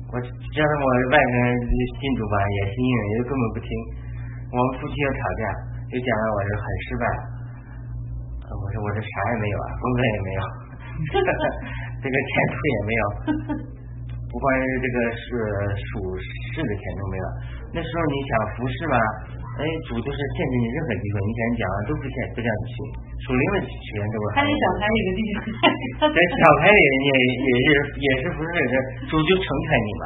[0.08, 3.68] 我叫他们我外甥信主吧，也信也就根本不听。
[4.48, 5.42] 我们夫妻又吵架，
[5.92, 7.04] 就讲了我是很失败。
[8.52, 10.40] 我说我这啥也没有啊，工作也没有，
[12.04, 13.02] 这个前途也没有，
[14.28, 15.24] 不光是这个是
[15.88, 17.26] 属世的前途没有。
[17.74, 18.94] 那时候你想服侍吧，
[19.58, 22.76] 哎，主就是限制你任何机会，你想讲都不限不叫你去，
[23.26, 24.24] 属灵的学员都是。
[24.38, 25.34] 还有小孩一个弟兄，
[26.14, 27.10] 在小孩里也
[27.42, 27.66] 也是
[27.98, 28.74] 也是不是这
[29.10, 30.04] 主就成全你嘛，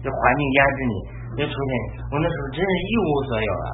[0.00, 0.94] 就环境压制你，
[1.36, 1.72] 就出现
[2.08, 3.68] 我那时候真是一无所有啊，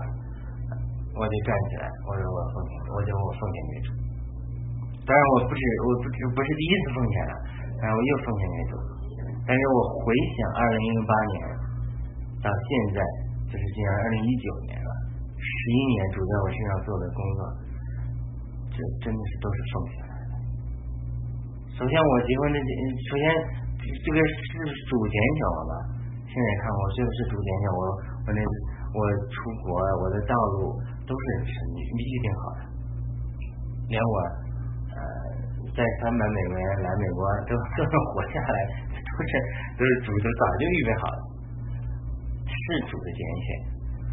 [1.15, 3.89] 我就站起来，我说我奉献，我就我奉献给主。
[5.07, 7.35] 当然我不是我不是不是第一次奉献了，
[7.79, 8.75] 然后我又奉献给主。
[9.47, 11.35] 但是我回想二零零八年
[12.43, 12.99] 到现在，
[13.47, 14.91] 就是今年二零一九年了，
[15.39, 17.41] 十一年主在我身上做的工作，
[18.75, 20.33] 这真的是都是奉献来的。
[21.79, 23.25] 首先我结婚的，首先
[23.79, 24.51] 这个是
[24.91, 25.75] 主拣选我吧。
[26.27, 27.81] 现在看我这个是主拣选我，
[28.27, 29.01] 我那我
[29.31, 30.75] 出国我的道路
[31.07, 32.61] 都是神预定好的，
[33.95, 34.43] 连我。
[35.77, 38.59] 在三百美元来美国都都能活下来，
[38.89, 39.31] 都是
[39.77, 41.19] 都是主都早就预备好了，
[42.49, 43.47] 是主的拣选。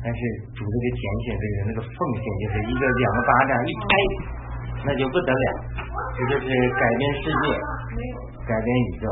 [0.03, 0.19] 但是
[0.51, 3.87] 主这个拣选这个那个奉献，就是一个两个巴掌一拍，
[4.83, 5.47] 那就不得了，
[6.19, 7.55] 这就是改变世界，
[8.43, 9.07] 改变宇宙。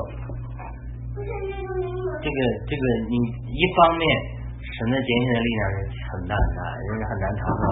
[1.16, 2.38] 这个
[2.68, 3.16] 这个你
[3.48, 4.04] 一方面
[4.60, 5.76] 神的拣选的力量是
[6.12, 7.64] 很大很大，人是很难逃脱。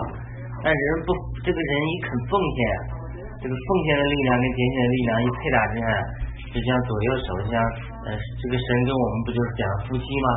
[0.63, 1.11] 但人不
[1.43, 2.59] 这个人一肯奉献，
[3.39, 5.87] 这个奉献的力量跟拣选的力量一配搭之下，
[6.51, 7.55] 就像左右手，像
[8.03, 10.27] 呃这个神跟我们不就是讲夫妻吗？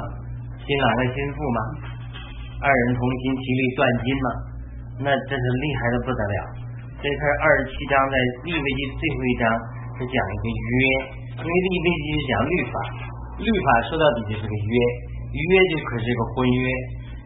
[0.63, 1.61] 新郎和新妇吗？
[2.63, 4.29] 二人同心，其利断金吗？
[5.03, 6.39] 那这是厉害的不得了。
[7.03, 8.15] 这是二十七章在
[8.47, 9.45] 利未记最后一章
[9.99, 10.79] 是讲一个约，
[11.43, 12.75] 因为利未记是讲律法，
[13.43, 14.75] 律法说到底就是个约，
[15.35, 16.63] 约就可是一个婚约，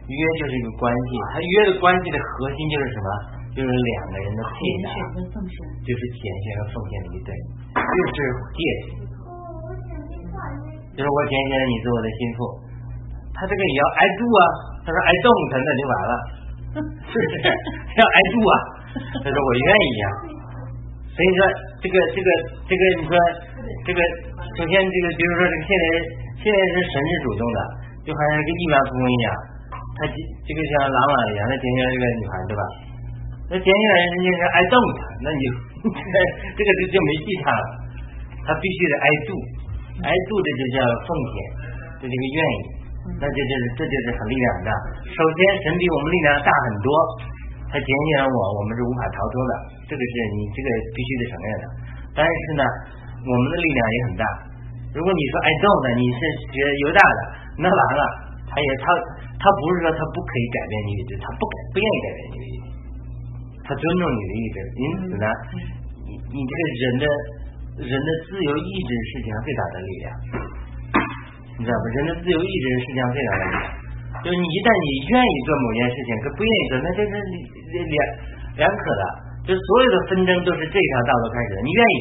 [0.09, 3.09] 约就是一个关系，它约的关系的核心就是什么？
[3.57, 4.53] 就是两个人的配
[4.85, 8.87] 搭，就是拣选和奉献的一对，就是戒指，
[10.93, 12.39] 就是我拣选了你做我的心腹，
[13.33, 14.41] 他这个也要挨住啊。
[14.85, 16.13] 他说挨动他那就完了，
[17.09, 17.33] 是不是
[17.97, 18.53] 要挨住啊？
[19.19, 20.07] 他说我愿意啊。
[21.11, 21.39] 所以说
[21.81, 22.29] 这个这个
[22.69, 23.13] 这个你说
[23.83, 23.99] 这个
[24.53, 25.83] 首先这个比如说这个现在
[26.39, 27.59] 现在是神是主动的，
[28.05, 29.27] 就好像一个亿万富翁一样，
[29.97, 32.63] 他这个像朗朗一样，他捡起来这个女孩对吧？
[33.47, 35.43] 那捡起来人家是挨动他，那你
[36.57, 37.65] 这个就就没戏唱了。
[38.47, 39.29] 他必须得挨住，
[40.03, 41.35] 挨住的就叫奉献，
[41.99, 42.59] 就这个愿意。
[43.19, 44.69] 那这就是这就是很力量大。
[45.03, 46.87] 首先，神比我们力量大很多，
[47.71, 49.51] 他拣选了我，我们是无法逃脱的。
[49.87, 51.65] 这个是你这个必须得承认的。
[52.19, 52.63] 但是呢，
[53.23, 54.23] 我们的力量也很大。
[54.91, 56.19] 如果你说挨动的，你是
[56.51, 57.19] 学犹大的，
[57.63, 58.03] 那完了，
[58.47, 58.91] 他也他
[59.39, 62.35] 他不是说他不可以改变你的，他不改不愿意改变你
[63.67, 64.57] 他尊重你的意志。
[64.79, 65.27] 因此呢，
[66.07, 67.05] 你你这个人的
[67.83, 70.07] 人的自由意志是世界上最大的力量。
[71.59, 71.83] 你知道不？
[71.91, 73.67] 人的自由意志是世界上最大的力量。
[74.23, 77.13] 就是你一旦你愿意做某件事情，可不愿意做，那这是
[77.85, 77.97] 两
[78.57, 79.03] 两可的。
[79.45, 81.59] 就是所有的纷争都是这条道路开始的。
[81.61, 81.97] 你愿意，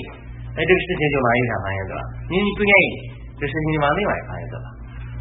[0.56, 2.88] 哎，这个事情就往一条方向走了；你不愿意，
[3.38, 4.66] 这事情就往另外一个方向走了。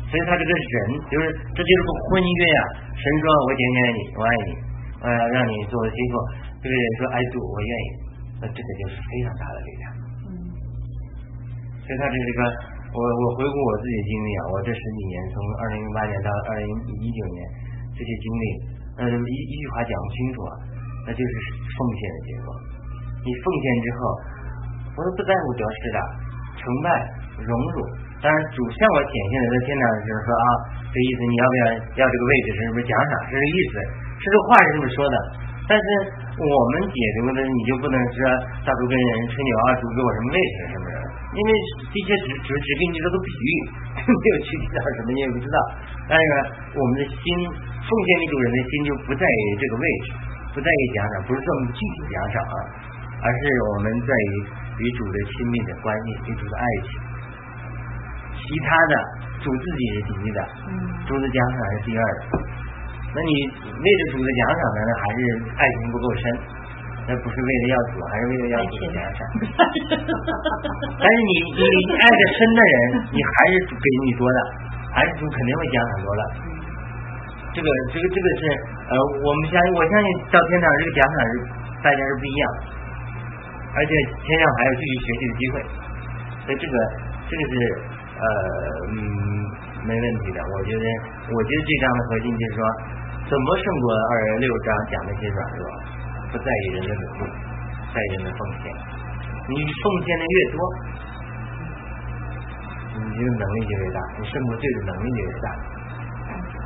[0.07, 0.77] 所以他这个人，
[1.11, 2.61] 就是这就是个婚约啊。
[2.95, 4.49] 神说我拣选你，我爱你，
[5.01, 6.13] 我要让你做我的媳妇。
[6.61, 7.87] 这个人说爱主，我愿意，
[8.39, 9.83] 那这个就是非常大的力量。
[10.27, 10.29] 嗯。
[11.83, 12.75] 所以他这是个。
[12.95, 16.63] 我我回顾我自己的经历啊，我这十几年，从二零零八年到二零
[17.03, 17.43] 一九年，
[17.91, 18.43] 这些经历，
[18.95, 20.51] 呃，一一句话讲不清楚啊，
[21.03, 21.31] 那就是
[21.75, 22.55] 奉献的结果。
[23.19, 23.99] 你奉献之后，
[24.95, 25.99] 我都不在乎得失的，
[26.55, 26.87] 成败
[27.43, 27.83] 荣辱。
[28.23, 30.47] 当然，主向我显现的在天堂的时候说啊，
[30.87, 31.63] 这意思你要不要
[31.99, 33.11] 要这个位置是不是奖赏？
[33.27, 33.73] 是这意思，
[34.25, 35.17] 是这话是这么说的。
[35.69, 35.85] 但是
[36.37, 38.17] 我们解读的你就不能说
[38.65, 40.97] 到处跟人吹牛啊，主给我什么位置什么的。
[41.35, 41.49] 因为
[41.89, 43.49] 这些只只只给你这个比喻，
[44.05, 45.57] 没有具体到什么你也不知道。
[46.09, 46.25] 但是
[46.73, 50.07] 我们的心奉献给主人的心就不在于这个位置，
[50.53, 52.57] 不在于奖赏，不是这么具体奖赏啊，
[53.25, 53.41] 而是
[53.73, 54.33] 我们在于
[54.85, 56.89] 与主的亲密的关系，与主的爱情。
[58.37, 58.93] 其他的
[59.41, 60.39] 主自己是第一的，
[61.09, 62.21] 主的奖赏是第二的。
[63.15, 63.31] 那你
[63.79, 64.79] 为了主的奖赏呢？
[64.83, 65.19] 那还是
[65.55, 66.23] 爱情不够深。
[67.07, 69.19] 那不是为了要主，还是为了要主的奖赏。
[70.97, 71.63] 但是你你
[72.01, 72.77] 爱的深的人，
[73.13, 74.39] 你还是给你多的，
[74.89, 76.21] 还是主肯定会奖赏多的。
[77.53, 78.41] 这个这个这个是
[78.89, 81.33] 呃，我们相信我相信到天堂这个奖赏是
[81.85, 82.43] 大家是不一样，
[83.77, 83.91] 而且
[84.25, 85.55] 天上还有继续学习的机会。
[86.41, 86.75] 所以这个
[87.29, 87.53] 这个是
[88.17, 88.25] 呃
[88.89, 88.97] 嗯
[89.85, 90.41] 没问题的。
[90.41, 90.85] 我觉得
[91.29, 92.59] 我觉得这章的核心就是说，
[93.25, 95.65] 怎么胜过二十六章讲那些软弱。
[96.31, 97.31] 不在于人的努力，
[97.93, 98.63] 在于人的奉献。
[99.47, 100.57] 你奉献的越多，
[102.97, 105.47] 你的能力就越大，你胜过罪的能力就越大。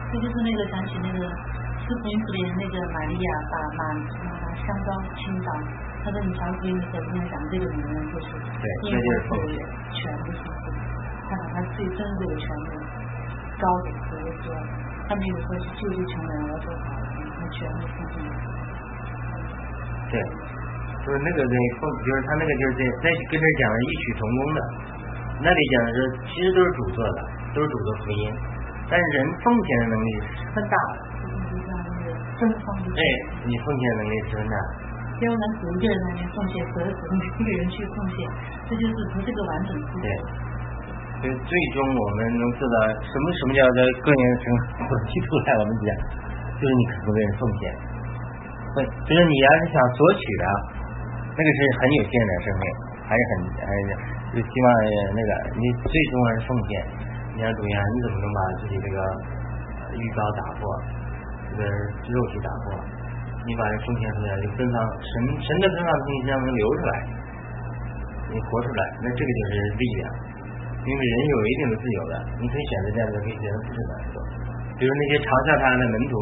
[0.10, 1.20] 这就是那个想起那个
[1.86, 3.82] 四福音里的那个玛利亚把把
[4.42, 5.54] 把香膏倾倒，
[6.04, 9.56] 他说你传福音的时候不能讲这个女人就是对，那就是奉献，
[9.94, 10.40] 全部是
[11.30, 12.74] 他把他最珍贵的全部
[13.60, 14.50] 高给耶稣，
[15.10, 16.94] 他没有说是救济穷人，我说好，
[17.34, 18.22] 他全部奉献。
[20.14, 20.22] 对，
[21.02, 24.60] 就是那个那奉，就是他那个就是在在跟这讲的异曲同工的，
[25.42, 25.98] 那里讲的是
[26.30, 27.20] 其实都是主做的，
[27.58, 28.30] 都是主的福音，
[28.86, 31.10] 但是人奉献的能力是很大的。
[32.40, 33.02] 对，
[33.50, 34.56] 你奉献能力是很大。
[35.20, 38.30] 要不然主一个人来奉献，和主一个人去奉献，
[38.70, 39.74] 这就是不是个完整。
[40.00, 40.08] 对，
[41.20, 43.26] 所以最终我们能做到什么？
[43.36, 44.44] 什么叫做个人成
[45.12, 45.52] 基督来？
[45.60, 45.92] 我们讲，
[46.56, 47.64] 就是你可不为人奉献。
[48.80, 50.46] 就是你要是想索取的，
[51.36, 52.66] 那个是很有限的生命，
[53.04, 53.34] 还是很
[53.68, 53.88] 还是
[54.32, 54.68] 就希望
[55.12, 56.72] 那个你最终还是奉献。
[57.36, 58.98] 你要主呀，你怎么能把自己这个
[60.00, 60.64] 玉膏打破？
[61.52, 62.80] 这个肉体打破，
[63.44, 66.94] 你把这奉献出来，就芬芳神神的芬芳从你身上能流出来，
[68.32, 70.08] 你活出来，那这个就是力量。
[70.90, 74.16] 因为人有一定的自由的，你可以选择这样做，可以选择不这样做。
[74.82, 76.14] 比如那些嘲笑他的门徒，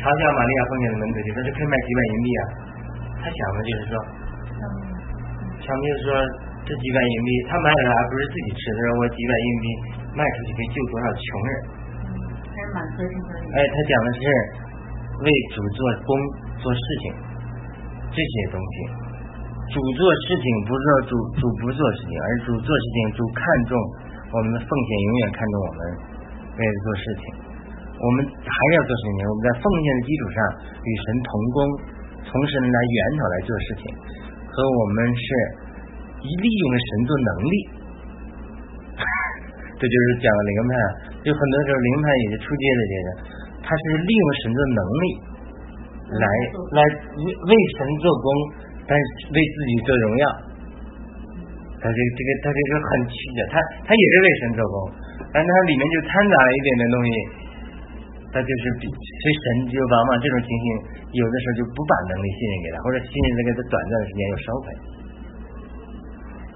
[0.00, 2.42] 嘲笑玛利亚奉献的门徒，就说是可以卖几百银币啊。
[3.20, 3.92] 他想的就是说，
[5.60, 6.10] 想的就是说
[6.64, 9.66] 这几百银币他买来不是自己吃的，我几百银币
[10.16, 11.50] 卖出去可以救多少穷人。
[12.56, 14.20] 哎，他讲的是
[15.20, 16.10] 为主做工
[16.64, 17.12] 做事情
[18.14, 18.74] 这些东西，
[19.74, 23.74] 主做事情不是说主主不做事情，而主做事情主看重
[24.32, 25.80] 我们的奉献，永远看重我们
[26.58, 27.24] 为了做事情。
[27.96, 30.36] 我们还要做事情，我们在奉献的基础上
[30.84, 31.58] 与神同工，
[32.28, 33.82] 从神来源头来做事情，
[34.52, 35.26] 和我们是
[36.20, 37.56] 一利用神做能力。
[39.80, 40.72] 这就是讲灵派，
[41.24, 43.08] 就很多时候灵派也是出街的这个，
[43.64, 45.04] 他是利用神的能力
[46.20, 46.26] 来
[46.76, 46.80] 来
[47.24, 47.50] 为
[47.80, 48.28] 神做工，
[48.84, 50.24] 但是为自己做荣耀。
[51.86, 53.54] 他这这个他这个很曲折，他
[53.86, 54.74] 他也是为神做工，
[55.30, 57.10] 但他里面就掺杂了一点点东西，
[58.34, 60.66] 他就是比所以神就往往这种情形，
[61.14, 64.66] 有的时候就不把能力信任给他，或者信任这个短暂的时间又收回。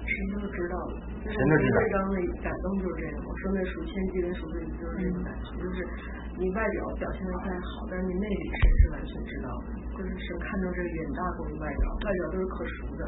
[0.03, 0.93] 神都知道了。
[1.23, 1.77] 神都知道。
[1.79, 5.87] 这章的感动就是这个，我说那属千机跟属对就是这个感觉，就是
[6.35, 9.47] 你外表表现的再好，但是你内里神是完全知道。
[9.63, 13.01] 的，就是神看重这个远大过于外表，外表都是可熟的，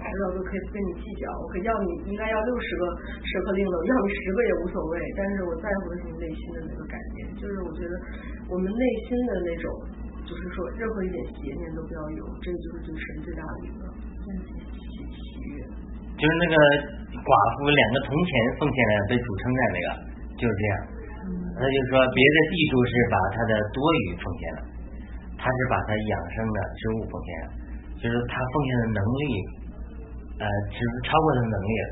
[0.00, 2.82] 外表都可以跟你计较，我可以要你应该要六十个
[3.22, 7.94] 舍克令了，我要你十个也无所谓，但是我在乎的是你内心的那个改变，就是我觉得
[8.48, 9.66] 我们内心的那种，
[10.24, 13.80] 就是说任何一点邪念都不要有，这个就是对神最大的一个
[14.88, 15.62] 喜喜悦。
[16.14, 16.54] 就是那个
[17.22, 19.88] 寡妇两个铜钱奉献了被主称赞那个，
[20.38, 20.74] 就是这样。
[21.54, 24.60] 他就说别的地主是把他的多余奉献了，
[25.38, 27.46] 他是把他养生的植物奉献了，
[27.98, 29.24] 就是他奉献的能力，
[30.38, 31.86] 呃，只是超过他的能力了。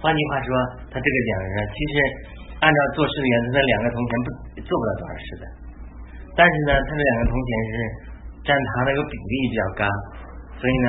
[0.00, 0.50] 换句话说，
[0.88, 1.92] 他这个讲是，其实
[2.62, 4.26] 按照做事的原则，那两个铜钱不
[4.64, 5.44] 做不了多少事的，
[6.38, 7.72] 但是呢，他这两个铜钱是
[8.46, 9.82] 占他那个比例比较高，
[10.56, 10.88] 所以呢，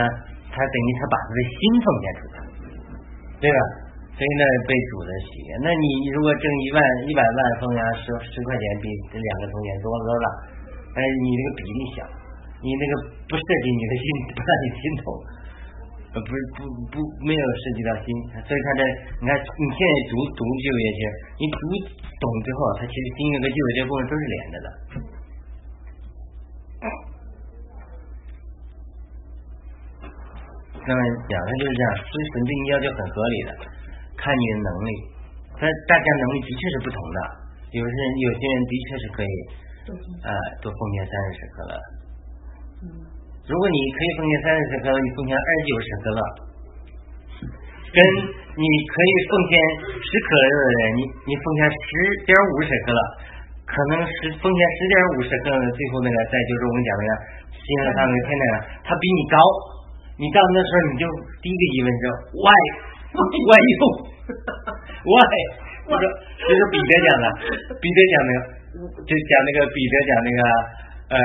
[0.53, 2.35] 他等于他把他的心奉献出去，
[3.41, 3.59] 对吧？
[4.11, 5.49] 所以呢，被主的喜悦。
[5.65, 6.77] 那你如果挣一万
[7.09, 10.27] 一百万奉献十十块钱，比这两个铜钱多多了，
[10.93, 11.97] 但是你这个比例小，
[12.61, 12.91] 你那个
[13.25, 14.05] 不涉及你的心，
[14.35, 15.03] 不让你心头，
[16.11, 18.07] 呃，不是不不没有涉及到心，
[18.43, 18.81] 所以他这
[19.19, 20.99] 你看你现在读读旧约去，
[21.39, 21.61] 你读
[22.19, 24.67] 懂之后，他其实新约跟旧约这部分都是连着的。
[30.83, 30.99] 那么
[31.29, 33.49] 讲的就是这样，所以神对你要求很合理的，
[34.17, 34.91] 看你的能力，
[35.55, 37.19] 但大家能力的确是不同的，
[37.71, 39.33] 有些人有些人的确是可以，
[40.27, 41.73] 呃，多奉献三十十克勒。
[43.49, 46.21] 如果你可以奉献三十十克勒，你奉献二十九十克了，
[47.91, 47.99] 跟
[48.55, 49.53] 你可以奉献
[49.97, 51.87] 十克勒的人，你你奉献十
[52.29, 53.01] 点五十克了，
[53.65, 57.11] 可能十奉献十点五十克的，最后那个再就是我们讲那个
[57.51, 59.37] 新的上那个天那个，他比你高。
[60.21, 61.03] 你到那时候你就
[61.41, 62.03] 第一个疑问是
[62.37, 62.45] why
[63.09, 63.73] why you
[65.01, 65.33] why
[65.89, 66.03] 我说
[66.37, 67.25] 这是彼得讲的，
[67.81, 68.39] 彼得讲那个
[69.01, 70.41] 就讲那个彼得讲那个
[71.09, 71.17] 呃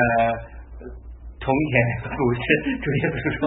[1.47, 1.75] 从前
[2.11, 2.43] 古时
[2.83, 3.41] 主耶稣说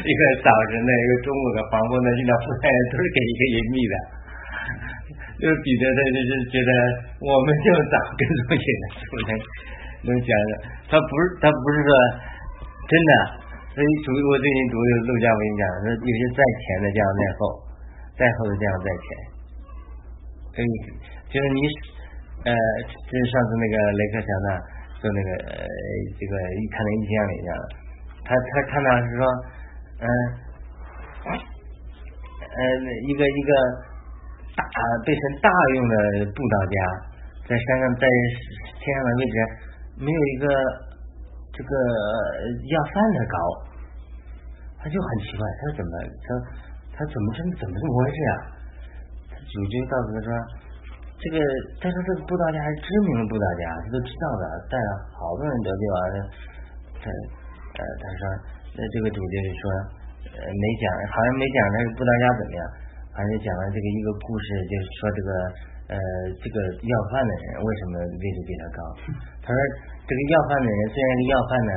[0.00, 3.94] 一个早晨的一个中午的黄昏的遇到富太人都是给一个银币的，
[5.36, 6.70] 就是彼得他就是觉得
[7.20, 9.28] 我们就早跟从前的是不是
[10.08, 10.52] 能讲的？
[10.88, 11.90] 他不是他不是说
[12.88, 13.12] 真的。
[13.76, 17.40] 所以，属于我最近读的陆家文讲，说有些在前的这样在后，
[18.18, 19.06] 在后的这样在前。
[20.50, 20.68] 所以，
[21.30, 21.60] 就是你，
[22.42, 22.50] 呃，
[22.90, 24.50] 就是上次那个雷克强呢，
[24.98, 25.62] 就那个呃，
[26.18, 27.54] 这个一看那一千里这样，
[28.26, 29.22] 他他看到是说，
[30.02, 30.06] 嗯，
[32.42, 32.58] 呃，
[33.06, 33.50] 一个一个
[34.56, 34.62] 大
[35.06, 35.94] 被神大用的
[36.34, 36.76] 布道家，
[37.46, 38.02] 在山上在
[38.74, 39.36] 天上的位置，
[40.02, 40.46] 没有一个
[41.52, 41.70] 这个
[42.66, 43.36] 要饭的高。
[44.80, 45.90] 他就很奇怪，他说怎么
[46.22, 46.26] 他
[46.94, 48.34] 他怎么这么怎么这么回事啊？
[49.46, 50.30] 主就告诉他说，
[51.18, 51.36] 这个
[51.82, 56.16] 他说这个布道家还是知名的布道家，他都知道的，带了好多人得罪完了。
[56.98, 58.22] 他呃他说
[58.78, 59.62] 那这个主就是说
[60.32, 62.62] 呃没讲，好像没讲那个布道家怎么样，
[63.12, 65.30] 好像讲了这个一个故事，就是说这个
[65.92, 65.96] 呃
[66.38, 68.80] 这个要饭的人为什么位置比他高？
[69.42, 69.58] 他说
[70.06, 71.74] 这个要饭的人虽然是要饭呢。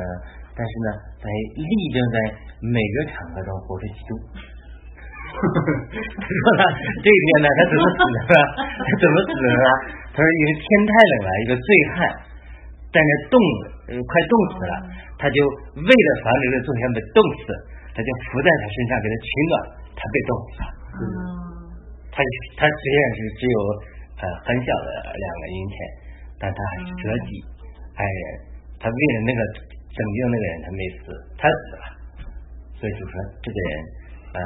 [0.54, 0.90] 但是呢，
[1.24, 1.26] 在
[1.56, 2.18] 力争在
[2.60, 4.20] 每个场合中活出基督。
[6.22, 6.64] 他说呢，
[7.02, 8.34] 这一天呢，他怎么死的？
[8.84, 9.48] 他怎么死的？
[10.12, 11.98] 他说因为天太冷了，一个醉汉，
[12.92, 13.36] 在那冻，
[13.96, 14.74] 快冻死了，
[15.18, 15.38] 他就
[15.80, 17.44] 为了防止这个祖先被冻死，
[17.96, 19.54] 他就伏在他身上给他取暖，
[19.96, 20.70] 他被冻死了。
[21.00, 21.04] 嗯，
[22.12, 22.20] 他
[22.60, 23.58] 他虽然是只有
[24.20, 25.76] 呃很小的两个阴天，
[26.38, 27.32] 但他还是舍己
[27.96, 28.24] 爱人，
[28.84, 29.40] 他为了那个
[29.96, 31.04] 拯救那个人，他没死，
[31.40, 31.86] 他死了，
[32.76, 34.01] 所以就说这个人。
[34.32, 34.40] 呃，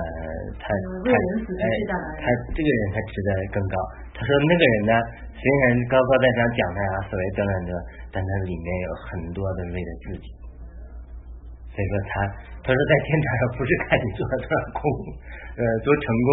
[0.58, 1.66] 他他哎，
[2.18, 2.26] 他
[2.58, 3.76] 这个人他值得更高。
[4.18, 4.94] 他说那个人呢，
[5.38, 7.72] 虽然高高在上讲他啊，所谓等等的，
[8.10, 10.26] 但他里面有很多的为了自己。
[11.70, 12.10] 所以说他
[12.66, 14.82] 他说在天堂上不是看你做了多少功，
[15.54, 16.30] 呃，多成功，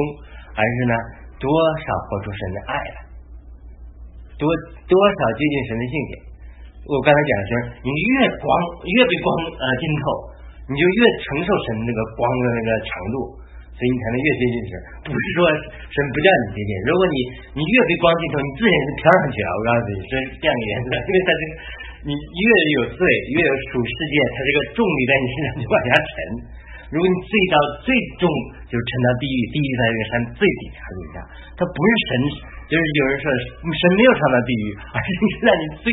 [0.56, 0.94] 而是呢
[1.36, 1.52] 多
[1.84, 2.98] 少活出神的爱来，
[4.40, 4.48] 多
[4.88, 6.12] 多少接近神的性情。
[6.88, 7.52] 我刚才讲的是，
[7.84, 8.48] 你越光
[8.80, 9.28] 越被光
[9.60, 10.04] 呃浸透，
[10.66, 13.41] 你就越承受神那个光的那个强度。
[13.82, 14.72] 所以你才能越接近神，
[15.02, 15.38] 不是说
[15.90, 16.70] 神不叫你接近。
[16.86, 17.16] 如果你
[17.58, 19.48] 你越被光浸透，你自然就飘上去了。
[19.58, 21.52] 我告诉你，是这样一个原则，因为它这个
[22.06, 22.46] 你越
[22.78, 26.14] 有罪，越有属世界，它这个重力在你身上就往下沉。
[26.94, 27.90] 如果你罪到最
[28.22, 28.30] 重，
[28.70, 31.16] 就是沉到地狱，地狱在这个山最底下底下，
[31.58, 32.10] 它不是神，
[32.70, 33.26] 就是有人说
[33.66, 35.08] 神没有上到地狱， 而是
[35.42, 35.90] 让你最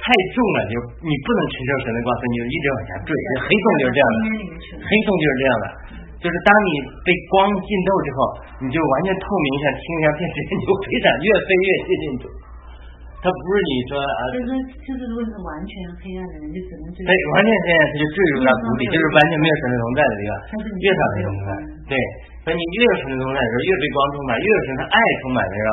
[0.00, 0.74] 太重了，就
[1.04, 3.12] 你不能承受神的光，所以你就一直往下坠。
[3.44, 4.18] 黑洞就是这样的，
[4.80, 5.66] 黑洞就是这样的。
[6.20, 8.18] 就是当你被光浸透之后，
[8.60, 12.24] 你就完全透明，像清凉电视，你就非常，越飞越接近主。
[13.20, 14.20] 它不是你说啊。
[14.32, 14.48] 就是
[14.84, 20.32] 就是，如果是完全黑暗的人，就只能对完全黑暗，他就坠入到谷底，就是完全没有神的同在的地方，
[20.80, 21.50] 越少神同在。
[21.88, 21.94] 对，
[22.44, 25.72] 所以你越有神的同在的时候，越被光充满，越有神的爱充满的时候，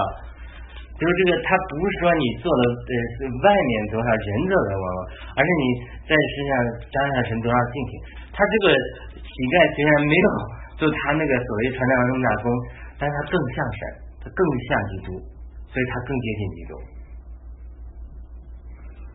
[0.97, 4.99] 就是这个，他不是说你做的呃外面多少人做的往往，
[5.37, 5.65] 而是你
[6.09, 6.51] 在身上
[6.89, 7.91] 彰显神多少性情，
[8.33, 8.73] 他这个。
[9.27, 10.27] 乞丐虽然没有
[10.81, 12.47] 就他那个所谓传道中大功，
[12.97, 13.81] 但他更像神，
[14.17, 15.13] 他更像基督，
[15.69, 16.73] 所以他更接近基督。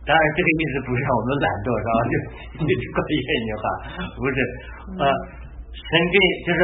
[0.06, 1.98] 当然，这个意思不是让我们懒惰，是吧？
[2.06, 2.14] 就
[2.62, 3.64] 你只管一句话，
[4.14, 4.36] 不是。
[5.02, 5.04] 呃，
[5.74, 6.16] 神给
[6.46, 6.60] 就是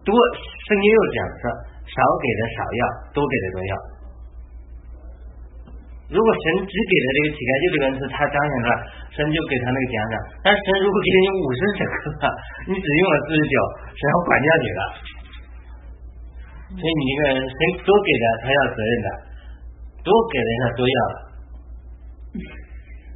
[0.00, 0.16] 多，
[0.64, 1.44] 圣经又讲说，
[1.84, 3.72] 少给的少要，多给的多要。
[6.14, 8.68] 如果神只给了这个乞丐就这个恩赐，他彰显了
[9.10, 10.14] 神就给他那个奖赏。
[10.46, 12.22] 但是神如果给你五十整个，
[12.70, 13.54] 你只用了四十九，
[13.98, 14.82] 神要管教你了。
[16.78, 19.08] 所以你这个人神多给的，他要责任的；
[20.06, 21.16] 多给的，他多要了。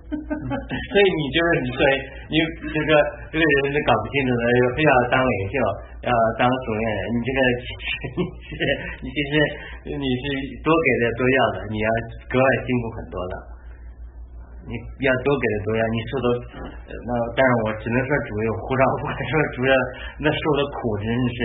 [0.14, 1.80] 所以你就是你说
[2.32, 2.90] 你就说
[3.28, 4.42] 这个人是搞不清楚的，
[4.72, 5.54] 非要当领袖，
[6.08, 8.60] 要当主任，你这个其实
[9.04, 9.34] 你是你其实
[10.00, 10.24] 你是
[10.64, 11.88] 多给的多要的，你要
[12.32, 13.34] 格外辛苦很多的。
[14.68, 16.26] 你要多给的多要，你受的
[16.92, 19.72] 那但是我只能说主有护照，或者说主要
[20.20, 21.38] 那受的苦真是，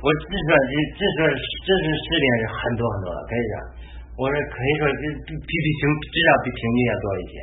[0.00, 3.54] 我至少这这说这是试炼是很多很多的，可以讲，
[4.16, 7.36] 我说可以说比比比平至少比平均要多一些。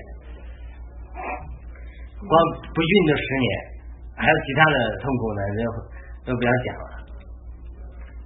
[2.27, 2.33] 光
[2.73, 3.49] 不孕就十年，
[4.15, 5.61] 还有其他的痛苦呢，就
[6.31, 6.85] 都不要讲了。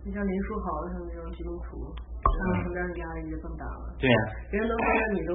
[0.06, 1.90] 你像林书豪他们这种基督徒，
[2.22, 3.90] 他们压力就更大了。
[3.98, 4.20] 对呀。
[4.52, 5.34] 别人都觉得你都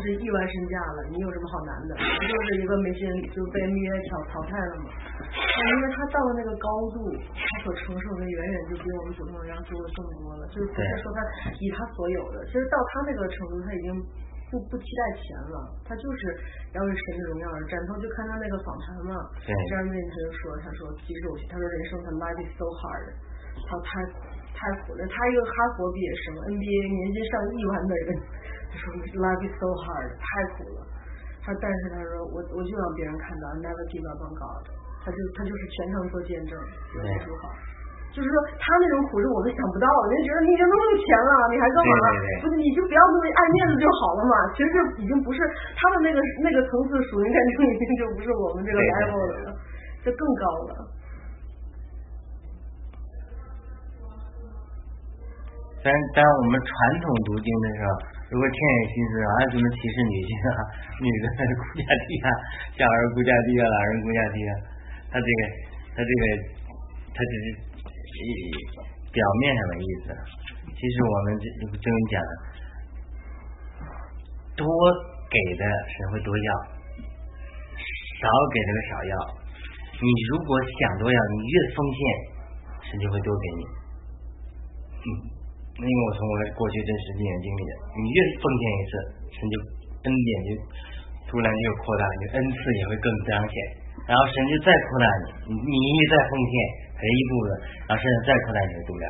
[0.00, 1.92] 是亿万身价了，你有什么好难的？
[2.00, 4.88] 不就是一个没信就被 NBA 淘淘汰了吗？
[5.20, 10.48] 但因为他到了那个高度，他所承受的远远就比我们普通人要多的更多了。
[10.48, 11.18] 就是不是说他
[11.60, 13.90] 以他所有的，其实到他那个程度，他已经。
[14.56, 16.20] 不不期待钱了，他就是
[16.72, 17.76] 要为神的荣耀而战。
[17.84, 19.12] 然后就看他那个访谈嘛，
[19.68, 23.12] 张面他就说，他说其实我他说人生他 life is so hard，
[23.68, 24.24] 他太苦
[24.56, 25.04] 太苦了。
[25.04, 26.24] 他一个哈佛毕业生
[26.56, 28.08] ，NBA 年薪上亿万的人，
[28.72, 28.84] 他说
[29.20, 30.80] life is so hard，太苦了。
[31.44, 34.64] 他但是他说我我就让别人看到 never give up on God，
[35.04, 36.56] 他就他就是全程做见证，
[36.96, 36.98] 有
[37.28, 37.52] 多好。
[38.16, 40.16] 就是说，他那种苦是我们想不到的。
[40.16, 41.92] 人觉得你已经那么有钱了，你还干嘛？
[42.40, 44.34] 不是，你就不要那么爱面子就好了嘛。
[44.56, 45.44] 其实已经不是
[45.76, 49.52] 他们那个那个层次，属于感情已经就不是我们这个 level 了，
[50.00, 50.72] 就更高了。
[55.84, 56.72] 但但我们传
[57.04, 57.88] 统读经的时候，
[58.32, 60.64] 如果天眼心思啊，什么歧视女性啊？
[61.04, 62.28] 女的顾家低啊，
[62.80, 64.52] 小孩顾家低啊，老人顾家低啊？
[65.12, 65.40] 他这个，
[65.92, 66.24] 他这个，
[67.12, 67.75] 他只是。
[69.12, 70.12] 表面上的意思，
[70.76, 72.16] 其实我们这这跟你讲，
[74.56, 74.66] 多
[75.30, 76.50] 给的神会多要，
[78.20, 79.14] 少给的少要。
[79.96, 81.98] 你如果想多要，你越奉献，
[82.84, 83.62] 神就会多给你。
[85.00, 85.08] 嗯，
[85.80, 88.92] 因为我从我过去这十几年经历的，你越奉献一次，
[89.32, 89.54] 神就
[90.04, 90.50] 恩典就
[91.28, 93.56] 突然就扩大，你恩赐也会更彰显。
[94.06, 95.06] 然后神就再扩大
[95.50, 96.86] 你，你你再奉献。
[96.96, 97.48] 赔一部分，
[97.84, 99.04] 然后身上再扩大你的度量，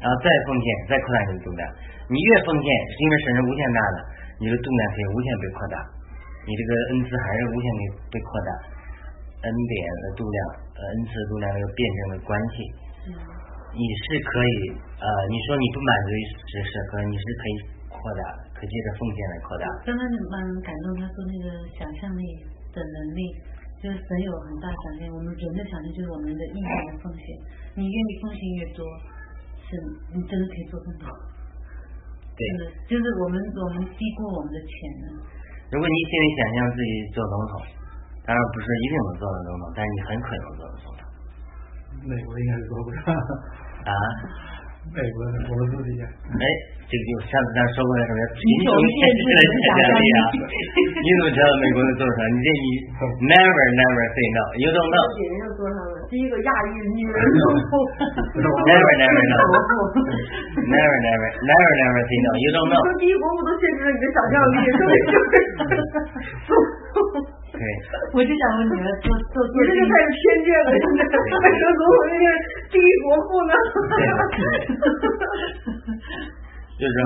[0.00, 1.62] 然后再奉献，再扩大你的度量。
[2.08, 3.96] 你越奉献，是因为神是无限大的，
[4.40, 5.76] 你的度量可以无限被扩大。
[6.48, 8.50] 你这个恩赐还是无限的被扩大，
[9.44, 10.40] 恩典的度量，
[10.72, 12.64] 呃，恩赐的度量这个辩证的关系。
[13.76, 17.54] 你是可以，呃，你说你不满足于只是和你是可以
[17.92, 18.22] 扩大，
[18.56, 19.68] 可借着奉献来扩大。
[19.84, 20.02] 刚刚
[20.32, 21.46] 蛮感动，他说那个
[21.76, 22.24] 想象力
[22.72, 23.28] 的能力，
[23.80, 27.24] 就是神有很大想象，我们人的想象就是我们的意愿的奉献。
[27.72, 28.84] 你愿意奉献越多，
[29.64, 29.72] 是
[30.12, 31.08] 你真的可以做更多。
[32.36, 32.40] 对。
[32.84, 35.16] 就是我们我们低估我们的潜能。
[35.72, 37.52] 如果你心里想象自己做总统，
[38.28, 41.02] 当然不是一定能做到总统，但是你很可能做到总统。
[42.04, 43.00] 美国应该是做不到。
[43.88, 43.92] 啊？
[44.88, 46.08] 美国我们自己讲。
[46.08, 46.44] 哎，
[46.88, 50.18] 这个就上次咱说过的什么贫穷限制了想象力啊？
[50.40, 52.16] 你怎么知道美国能做成？
[52.32, 52.66] 你这你
[53.28, 55.04] never never say no，you don't know。
[55.14, 57.70] 别人做上了，第一个亚裔女人总统。
[58.40, 62.80] Never never know，never never never never say no，you don't know。
[62.82, 65.30] 说第一国母都限制了你的想象力，说明就是。
[67.60, 67.68] 对，
[68.16, 72.24] 我就想问你们，做做做，你这就太有偏见了，现在为什么总统那个
[72.72, 73.52] 第一国父呢？
[76.80, 77.00] 就是说，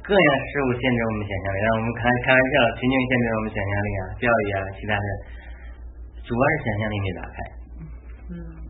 [0.00, 5.04] 各样事物限制我们想象力，让我们开开玩笑，群群限制我们想象力啊，教育啊，其他的，
[6.24, 7.36] 主要是想象力没打开。
[8.32, 8.64] 嗯。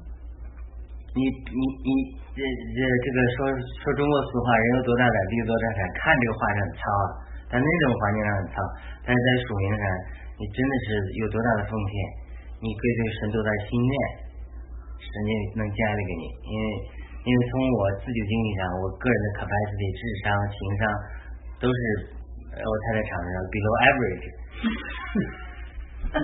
[1.14, 1.90] 你你你
[2.34, 3.46] 这这这个说
[3.78, 8.58] 说中国俗话，人有多大胆，地有多大产，看这个画是很糙啊，但那种环境上很糙，
[9.06, 9.86] 但是在属灵上。
[10.42, 10.86] 你真的是
[11.22, 11.94] 有多大的奉献？
[12.58, 13.94] 你可以对神多大的心愿，
[14.98, 16.24] 神就能加力给你。
[16.50, 16.64] 因为
[17.22, 20.82] 因为从我自己经历上，我个人的 capacity、智商、情商
[21.62, 21.78] 都是
[22.58, 24.26] 我太太场上 below average。
[26.10, 26.18] 常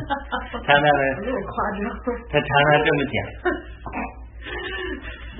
[0.66, 0.90] 常的，
[2.26, 3.14] 他常常 这么讲。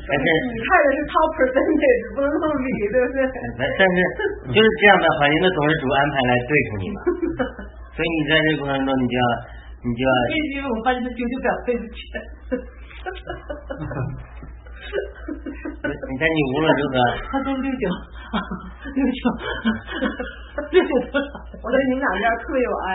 [0.09, 3.19] 但是你看的是 top percentage，不能这么比，对不对？
[3.59, 3.97] 但是
[4.51, 6.99] 就是这样的环境，那总是主安排来对付你嘛。
[7.99, 9.27] 所以你在这个过程中，你就要，
[9.83, 10.11] 你就要。
[10.55, 11.99] 因为我发现他丢丢表对不起。
[14.89, 16.95] 你看你无论如何。
[17.27, 17.85] 他说六九，
[18.95, 19.21] 六九，
[20.71, 21.43] 六九多少？
[21.59, 22.95] 我对你们两家特别有爱。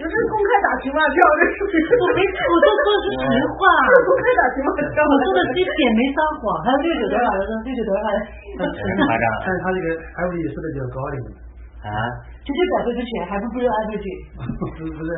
[0.00, 3.68] 你是公开打情骂俏，这是我没，我都说的是实话。
[4.00, 6.56] 公开打情骂俏，我说的一点没撒谎。
[6.64, 7.52] 还有六九多少的？
[7.68, 8.08] 六九多少？
[8.16, 9.28] 夸张。
[9.44, 11.51] 但是他这个 F 也说的比较高一点。
[11.84, 12.30] 啊。
[12.42, 14.06] 直接表这之钱还不不是安慰剂？
[14.34, 15.10] 不是不是，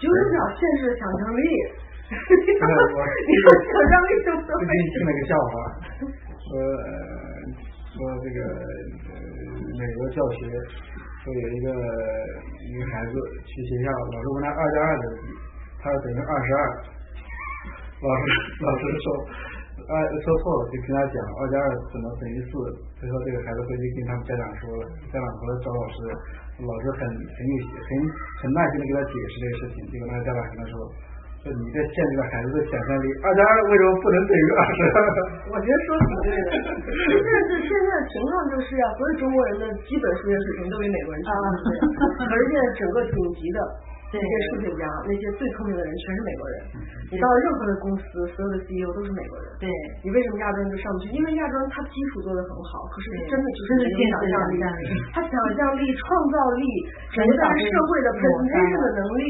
[0.00, 1.42] 就是讲现实的想象力。
[2.08, 5.52] 你说 想象力就最近听了个笑话，
[6.40, 6.48] 说
[7.92, 8.38] 说这个
[9.76, 10.48] 美国教学，
[11.20, 11.68] 说有一个
[12.64, 13.12] 一个孩子
[13.44, 15.36] 去学校，老师问他二加二等于几，
[15.84, 16.60] 他说等于二十二，
[18.00, 18.22] 老师
[18.64, 19.06] 老师说。
[19.90, 22.50] 二说错了，就跟他讲二加二怎么等于四。
[22.94, 25.98] 他说这个孩子回去跟他们家长说了，家长回来找老师，
[26.62, 27.88] 老师很很有很
[28.38, 29.76] 很耐心的给他解释这个事情。
[29.90, 30.78] 结果那个家长跟他说，
[31.42, 34.78] 说你这限制了孩子的想象力，二加二为什么不能等于二十？
[35.50, 36.48] 我觉得说挺对的。
[37.10, 41.32] 现在是现在的情况就是啊，所有中国人的基本数学水平都比美国人强，
[42.30, 43.58] 而且整个顶级的。
[44.10, 46.54] 那些数学家，那些最聪明的人全是美国人。
[47.10, 49.46] 你到任何的公司，所有的 CEO 都是美国人。
[49.62, 49.70] 对。
[50.02, 51.14] 你为什么亚洲人就上不去？
[51.14, 54.54] 因为亚洲人他基础做的很好，可是真的就是没有想象力。
[55.14, 56.64] 他想象力、创造力，
[57.14, 59.24] 整个社会的 presentation 的能力，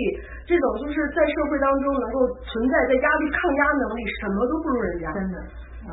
[0.49, 5.13] 这种就是在社会当中能够存在，在压力抗压能力，什么都不如人家。
[5.13, 5.37] 真的。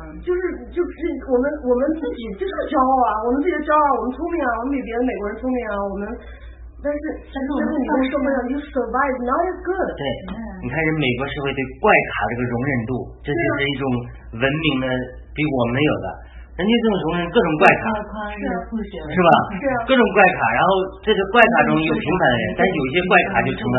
[0.24, 0.40] 就是
[0.72, 0.96] 就是
[1.28, 6.04] 我们我们自己就是骄傲啊，我们自己的骄傲，我们聪明啊，我们比别的美国人聪明啊，我们。
[6.78, 9.90] 但是，但是你在社会上，you survive not as good。
[9.98, 10.02] 对，
[10.62, 12.92] 你看人美国社会对怪咖这个容忍度，
[13.26, 13.82] 这就是一种
[14.38, 14.86] 文明的
[15.34, 16.06] 比我们有的。
[16.58, 19.30] 人家这种容忍各种怪咖，是吧？
[19.58, 19.74] 是啊。
[19.86, 20.70] 各种怪咖，然后
[21.02, 23.78] 这个怪咖中有平凡的人，但有些怪咖就成了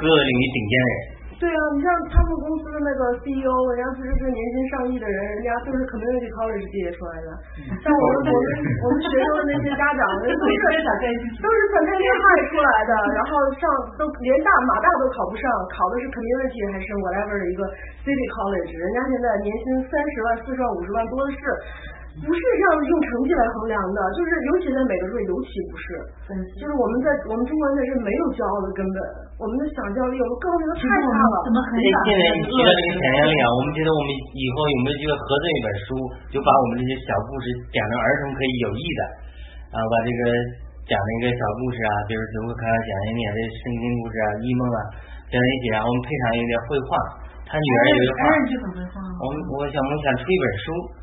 [0.00, 0.96] 各个领域顶尖的人。
[1.40, 7.28] 对啊，你像他们公司的那个 CEO，人家不是个年薪上亿的人，人家就是 community college 毕业出来的。
[7.82, 8.46] 像我们我们
[8.80, 10.34] 我们学生的那些家长，都是
[11.42, 13.64] 都是本科厉害出来的，然后上
[13.98, 15.44] 都连大马大都考不上，
[15.74, 17.62] 考的是 community 还是 whatever 的一个
[18.06, 21.38] city college，人家现在年薪三十万、四十万、五十万多的是。
[22.14, 25.86] 不是这样用成绩来衡量的，就是尤其在美国这尤其不是，
[26.54, 28.98] 就是我们在我们中国人是没有骄傲的根本，
[29.34, 31.36] 我们的想象力，我们各方面都太差了。
[31.42, 35.86] 怎么很现在你提到这个想象力啊，我们觉得我们以后有没有机会合作一本书，
[36.30, 39.02] 就把我们这些小故事讲成儿童可以有益的，
[39.74, 40.20] 啊，把这个
[40.86, 44.78] 讲的一个小故事啊，比如就会开始讲一点的圣经故事啊、异梦啊，
[45.34, 46.94] 讲一起，然后我们配上一点绘画，
[47.42, 48.22] 他女儿有一个画，
[49.18, 51.02] 我们我想我们想出一本书。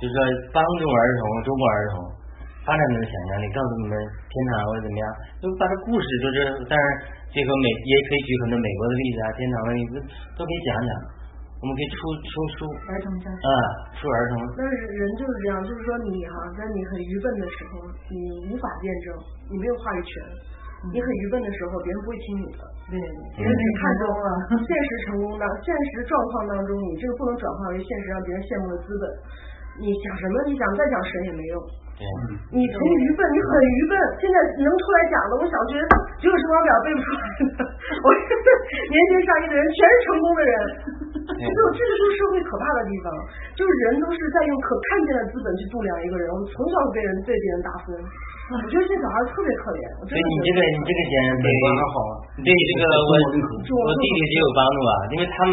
[0.00, 0.18] 就是说
[0.56, 1.94] 帮助儿童，中国儿童
[2.64, 5.04] 发展你们的想象力，告诉你们天堂或者怎么样，
[5.38, 6.84] 就把这故事就是，当然
[7.28, 9.94] 结合美也可以举很多美国的例子啊，天堂的例子
[10.34, 10.90] 都可以讲讲。
[11.60, 13.52] 我们可以出出书，儿童教啊，
[14.00, 14.40] 出儿童。
[14.56, 19.12] 但是人就是这样，就是说你哈，在你很愚笨的时候，你无法辩证，
[19.52, 20.12] 你没有话语权。
[20.88, 22.64] 你很愚笨的时候，别人不会听你的。
[22.88, 22.96] 对，
[23.36, 24.28] 别人看中了
[24.64, 29.04] 现实成功的现实状况当中，你这个不能转化为现实让别人羡慕的资本。
[29.80, 30.34] 你想什么？
[30.46, 31.56] 你想再讲神也没用。
[32.52, 33.92] 你从愚笨，你很愚笨。
[34.20, 35.76] 现在能出来讲的，我小学
[36.20, 37.60] 只有乘法表背不出来的。
[38.04, 38.06] 我
[38.88, 40.54] 年轻上亿的人全是成功的人。
[41.36, 43.06] 这就这个就是社会可怕的地方，
[43.54, 46.24] 就是人都是在用可看见的资本去度量一个人。
[46.32, 47.86] 我们从小被人对别人打分，
[48.50, 49.82] 我觉得这小孩特别可怜。
[50.08, 51.46] 所以你这个你这个点对
[52.42, 55.52] 对这个我我弟弟也有帮助啊，因为他们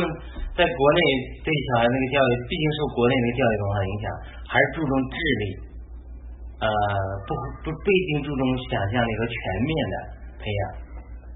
[0.58, 1.00] 在国内
[1.46, 4.06] 对小孩那个教育，毕竟受国内那个教育文化影响，
[4.50, 5.44] 还是注重智力。
[6.58, 6.68] 呃，
[7.30, 9.96] 不不不一定注重想象力和全面的
[10.42, 10.62] 培养，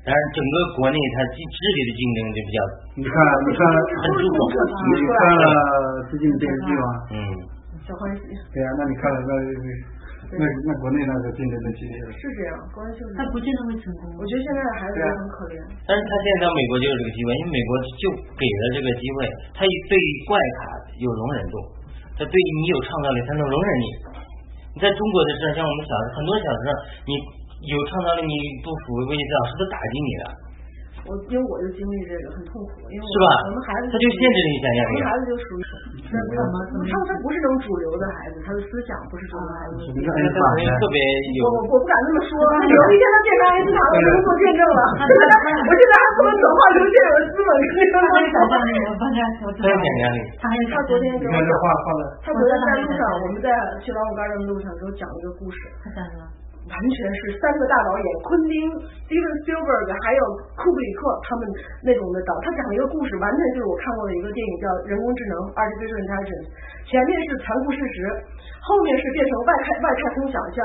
[0.02, 2.60] 但是整个国内它智力的竞争就比较，
[2.98, 3.14] 你看
[3.45, 5.45] 你看很注重，你看了
[6.10, 6.86] 最近的电视剧吗？
[7.14, 7.18] 嗯。
[7.86, 8.22] 小欢喜。
[8.53, 9.32] 对啊，那你看了那
[10.32, 11.98] 那那国内那个竞争的激烈。
[12.14, 14.10] 是这样，关系他不见得会成功。
[14.18, 15.57] 我觉得现在的孩子也很可怜。
[15.86, 18.03] 但是他现在到美国就有这个机会，因为美国就
[18.38, 19.18] 给了这个机会，
[19.53, 19.94] 他对
[20.30, 20.60] 怪咖
[20.98, 21.56] 有容忍度，
[22.18, 23.86] 他对你有创造力，他能容忍你。
[24.72, 26.72] 你在中国的时候，像我们小时候很多小时候，
[27.10, 27.11] 你
[27.62, 28.34] 有创造力，你
[28.66, 30.26] 不服，估计老师都打击你了。
[31.02, 33.26] 我因为我就经历这个很痛苦，因为是吧？
[33.50, 35.02] 我们孩子他就限制你想象力。
[35.02, 36.62] 我们孩子就属于什么？
[36.86, 39.82] 他他不是那种主流的孩子，他的思想不是主流孩子。
[39.82, 41.42] 特别有。
[41.42, 44.82] 我我不敢这么说，有一天他变成爱因斯坦了，我就做见证了。
[45.02, 49.74] 我现在还不能转化成现有的资本，可以他有想象力，我发现我知道。
[50.38, 51.50] 他还他昨天给我讲，
[52.22, 53.50] 他昨天在路上，我们在
[53.82, 55.58] 去老虎干的路上给我讲一个故事。
[55.82, 56.30] 他讲什么？
[56.70, 58.54] 完全是三个大导演，昆汀、
[59.10, 60.22] Steven Spielberg 还有
[60.54, 61.42] 库布里克他们
[61.82, 62.32] 那种的导。
[62.46, 66.48] 他讲了一个故事，完全就是我看过的一个电影，叫《人工智能》（Artificial Intelligence）。
[66.86, 67.98] 前面是残酷事实，
[68.62, 70.58] 后面是变成外太外太空想象。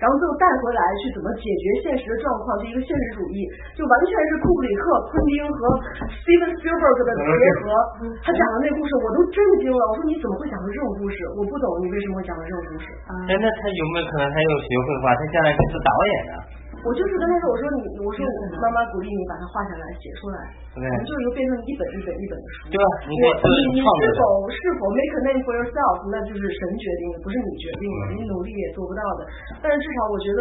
[0.00, 3.44] 然后最后带回来去怎么解决现实的状况，是一个现实主义，
[3.76, 4.82] 就完全是库布里克、
[5.12, 5.60] 昆汀和
[6.24, 7.28] Steven Spielberg 的结
[7.60, 7.64] 合。
[8.24, 11.20] 他讲的那故事我都震惊了，我说你怎么会讲出这种故事？
[11.36, 12.88] 我不懂你为什么会讲出这种故事。
[13.28, 15.12] 哎，那他有没有可能他又学绘画？
[15.20, 16.34] 他将来是导演呢？
[16.80, 20.38] 我就是跟他说，我说你，我说我妈妈鼓励你把它画下来写出来，
[20.72, 22.72] 我们就是变成一本一本一本的书。
[22.72, 22.84] 对吧？
[23.04, 23.12] 你
[23.76, 29.28] 你你是否是否 make a name for yourself，那就是神决定的，不是你决定的，你努力也做不到的。
[29.60, 30.40] 但是至少我觉得，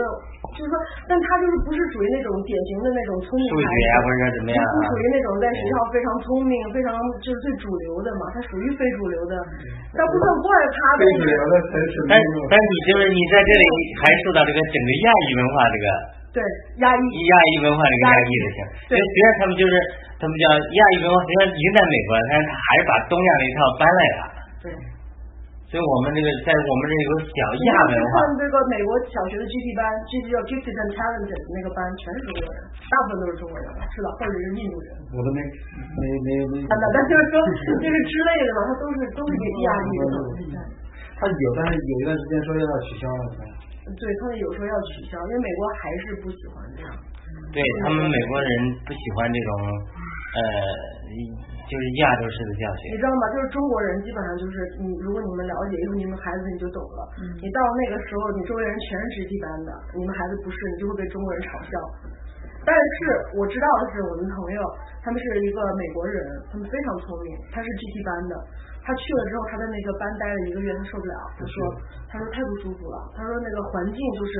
[0.56, 0.76] 就是说，
[1.11, 9.36] 但他就是不是属于那种典型的那种聪明孩子，或者怎么样，不属于那种在学校非常聪明、非常就是最主流的嘛，他属于非主流的，
[9.91, 10.80] 他不算怪他。
[10.95, 11.53] 非主流的。
[12.07, 12.16] 但
[12.48, 13.66] 但你就是你在这里
[13.99, 15.88] 还受到这个整个亚裔文化这个。
[16.30, 16.38] 对
[16.77, 19.73] 压抑，亚裔文化这个压抑的性，对，虽然他们就是
[20.22, 24.22] 他们叫亚裔文化，虽然已经在美国，但是他还是把东亚那一套搬来了。
[24.61, 24.65] 对，
[25.73, 28.14] 所以我们这个在我们这个小亚文化。
[28.14, 34.07] 看这个美国小学的 GT 班，GT 叫 Gifted and Talented 那个班全是中国人，大部分都是中国人，是吧？
[34.22, 34.89] 或者是印度人。
[35.10, 36.56] 我都没没没没。
[36.69, 37.41] 那那就是说，
[37.81, 40.14] 就是之类的嘛，他都是都是亚裔的。
[41.18, 43.49] 他有，但是有一段时间说要取消了。
[43.95, 46.90] 对他们有时候要取消，因为美国还是不喜欢这样。
[47.49, 48.49] 对他们美国人
[48.86, 49.49] 不喜欢这种
[50.38, 50.41] 呃，
[51.66, 52.94] 就是亚洲式的教学。
[52.94, 53.24] 你知道吗？
[53.34, 57.02] 就是中国人基本上就是你，如果你们了解，因为你们孩子你就懂了。
[57.41, 61.74] 你到那个时候，你周围人全是直系班的，你们孩子不是，你就会被中国人嘲笑。
[62.61, 62.98] 但是
[63.40, 64.61] 我知道的是，我们朋友
[65.02, 66.18] 他们是一个美国人，
[66.52, 68.34] 他们非常聪明，他是 GT 班的。
[68.90, 71.14] 他去了之后，他在那个班待了一个月，他受不了。
[71.38, 71.53] 他说
[72.10, 72.98] ：“他说太不舒服了。
[73.14, 74.34] 他说那个环境就是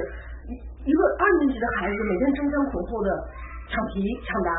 [0.50, 0.58] 一
[0.90, 3.14] 一个二年级的孩子每天争先恐后的
[3.70, 4.50] 抢题抢答，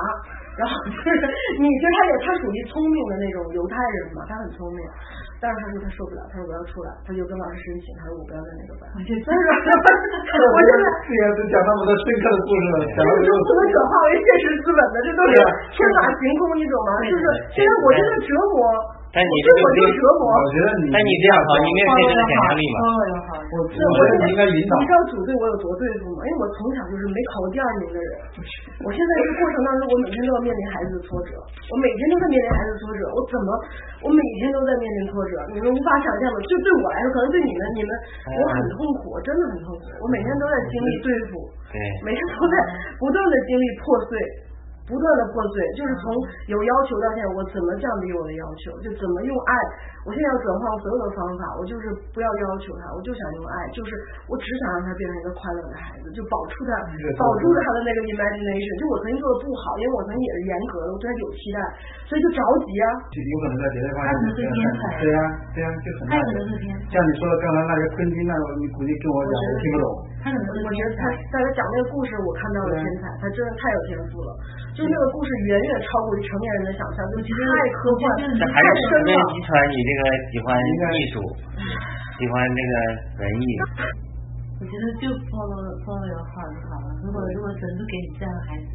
[0.54, 1.22] 然后就是
[1.58, 4.78] 你觉得他也他属于聪明的那种犹太人嘛，他很聪明。
[5.42, 8.86] 但是他说他受不了，他说我要出来，他就跟老师申请，他说我不要在那个班。
[8.94, 10.86] 我现在
[11.50, 15.34] 讲那么多深刻的故事了，讲不能转化为现实资本的，这都是
[15.74, 16.94] 天马行空，你懂吗？
[17.10, 17.26] 就是
[17.58, 18.62] 现在我这个折磨。”
[19.10, 20.24] 但你这个我就折磨。
[20.30, 22.78] 我觉得你，但你这样好，你没有现实的想象力嘛？
[23.50, 23.98] 我我
[24.30, 24.72] 应该引导。
[24.78, 26.22] 你知道组队我有多对付吗？
[26.22, 28.12] 因为我从小就是没考过第二名的人。
[28.86, 33.02] 我现在这个过程当中，我每天都要面临孩子的挫折，我每天都在面临孩子的挫折。
[33.10, 33.50] 我怎么？
[34.00, 36.38] 我每天都在面临挫折，你们无法想象的。
[36.46, 37.90] 就对我来说，可能对你们，你们
[38.30, 39.84] 我很痛苦，真的很痛苦。
[40.00, 41.76] 我每天都在经历对付，对，
[42.06, 42.54] 每天都在
[43.02, 44.14] 不断的经历破碎。
[44.90, 46.10] 不断的破碎，就是从
[46.50, 49.54] 有要求到现在，我怎么降低我的要求，就怎么用爱。
[50.04, 53.90] 我现在要转换我所有的方法，我就是不要要求他，我就想用爱，就是
[54.26, 56.72] 我只想让他变成一个快乐的孩子，就保住他，
[57.20, 58.72] 保住他的那个 imagination。
[58.80, 61.58] 就我曾经做的不好，因为我曾经也是严格的，我对他有期待，
[62.08, 62.86] 所以就着急啊。
[63.12, 64.08] 就有可能在别的方面。
[64.08, 64.82] 他可能是天才。
[65.00, 65.18] 对呀，
[65.52, 66.08] 对呀，就很。
[66.08, 66.82] 他可能是天才。
[66.88, 69.86] 像你说的刚才那些根基，那你估计跟我讲我听不懂。
[70.24, 70.64] 他可能是。
[70.64, 74.32] 我觉得他在他讲那个故事，我看到了天才，他真的太有天赋了。
[74.70, 78.02] 就那个故事远远超过于成年人的想象，就太科幻，
[78.32, 78.56] 太
[78.88, 79.12] 深了。
[79.34, 79.99] 遗传你这个
[80.32, 81.14] 喜欢艺术，
[82.16, 82.72] 喜欢这个
[83.20, 83.44] 文艺。
[84.60, 85.56] 我觉得就 follow
[85.88, 86.88] follow your heart 就好了。
[87.00, 88.72] 如果如果神是给你这样的孩子，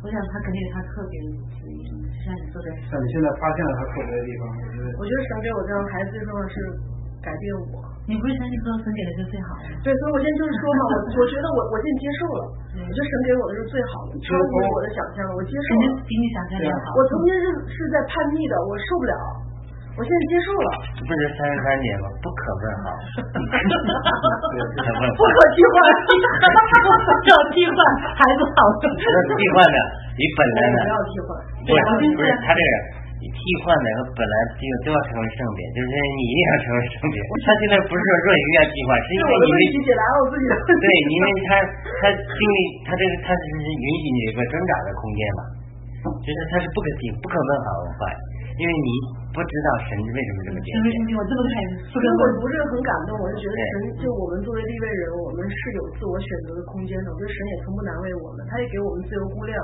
[0.00, 1.28] 我想他肯定有他特别的
[1.60, 1.92] 旨意，就
[2.24, 2.72] 像你说的。
[2.88, 4.88] 那你现在发现了他特别的地方，我觉得。
[4.96, 6.56] 我觉得神给我这样的孩子，最重要是
[7.20, 7.84] 改变我。
[8.08, 9.68] 你不是相信说神给的是最好的？
[9.84, 12.42] 对，所以我现在就是说嘛，我我觉得我我现在接受了，
[12.80, 16.00] 我觉得神给我的是最好的，超乎我的想象，我接受了。
[16.08, 16.96] 比你想象的好。
[16.96, 19.14] 我曾经是是在叛逆的，我受不了，
[19.98, 20.68] 我现在接受了。
[21.02, 22.06] 不是三十三年吗？
[22.22, 22.86] 不可问好。
[23.26, 25.74] 不可替换，
[27.30, 27.78] 要替换
[28.16, 28.58] 孩子好。
[28.86, 29.78] 要替换的，
[30.14, 30.76] 你本来的。
[30.80, 31.28] 不要替换。
[31.66, 32.74] 不是不是他这个。
[33.20, 37.20] 你替换的和本来就都要成为圣别，就是你一定要成为圣别。
[37.44, 40.56] 他现在不是说若隐要替换，是因为你们解答我自己的。
[40.64, 41.60] 对，因为他
[42.00, 42.58] 他经历
[42.88, 45.44] 他这个他是允许你一个挣扎的空间嘛，
[46.24, 48.08] 就是他是不可替不可问好的坏，
[48.56, 49.19] 因为你。
[49.30, 50.68] 不知道神为什么这么坚
[51.06, 51.14] 定？
[51.14, 51.86] 我这么开心。
[51.86, 57.14] 其实我不是很感动，我是觉得神就我们作为立位人，我们是有自我选择的空间的。
[57.14, 59.54] 我觉得神也从不难为我们，他也给我们自由估量。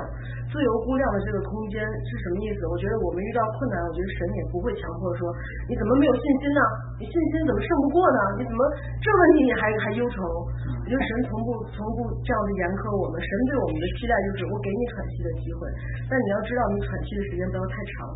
[0.47, 2.63] 自由估量的这个空间是什么意思？
[2.71, 5.27] 我觉得我们遇到困难，我觉得神也不会强迫说
[5.67, 6.61] 你怎么没有信心呢？
[6.95, 8.19] 你信心怎么胜不过呢？
[8.39, 8.63] 你怎么
[9.03, 10.23] 这问题你还还忧愁？
[10.47, 13.19] 我觉得神从不从不这样的严苛我们。
[13.19, 15.67] 神对我们的期待就是我给你喘息的机会，
[16.07, 18.15] 但你要知道你喘息的时间不要太长。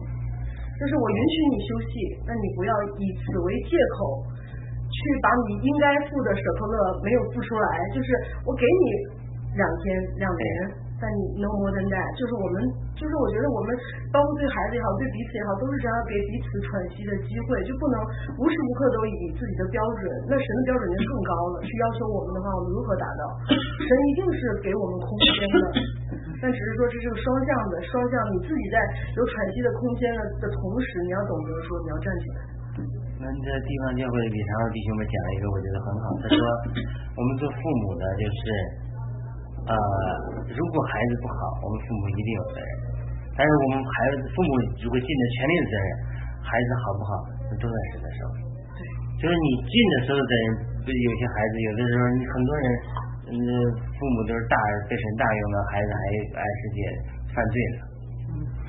[0.82, 1.94] 就是我允许你休息，
[2.26, 4.26] 那你不要以此为借口
[4.90, 6.76] 去把你应该付的舍克勒
[7.06, 7.68] 没有付出来。
[7.94, 8.10] 就是
[8.50, 8.86] 我给你
[9.54, 9.86] 两天
[10.18, 10.46] 两年，
[10.98, 12.10] 但你 no more than that。
[12.18, 12.66] 就是我们，
[12.98, 13.78] 就是我觉得我们
[14.10, 17.96] 包括对孩子也好，对彼此也好，都是这样给彼此喘息的机会，就不能
[18.42, 20.10] 无时无刻都以自己的标准。
[20.26, 23.54] 那神的标准就更高了，去要求我们的话，我们如何达到？
[23.54, 26.01] 神一定是给我们空间的。
[26.42, 28.76] 但只是说这是个双向的，双向你自己在
[29.14, 32.38] 有喘息的空间的的同时，你要懂得说你要站起来。
[33.22, 36.42] 那这地方教会李长的弟兄们讲了一个我觉得很好，他说
[37.14, 38.42] 我们做父母的就是
[39.70, 39.74] 呃，
[40.50, 42.70] 如果孩子不好，我们父母一定有责任；
[43.38, 44.50] 但是我们孩子父母
[44.82, 45.90] 如果尽了全力的责任，
[46.42, 47.12] 孩子好不好，
[47.46, 48.40] 那都在神的手里。
[48.74, 48.82] 对，
[49.22, 52.66] 就是你尽的所有责任，有些孩子有的时候你很多人。
[53.32, 53.40] 嗯，
[53.96, 54.56] 父母都是大
[54.92, 56.02] 被神大用了，孩子还
[56.36, 56.80] 爱世界
[57.32, 57.78] 犯罪了。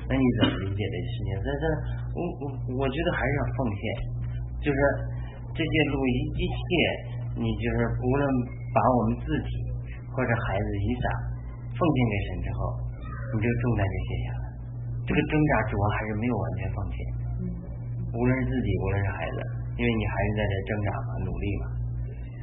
[0.07, 1.27] 那你怎么理解这事情？
[1.43, 1.63] 但是，
[2.15, 2.43] 我我
[2.79, 3.83] 我觉得还是要奉献，
[4.63, 4.79] 就是
[5.51, 6.63] 这些路一一切，
[7.39, 8.23] 你就是无论
[8.71, 9.51] 把我们自己
[10.15, 11.03] 或者孩子遗产
[11.75, 12.59] 奉献给神之后，
[13.35, 14.43] 你就重担就卸下来。
[15.03, 16.97] 这个挣扎主要还是没有完全奉献。
[18.15, 19.37] 无论是自己，无论是孩子，
[19.75, 21.65] 因为你还是在这挣扎嘛，努力嘛。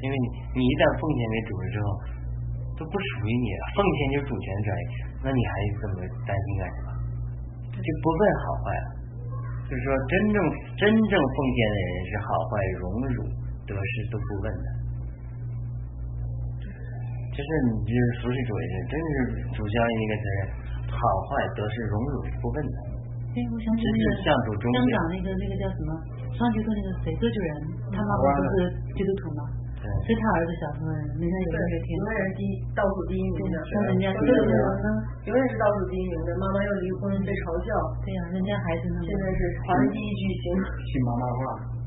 [0.01, 1.87] 因为你你一旦奉献给主了之后，
[2.77, 3.63] 都不属于你了。
[3.77, 4.83] 奉献就是主权的专利，
[5.21, 5.95] 那你还这么
[6.25, 6.89] 担心干什么？
[7.81, 8.87] 就不问好坏了。
[9.71, 10.37] 就是说，真正
[10.75, 12.53] 真正奉献的人是好坏
[12.83, 13.19] 荣辱
[13.69, 14.67] 得失都不问的。
[17.31, 19.13] 就是你就是服侍主也是，真是
[19.55, 20.41] 主教那个责任，
[20.91, 21.01] 好
[21.31, 22.77] 坏得失荣辱不问的。
[23.31, 24.51] 对，我想起那个香港
[25.15, 25.95] 那个那个叫什么
[26.35, 27.51] 双节棍那个谁周主任，
[27.95, 29.47] 他妈妈不是基督徒吗？
[30.05, 32.41] 是他儿子小时候，每天有那个天，永远第
[32.75, 34.55] 倒数第一名的，像人家对对对，
[35.29, 36.29] 永远是倒数第一名的。
[36.39, 37.71] 妈妈要离婚被嘲笑，
[38.05, 41.80] 对呀，人家孩子呢，现在是华人第一巨星，听妈妈话。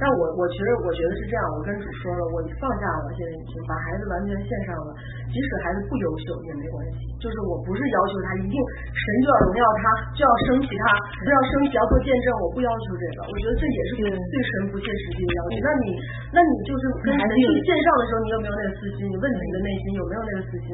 [0.00, 4.90] 但我我觉得我觉得是这样，我跟主说了，我放下了，现在已经把孩子完全献上了，
[5.30, 8.54] 即使孩子不优秀也没关系，就是我不是要求他一定
[8.92, 10.84] 神就要荣耀他，就要升起他，
[11.22, 15.54] 就要升起要做见证，我不要求这个，我觉得这也是对神不切实际的要求。
[15.62, 15.86] 那你
[16.34, 19.06] 那你就是跟孩子线上的时候，你有没有那个私心？
[19.06, 20.68] 你问自己的内心有没有那个私心？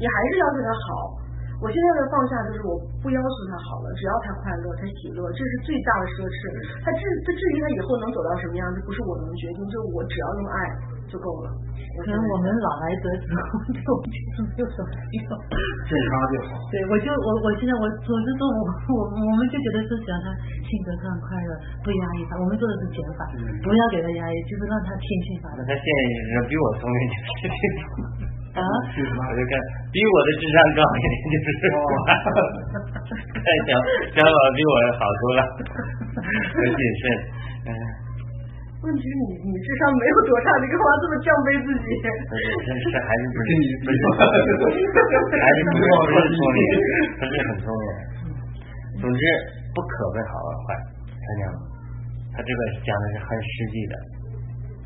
[0.00, 1.25] 你还是要求他好。
[1.56, 6.36] 我现在的放下就是我不要求他好了，只要他快乐，他喜乐，这是最大的奢侈。
[6.84, 10.56] 他至他至于他以后能走到什么样，这不是我能决定，就我只要用爱
[11.08, 11.48] 就够了。
[12.04, 13.24] 可能我们老来得子，
[13.72, 13.88] 就
[14.36, 15.20] 就就什么用？
[15.88, 16.60] 健康就好。
[16.68, 18.60] 对，我就我我现在我总是说我
[18.92, 20.28] 我我们就觉得是想他
[20.60, 22.36] 性格上快乐，不压抑他。
[22.36, 23.24] 我们做的是减法，
[23.64, 25.64] 不要给他压抑，就是让他天性发展。
[25.64, 27.00] 那他现在比我聪明，
[27.40, 28.35] 就是。
[28.56, 28.62] 啊？
[28.64, 29.52] 我就看
[29.92, 31.60] 比我的智商高一点，就是
[33.36, 33.68] 太小
[34.16, 35.40] 小宝比我好多了，
[36.24, 37.04] 很谨慎。
[37.68, 37.70] 嗯。
[38.84, 41.86] 问题是你你智商没有多差，你干嘛这么降卑自己？
[41.96, 46.60] 这是还是不是你不是，还是不是不是聪明，
[47.18, 47.84] 不是很聪明。
[49.00, 49.20] 总之
[49.74, 50.76] 不可谓好和坏，
[51.12, 51.58] 看见吗？
[52.36, 53.96] 他这个讲的是很实际的。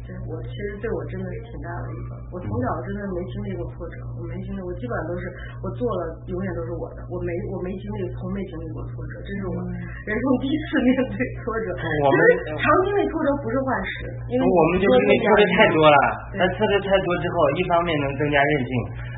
[0.07, 5.27] 对我其实对我真的是挺大的一个，我从小真的没经历过挫折，我没经历，我基本上都是
[5.63, 9.59] 我做了，永远都是我的，我没我没经历，从没经历过挫折，这是我
[10.07, 11.75] 人生第一次面对挫折。
[11.75, 12.19] 我们
[12.55, 13.93] 常经历挫折不是坏事，
[14.31, 15.99] 因为我们就是因为挫折太多了，
[16.39, 18.73] 那挫折太多之后，一方面能增加韧性，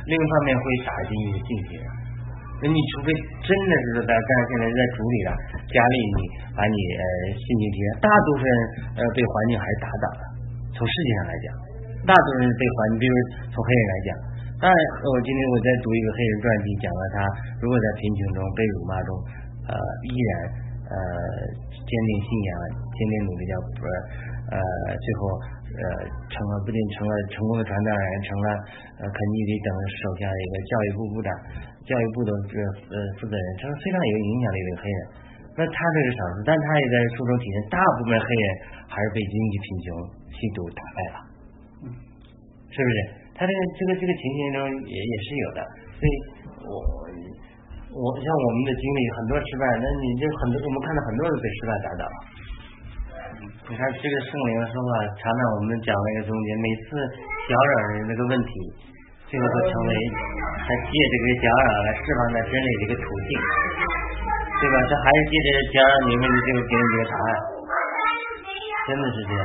[0.08, 1.72] 另一方面会打击你的境界。
[2.64, 3.10] 那你除非
[3.42, 5.30] 真的是在，但是现在在主里了，
[5.68, 6.18] 家里你
[6.54, 8.54] 把你呃心境提大部分人
[8.96, 10.22] 呃被环境还是打倒了。
[10.72, 11.46] 从世界上来讲，
[12.02, 13.14] 大多数人被环境，比如
[13.54, 14.08] 从黑人来讲，
[14.58, 14.76] 当然，
[15.06, 17.16] 我今天我在读一个黑人传记，讲了他
[17.62, 19.10] 如果在贫穷中被辱骂中，
[19.70, 19.74] 呃，
[20.10, 20.30] 依然
[20.90, 20.94] 呃
[21.70, 22.50] 坚定信仰，
[22.90, 23.86] 坚定努力，叫不
[24.50, 24.58] 呃
[24.98, 25.20] 最后
[25.78, 25.82] 呃
[26.26, 28.46] 成了不仅成了成功的传道人，成了
[28.98, 29.68] 呃肯尼迪等
[30.02, 31.30] 手下的一个教育部部长，
[31.86, 35.00] 教育部的这个呃负责人，他是非常有影响力的一个黑人。
[35.52, 38.46] 那他这个少数，但他也在书中体现，大部分黑人
[38.88, 39.86] 还是被经济贫穷、
[40.32, 41.16] 吸毒打败了，
[42.72, 42.96] 是不是？
[43.36, 44.56] 他这个这个这个情形中
[44.88, 45.60] 也也是有的，
[45.96, 46.12] 所以
[46.64, 46.72] 我
[47.92, 52.04] 我像我们的经历很多失败，那你就很多我们看到很多人被失败打倒。
[53.68, 54.90] 你看这个圣灵说话，
[55.20, 56.96] 常常我们讲那个中间，每次
[57.48, 58.52] 搅扰人那个问题，
[59.28, 59.92] 最后都成为
[60.64, 63.30] 他借这个搅扰来释放他真理的一个途径。
[64.62, 64.76] 对吧？
[64.86, 65.76] 这还是接着讲
[66.06, 67.28] 你们的最后给你这个答案，
[68.86, 69.42] 真的是这样。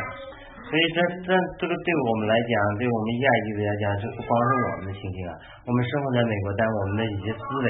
[0.68, 5.32] 所以这这这个对我们来讲，对我们亚裔的来讲，这不光是我们的心情啊。
[5.64, 7.68] 我们生活在美国，但我们的一些思维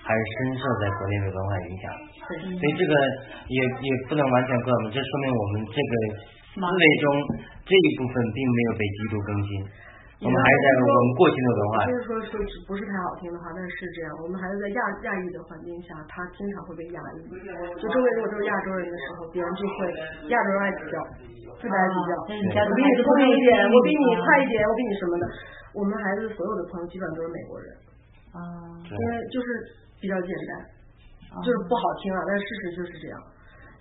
[0.00, 1.84] 还是深受在国内的文化影响。
[2.56, 2.92] 所以这个
[3.52, 5.92] 也也不能完全怪我们，这说明我们这个
[6.56, 7.06] 思维中
[7.68, 9.50] 这一部分并没有被极度更新。
[10.22, 11.74] 我们还是在我们过去的文化。
[11.82, 12.38] 就是说说
[12.70, 17.26] 不是太好听的话，但是这样，我们还是在亚亚裔的环境下，他经常会被压抑。
[17.74, 19.76] 就周围如果都是亚洲人的时候，别人就会
[20.30, 20.96] 亚洲人爱比较，
[21.58, 22.10] 特别爱比较。
[22.22, 25.24] 我比你聪明一点，我比你快一点，我比你什么的。
[25.74, 27.66] 我们孩子所有的朋友基本上都是美国人。
[28.38, 28.40] 啊。
[28.86, 29.46] 因为就是
[29.98, 30.50] 比较简单，
[31.42, 33.18] 就是不好听啊，但事实就是这样。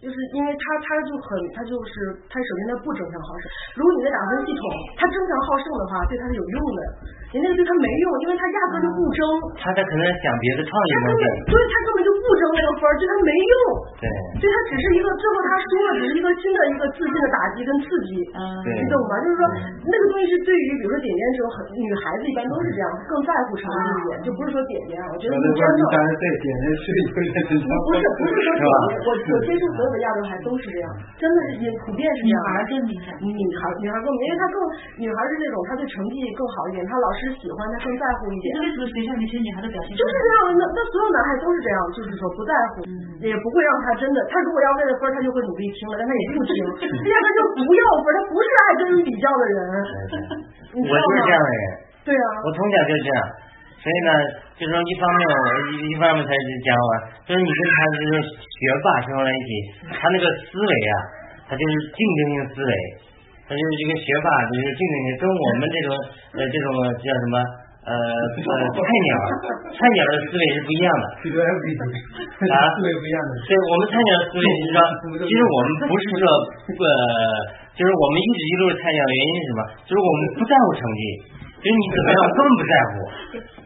[0.01, 1.93] 就是因为他他就很他就是
[2.25, 3.45] 他首先他不争强好胜，
[3.77, 4.61] 如果你的打分系统，
[4.97, 6.81] 他争强好胜的话，对他是有用的，
[7.31, 9.21] 人家对他没用，因为他压根就不争。
[9.61, 11.21] 他在可能想别的创意东西。
[11.47, 13.53] 所以他根本就不争那个分，对他没用。
[14.01, 14.05] 对。
[14.41, 18.11] 所以他只是一个最后他输了，只是一个新的一个自信的打击跟刺激。
[18.33, 18.41] 嗯。
[18.65, 19.21] 你懂吗？
[19.21, 19.41] 就是说
[19.85, 25.81] 那个东西是对于比如说点点这种很女孩子一般都是这样，更在乎成绩一点，就不是说点点啊，我觉得你真的。
[26.17, 27.37] 对点点是有点
[27.85, 28.65] 不是不是说点点，
[29.05, 29.89] 我我接触所有。
[29.99, 30.87] 亚洲孩子都是这样，
[31.19, 32.39] 真的是也普遍是这样。
[32.41, 34.55] 女孩更厉害，女孩女孩更，因为她更
[35.01, 38.47] 女孩是那种，她对成绩更好一点，她老师喜欢，她更在乎一点。
[38.63, 39.91] 为什么学校那些女孩的表现？
[39.99, 42.87] 就是这样，那那所有男孩都是这样，就是说不在乎，
[43.25, 46.53] 也不会让他真的，他如果要为了分，他就会努力听了，但他也不听，
[47.11, 49.57] 压根就不要分，他不是爱跟人比较的人。
[50.71, 51.63] 我就是这样的人。
[52.07, 52.25] 对啊。
[52.43, 53.19] 我从小就这样。
[53.81, 54.09] 所以呢，
[54.61, 55.35] 就是说一方面，我
[55.73, 56.89] 一一方面他就讲我，
[57.25, 59.49] 就是你跟他就是学霸生活在一起，
[59.89, 60.93] 他那个思维啊，
[61.49, 62.71] 他就是竞争性思维，
[63.49, 65.89] 他就是这个学霸，就是竞争性，跟我们这种
[66.37, 66.67] 呃这种
[67.01, 67.35] 叫什么
[67.89, 69.11] 呃呃菜鸟，
[69.73, 71.05] 菜鸟的思维是不一样的。
[72.53, 73.31] 啊，思维不一样的。
[73.49, 74.77] 对，我们菜鸟的思维是说，
[75.25, 76.23] 其实我们不是说
[76.69, 76.93] 呃，
[77.73, 79.61] 就是我们一直一路菜鸟的原因是什么？
[79.89, 81.03] 就是我们不在乎成绩，
[81.61, 82.93] 就是你怎么样我根本不在乎。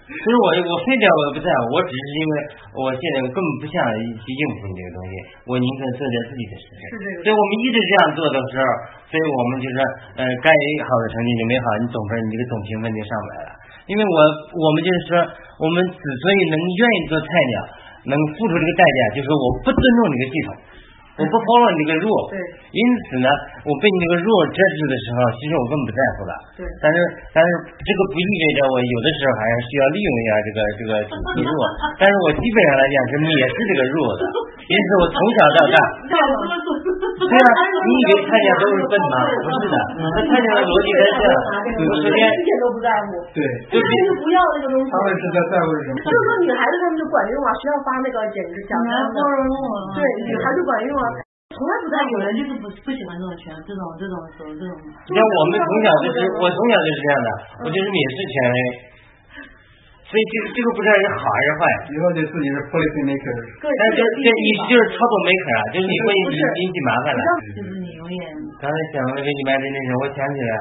[0.05, 2.33] 所以我我非点我都不在乎，我只是因为
[2.77, 3.73] 我现在根本不想
[4.21, 5.13] 去应付你这个东西，
[5.49, 6.81] 我宁可做点自己的事情。
[7.23, 8.67] 所以我们一直这样做的时候，
[9.09, 9.75] 所以我们就是
[10.19, 10.47] 呃，该
[10.85, 13.49] 好的成绩就没好，你总分你这个总评分就上不来了。
[13.89, 14.17] 因为我
[14.61, 15.11] 我们就是说，
[15.61, 17.55] 我们之所以能愿意做菜鸟，
[18.11, 20.49] 能付出这个代价，就是我不尊重这个系统。
[21.15, 22.35] 我不 follow 你这个弱，对，
[22.75, 23.27] 因此呢，
[23.63, 26.95] 我被你这个弱遮住的时候，其实我根本不在乎了，对，但是
[27.31, 31.55] 但是这个不意味着我有的时候还是需要利用一下这个这个 体系弱，
[31.95, 34.21] 但是我基本上来讲是蔑视这个弱的，
[34.67, 35.75] 因此我从小到大，
[36.11, 39.15] 对啊，你以为看见都是笨吗？
[39.39, 41.35] 不是的，那看见的逻辑是这样，
[41.79, 43.39] 我首先一点都不在乎，对，
[43.71, 45.97] 就必须不要那个东西，他们是在在乎什么？
[46.03, 49.17] 就是说女孩子她们就管用啊，学校发那个简直奖章的，
[49.95, 51.04] 对，女孩就管用啊。
[51.55, 54.15] 从来不在有人就是不不喜欢这种权，这种这种
[54.59, 54.75] 这种。
[55.07, 57.29] 你像我们从小就是，我从小就是这样的，
[57.63, 58.57] 我就是蔑视权威，
[60.03, 61.61] 所以这个这个不知道是好还是坏。
[61.87, 63.27] 以后就自己是 policy maker。
[63.63, 67.21] 但这这意思就是操作 maker 啊，就是你会引引起麻烦了。
[67.55, 68.23] 就是你永远。
[68.59, 70.51] 刚才讲那个你买的那时候，我想起来，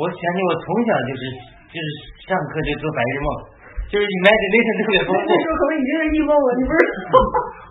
[0.00, 1.22] 我想起我从小就是
[1.68, 1.88] 就是
[2.24, 3.28] 上课就做白日梦。
[3.88, 5.24] 就是你买的内特别丰富。
[5.24, 6.80] 那时候可能已经是一问我，你不是？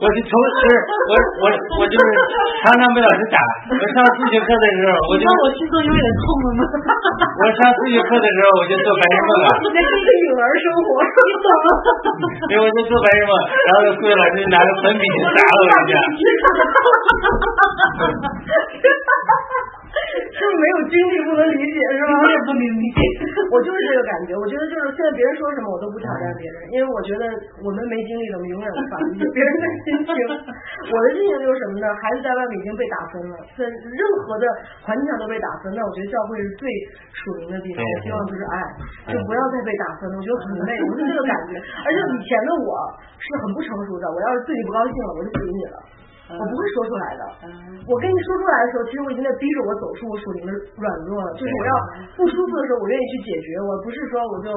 [0.02, 1.46] 我就从是，我我
[1.78, 2.02] 我就是
[2.66, 3.38] 常常被老师打。
[3.70, 5.22] 我上数学课的时候，我就。
[5.26, 6.66] 那我去做有点痛了吗？
[6.66, 9.48] 我上数学课的时候，我就做白日梦啊。
[9.62, 11.70] 那是一个女儿生活，你懂吗？
[12.50, 15.94] 因为我就做白日梦，然后数学老师拿着粉笔就打我一下。
[20.88, 22.12] 经历不能理解是吧？
[22.18, 23.00] 我也不能理解。
[23.54, 27.24] 我就是这个感觉，我觉得就是现在别人说什么我都不挑战别人， 因为我觉得
[27.64, 30.12] 我们没经历的，我们永远无法理解别人的心情。
[30.88, 31.86] 我的心情就是什么呢？
[31.96, 34.46] 孩子在外面已经被打分了，在任何的
[34.84, 36.64] 环境下都被打分，那我觉得教会是最
[37.14, 37.80] 属灵的地方。
[37.84, 38.56] 我希望就是爱，
[39.12, 41.60] 就不要再被打分了，我觉得很累，我是这个感觉。
[41.60, 42.72] 而且以前的我
[43.20, 45.78] 是很不成熟的，我要是自己不高兴了，我就不理你了。
[46.28, 47.22] 我不会说出来的。
[47.88, 51.32] 我跟你说出来的时候，其实我已经在逼着我走出我属灵的软弱了。
[51.40, 51.74] 就是我要
[52.20, 53.56] 不舒服的时候，我愿意去解决。
[53.64, 54.52] 我不是说我就，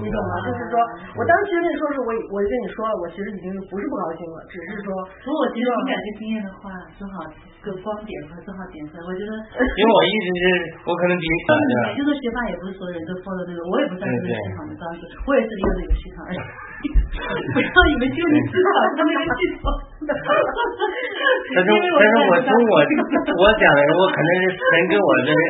[0.00, 0.32] 你懂吗？
[0.48, 0.80] 就是说
[1.16, 4.88] 我当时跟你说是，我我就跟你说了，我其实已经不是不高兴了，只是说。
[5.20, 7.28] 从我其实敏感这经验的话，正好
[7.60, 9.32] 个光点和正好点分，我觉得。
[9.52, 10.44] 因为我一直是，
[10.88, 16.40] 我可能比你早对就是学霸也不是所有人都 follow 这个，我也不算这个系统的，当时我也是利用这个系统而已。
[17.52, 19.64] 不要以为就你知道他那个系统。
[20.00, 25.40] 但是但是我从我我讲的，我可能是神给我这个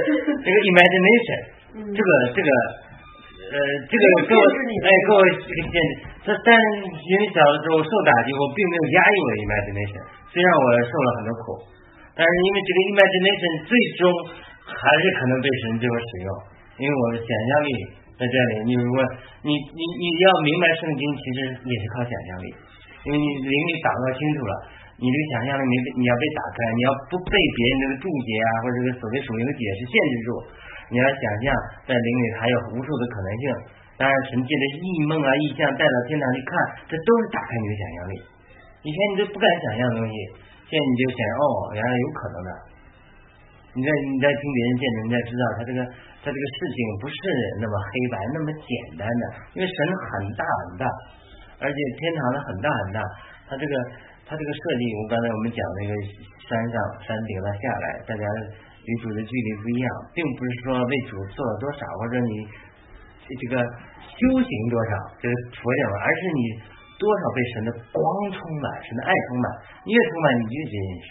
[0.43, 1.41] 这个 imagination，
[1.95, 2.49] 这个这个
[3.51, 5.93] 呃这个给我哎给我这个限制。
[6.21, 11.45] 这但因为小的时候受打击，我并没有压抑我的 imagination，虽然我受了很多苦，
[12.13, 14.03] 但是因为这个 imagination 最终
[14.69, 16.29] 还是可能被神对我使用，
[16.77, 17.71] 因为我的想象力
[18.21, 18.69] 在这里。
[18.69, 19.01] 你如果
[19.41, 22.53] 你你你要明白圣经，其实也是靠想象力，
[23.09, 24.55] 因为你灵里掌握清楚了。
[25.01, 30.29] 你这个想象力没你要被打开，你要不被别人这个注解啊，或者这个所谓属灵的解释限制住，
[30.93, 31.49] 你要想象
[31.89, 33.45] 在灵里还有无数的可能性。
[33.97, 36.53] 当然，神界的异梦啊、异象带到天堂去看，
[36.89, 38.15] 这都是打开你的想象力。
[38.85, 40.15] 以前你都不敢想象的东西，
[40.69, 42.51] 现在你就想哦，原来有可能的。
[43.75, 45.79] 你在你在听别人见证，你才知道他这个
[46.23, 47.17] 他这个事情不是
[47.61, 49.25] 那么黑白那么简单的，
[49.55, 50.85] 因为神很大很大，
[51.63, 52.99] 而且天堂的很大很大，
[53.49, 53.75] 他这个。
[54.31, 55.93] 它这个设计，我刚才我们讲那个
[56.47, 58.23] 山上山顶上下来，大家
[58.87, 62.47] 与主的距离不一样，并不是说为主做了多少，或者你
[63.27, 66.63] 这个修行多少，这个佛教，而是你
[66.95, 69.47] 多少被神的光充满，神的爱充满，
[69.83, 70.91] 越充满你越接近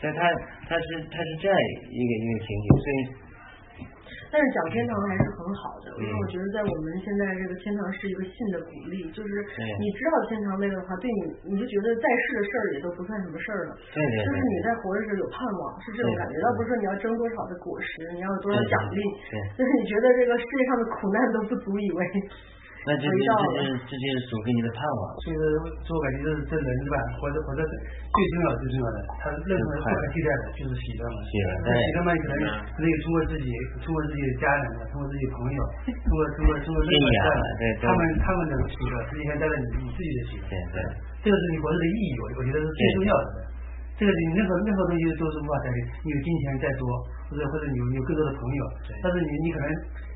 [0.00, 0.20] 所以它
[0.68, 1.56] 它是他是这样
[1.90, 3.26] 一个一个情景，所以。
[4.26, 9.30] 但是讲天堂还是很好的，因为我觉得在我们现在这个天堂是一个信的鼓励，就是
[9.78, 19.00] 你知道天堂那个的话，对你你就觉得在世的事儿也都不算什么事儿了，对对就是你在活着时候有盼望，是这种感觉，倒不是说你要争多少的果实，你要有多少奖励，
[19.54, 22.00] 就是你觉得这个世界上的苦难都不足以为。
[22.86, 25.00] 那这这这这就是主给你的盼望。
[25.26, 25.42] 所以说，
[25.82, 26.96] 自我感觉就是这人是吧？
[27.18, 31.18] 活着活着最重要最重要的，他任何不可替代的，就是喜乐嘛。
[31.26, 31.50] 喜乐。
[31.66, 32.38] 喜乐嘛，可能
[32.78, 33.50] 可以通过自己，
[33.82, 34.64] 通过自己的家人，
[34.94, 40.46] 通过自己朋友，通过通过通过任何的，他们他们的喜乐，实际上带来你你自己的喜乐。
[40.46, 40.78] 对对。
[41.26, 43.50] 这个是你活着的意义，我我觉得是最重要的。
[43.98, 46.06] 这个你任何任何东西都是无法代替。
[46.06, 46.86] 你有金钱再多，
[47.26, 48.62] 或者或者你有有更多的朋友，
[49.02, 49.66] 但是你你可能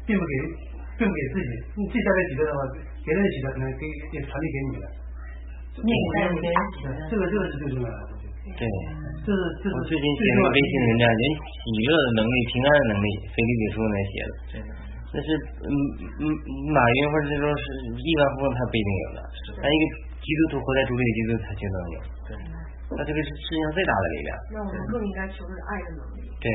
[0.07, 0.79] 并不给。
[1.01, 1.51] 送给自己，
[1.81, 2.61] 你自己带来喜乐的话，
[3.01, 3.83] 别人的喜乐可能给
[4.13, 4.87] 也传递给你了。
[5.81, 8.21] 你带给别人喜乐，这个这个是最重要的。
[8.61, 8.69] 对，
[9.25, 14.33] 这是这是最近写的微信文章连喜乐的能力、平安的能力，菲利比书那写的。
[15.11, 15.29] 那是
[15.65, 15.73] 嗯
[16.21, 16.25] 嗯
[16.71, 17.65] 马云或者说是
[17.97, 19.19] 亿万富翁他不一定有的，
[19.57, 19.83] 但一个
[20.21, 21.99] 基督徒活在主里的基督徒他就能有。
[22.29, 22.31] 对，
[22.97, 24.31] 他这个是世界上最大的力量。
[24.51, 26.27] 那我们更应该求的是爱的能力。
[26.41, 26.49] 对，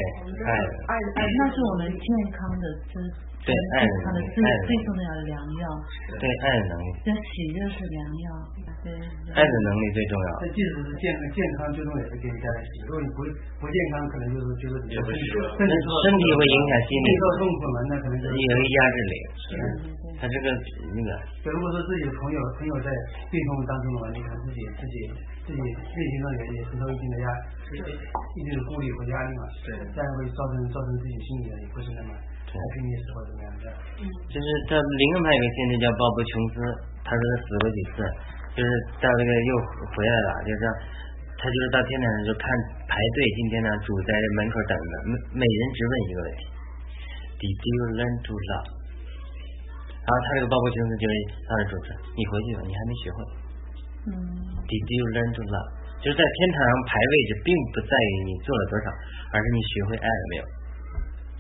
[0.44, 3.00] 爱爱爱，那是我们健康的真。
[3.46, 5.64] 对爱的能力，爱最重要的良药。
[6.18, 6.88] 对爱的能力。
[7.06, 8.28] 这喜悦是良药，
[8.82, 8.90] 对。
[9.38, 10.30] 爱的能力最重要。
[10.42, 12.82] 这即使是健健康，最终也是给你带来喜。
[12.90, 13.22] 如果你不
[13.62, 17.08] 不健康，可能就是就是也会身身体会影响心理。
[17.22, 19.14] 受痛苦嘛，那可能也会压制力。
[19.38, 19.50] 是。
[20.18, 20.50] 他这个
[20.98, 21.10] 那个。
[21.54, 22.90] 如果说自己的朋友朋友在
[23.30, 24.66] 病痛当中的话，你可能自己
[25.46, 27.28] 自己自己内心上也也承受一定的压，
[27.70, 29.44] 一定的孤立和压力嘛。
[29.64, 29.78] 对。
[29.94, 32.12] 这样会造成造成自己心理的也不是那么。
[32.56, 36.64] 就是在另外一个现在叫鲍勃琼斯，
[37.04, 38.00] 他说他死过几次，
[38.56, 38.72] 就是
[39.04, 39.52] 到这个又
[39.92, 40.64] 回来了，就是
[41.36, 42.48] 他就是到天堂上就看
[42.88, 46.42] 排队进天堂，主在门口等着，每每人只问一个问题
[47.44, 48.72] ：Did you learn to love？
[50.00, 51.14] 然后他这个鲍勃琼斯就是
[51.44, 53.20] 他的主持，你回去吧，你还没学会。
[54.08, 54.12] 嗯。
[54.66, 55.70] Did you learn to love？
[56.02, 58.86] 就是在天堂上排位置，并不在于你做了多少，
[59.34, 60.44] 而是你学会爱了没有。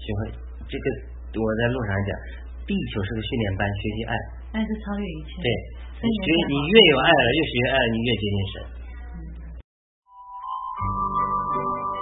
[0.02, 0.34] 学会
[0.66, 0.86] 这个，
[1.38, 2.10] 我在路上讲，
[2.66, 4.14] 地球是个训练班，学习爱。
[4.58, 5.42] 爱是超越一切。
[5.42, 5.50] 对，
[6.02, 8.54] 学你越有爱了，越学爱，你越接近神。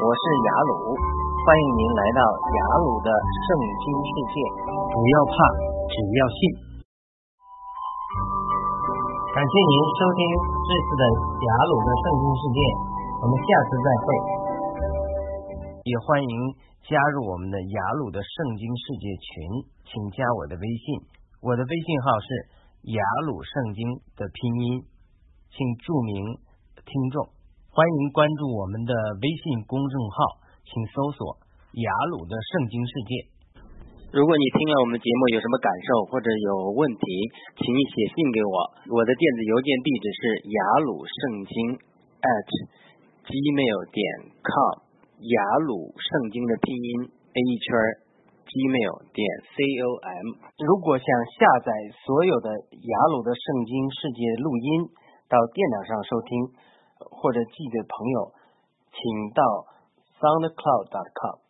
[0.04, 4.36] 我是雅鲁，欢迎您来到雅鲁的圣经世界。
[4.68, 5.36] 不要怕，
[5.88, 6.73] 只要信。
[9.34, 10.22] 感谢您收听
[10.62, 12.60] 这次的雅鲁的圣经世界，
[13.18, 14.06] 我们下次再会。
[15.90, 16.34] 也欢迎
[16.86, 19.34] 加入我们的雅鲁的圣经世界群，
[19.90, 20.86] 请加我的微信，
[21.42, 22.28] 我的微信号是
[22.94, 23.82] 雅鲁圣经
[24.14, 24.38] 的拼
[24.70, 24.86] 音，
[25.50, 26.38] 请注明
[26.86, 27.26] 听众。
[27.74, 31.42] 欢迎关注我们的微信公众号，请搜索
[31.82, 33.33] “雅鲁的圣经世界”。
[34.14, 37.06] 如果你听了我们节目有什么感受或者有问题，
[37.58, 38.56] 请你写信给我，
[38.94, 40.22] 我的电子邮件地址是
[40.54, 41.54] 雅鲁圣经
[42.22, 42.50] at
[43.26, 44.06] gmail 点
[44.46, 44.86] com，
[45.18, 47.74] 雅鲁圣经的拼音 a 圈
[48.46, 50.38] gmail 点 com。
[50.62, 51.74] 如果想下载
[52.06, 54.94] 所有的雅鲁的圣经世界录音，
[55.26, 56.54] 到电脑上收听。
[57.04, 58.32] 或者寄给朋友，
[58.94, 59.02] 请
[59.36, 59.44] 到
[60.22, 61.43] soundcloud.com。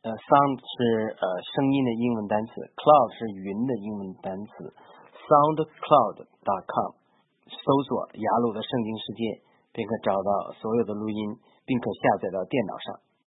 [0.00, 4.72] 呃，sound 是呃声音的英文单词，cloud 是云的英文单词
[5.28, 6.90] ，soundcloud.com
[7.52, 9.44] 搜索雅鲁的圣经世界，
[9.76, 11.36] 便可找到所有的录音，
[11.68, 13.09] 并可下载到电脑上。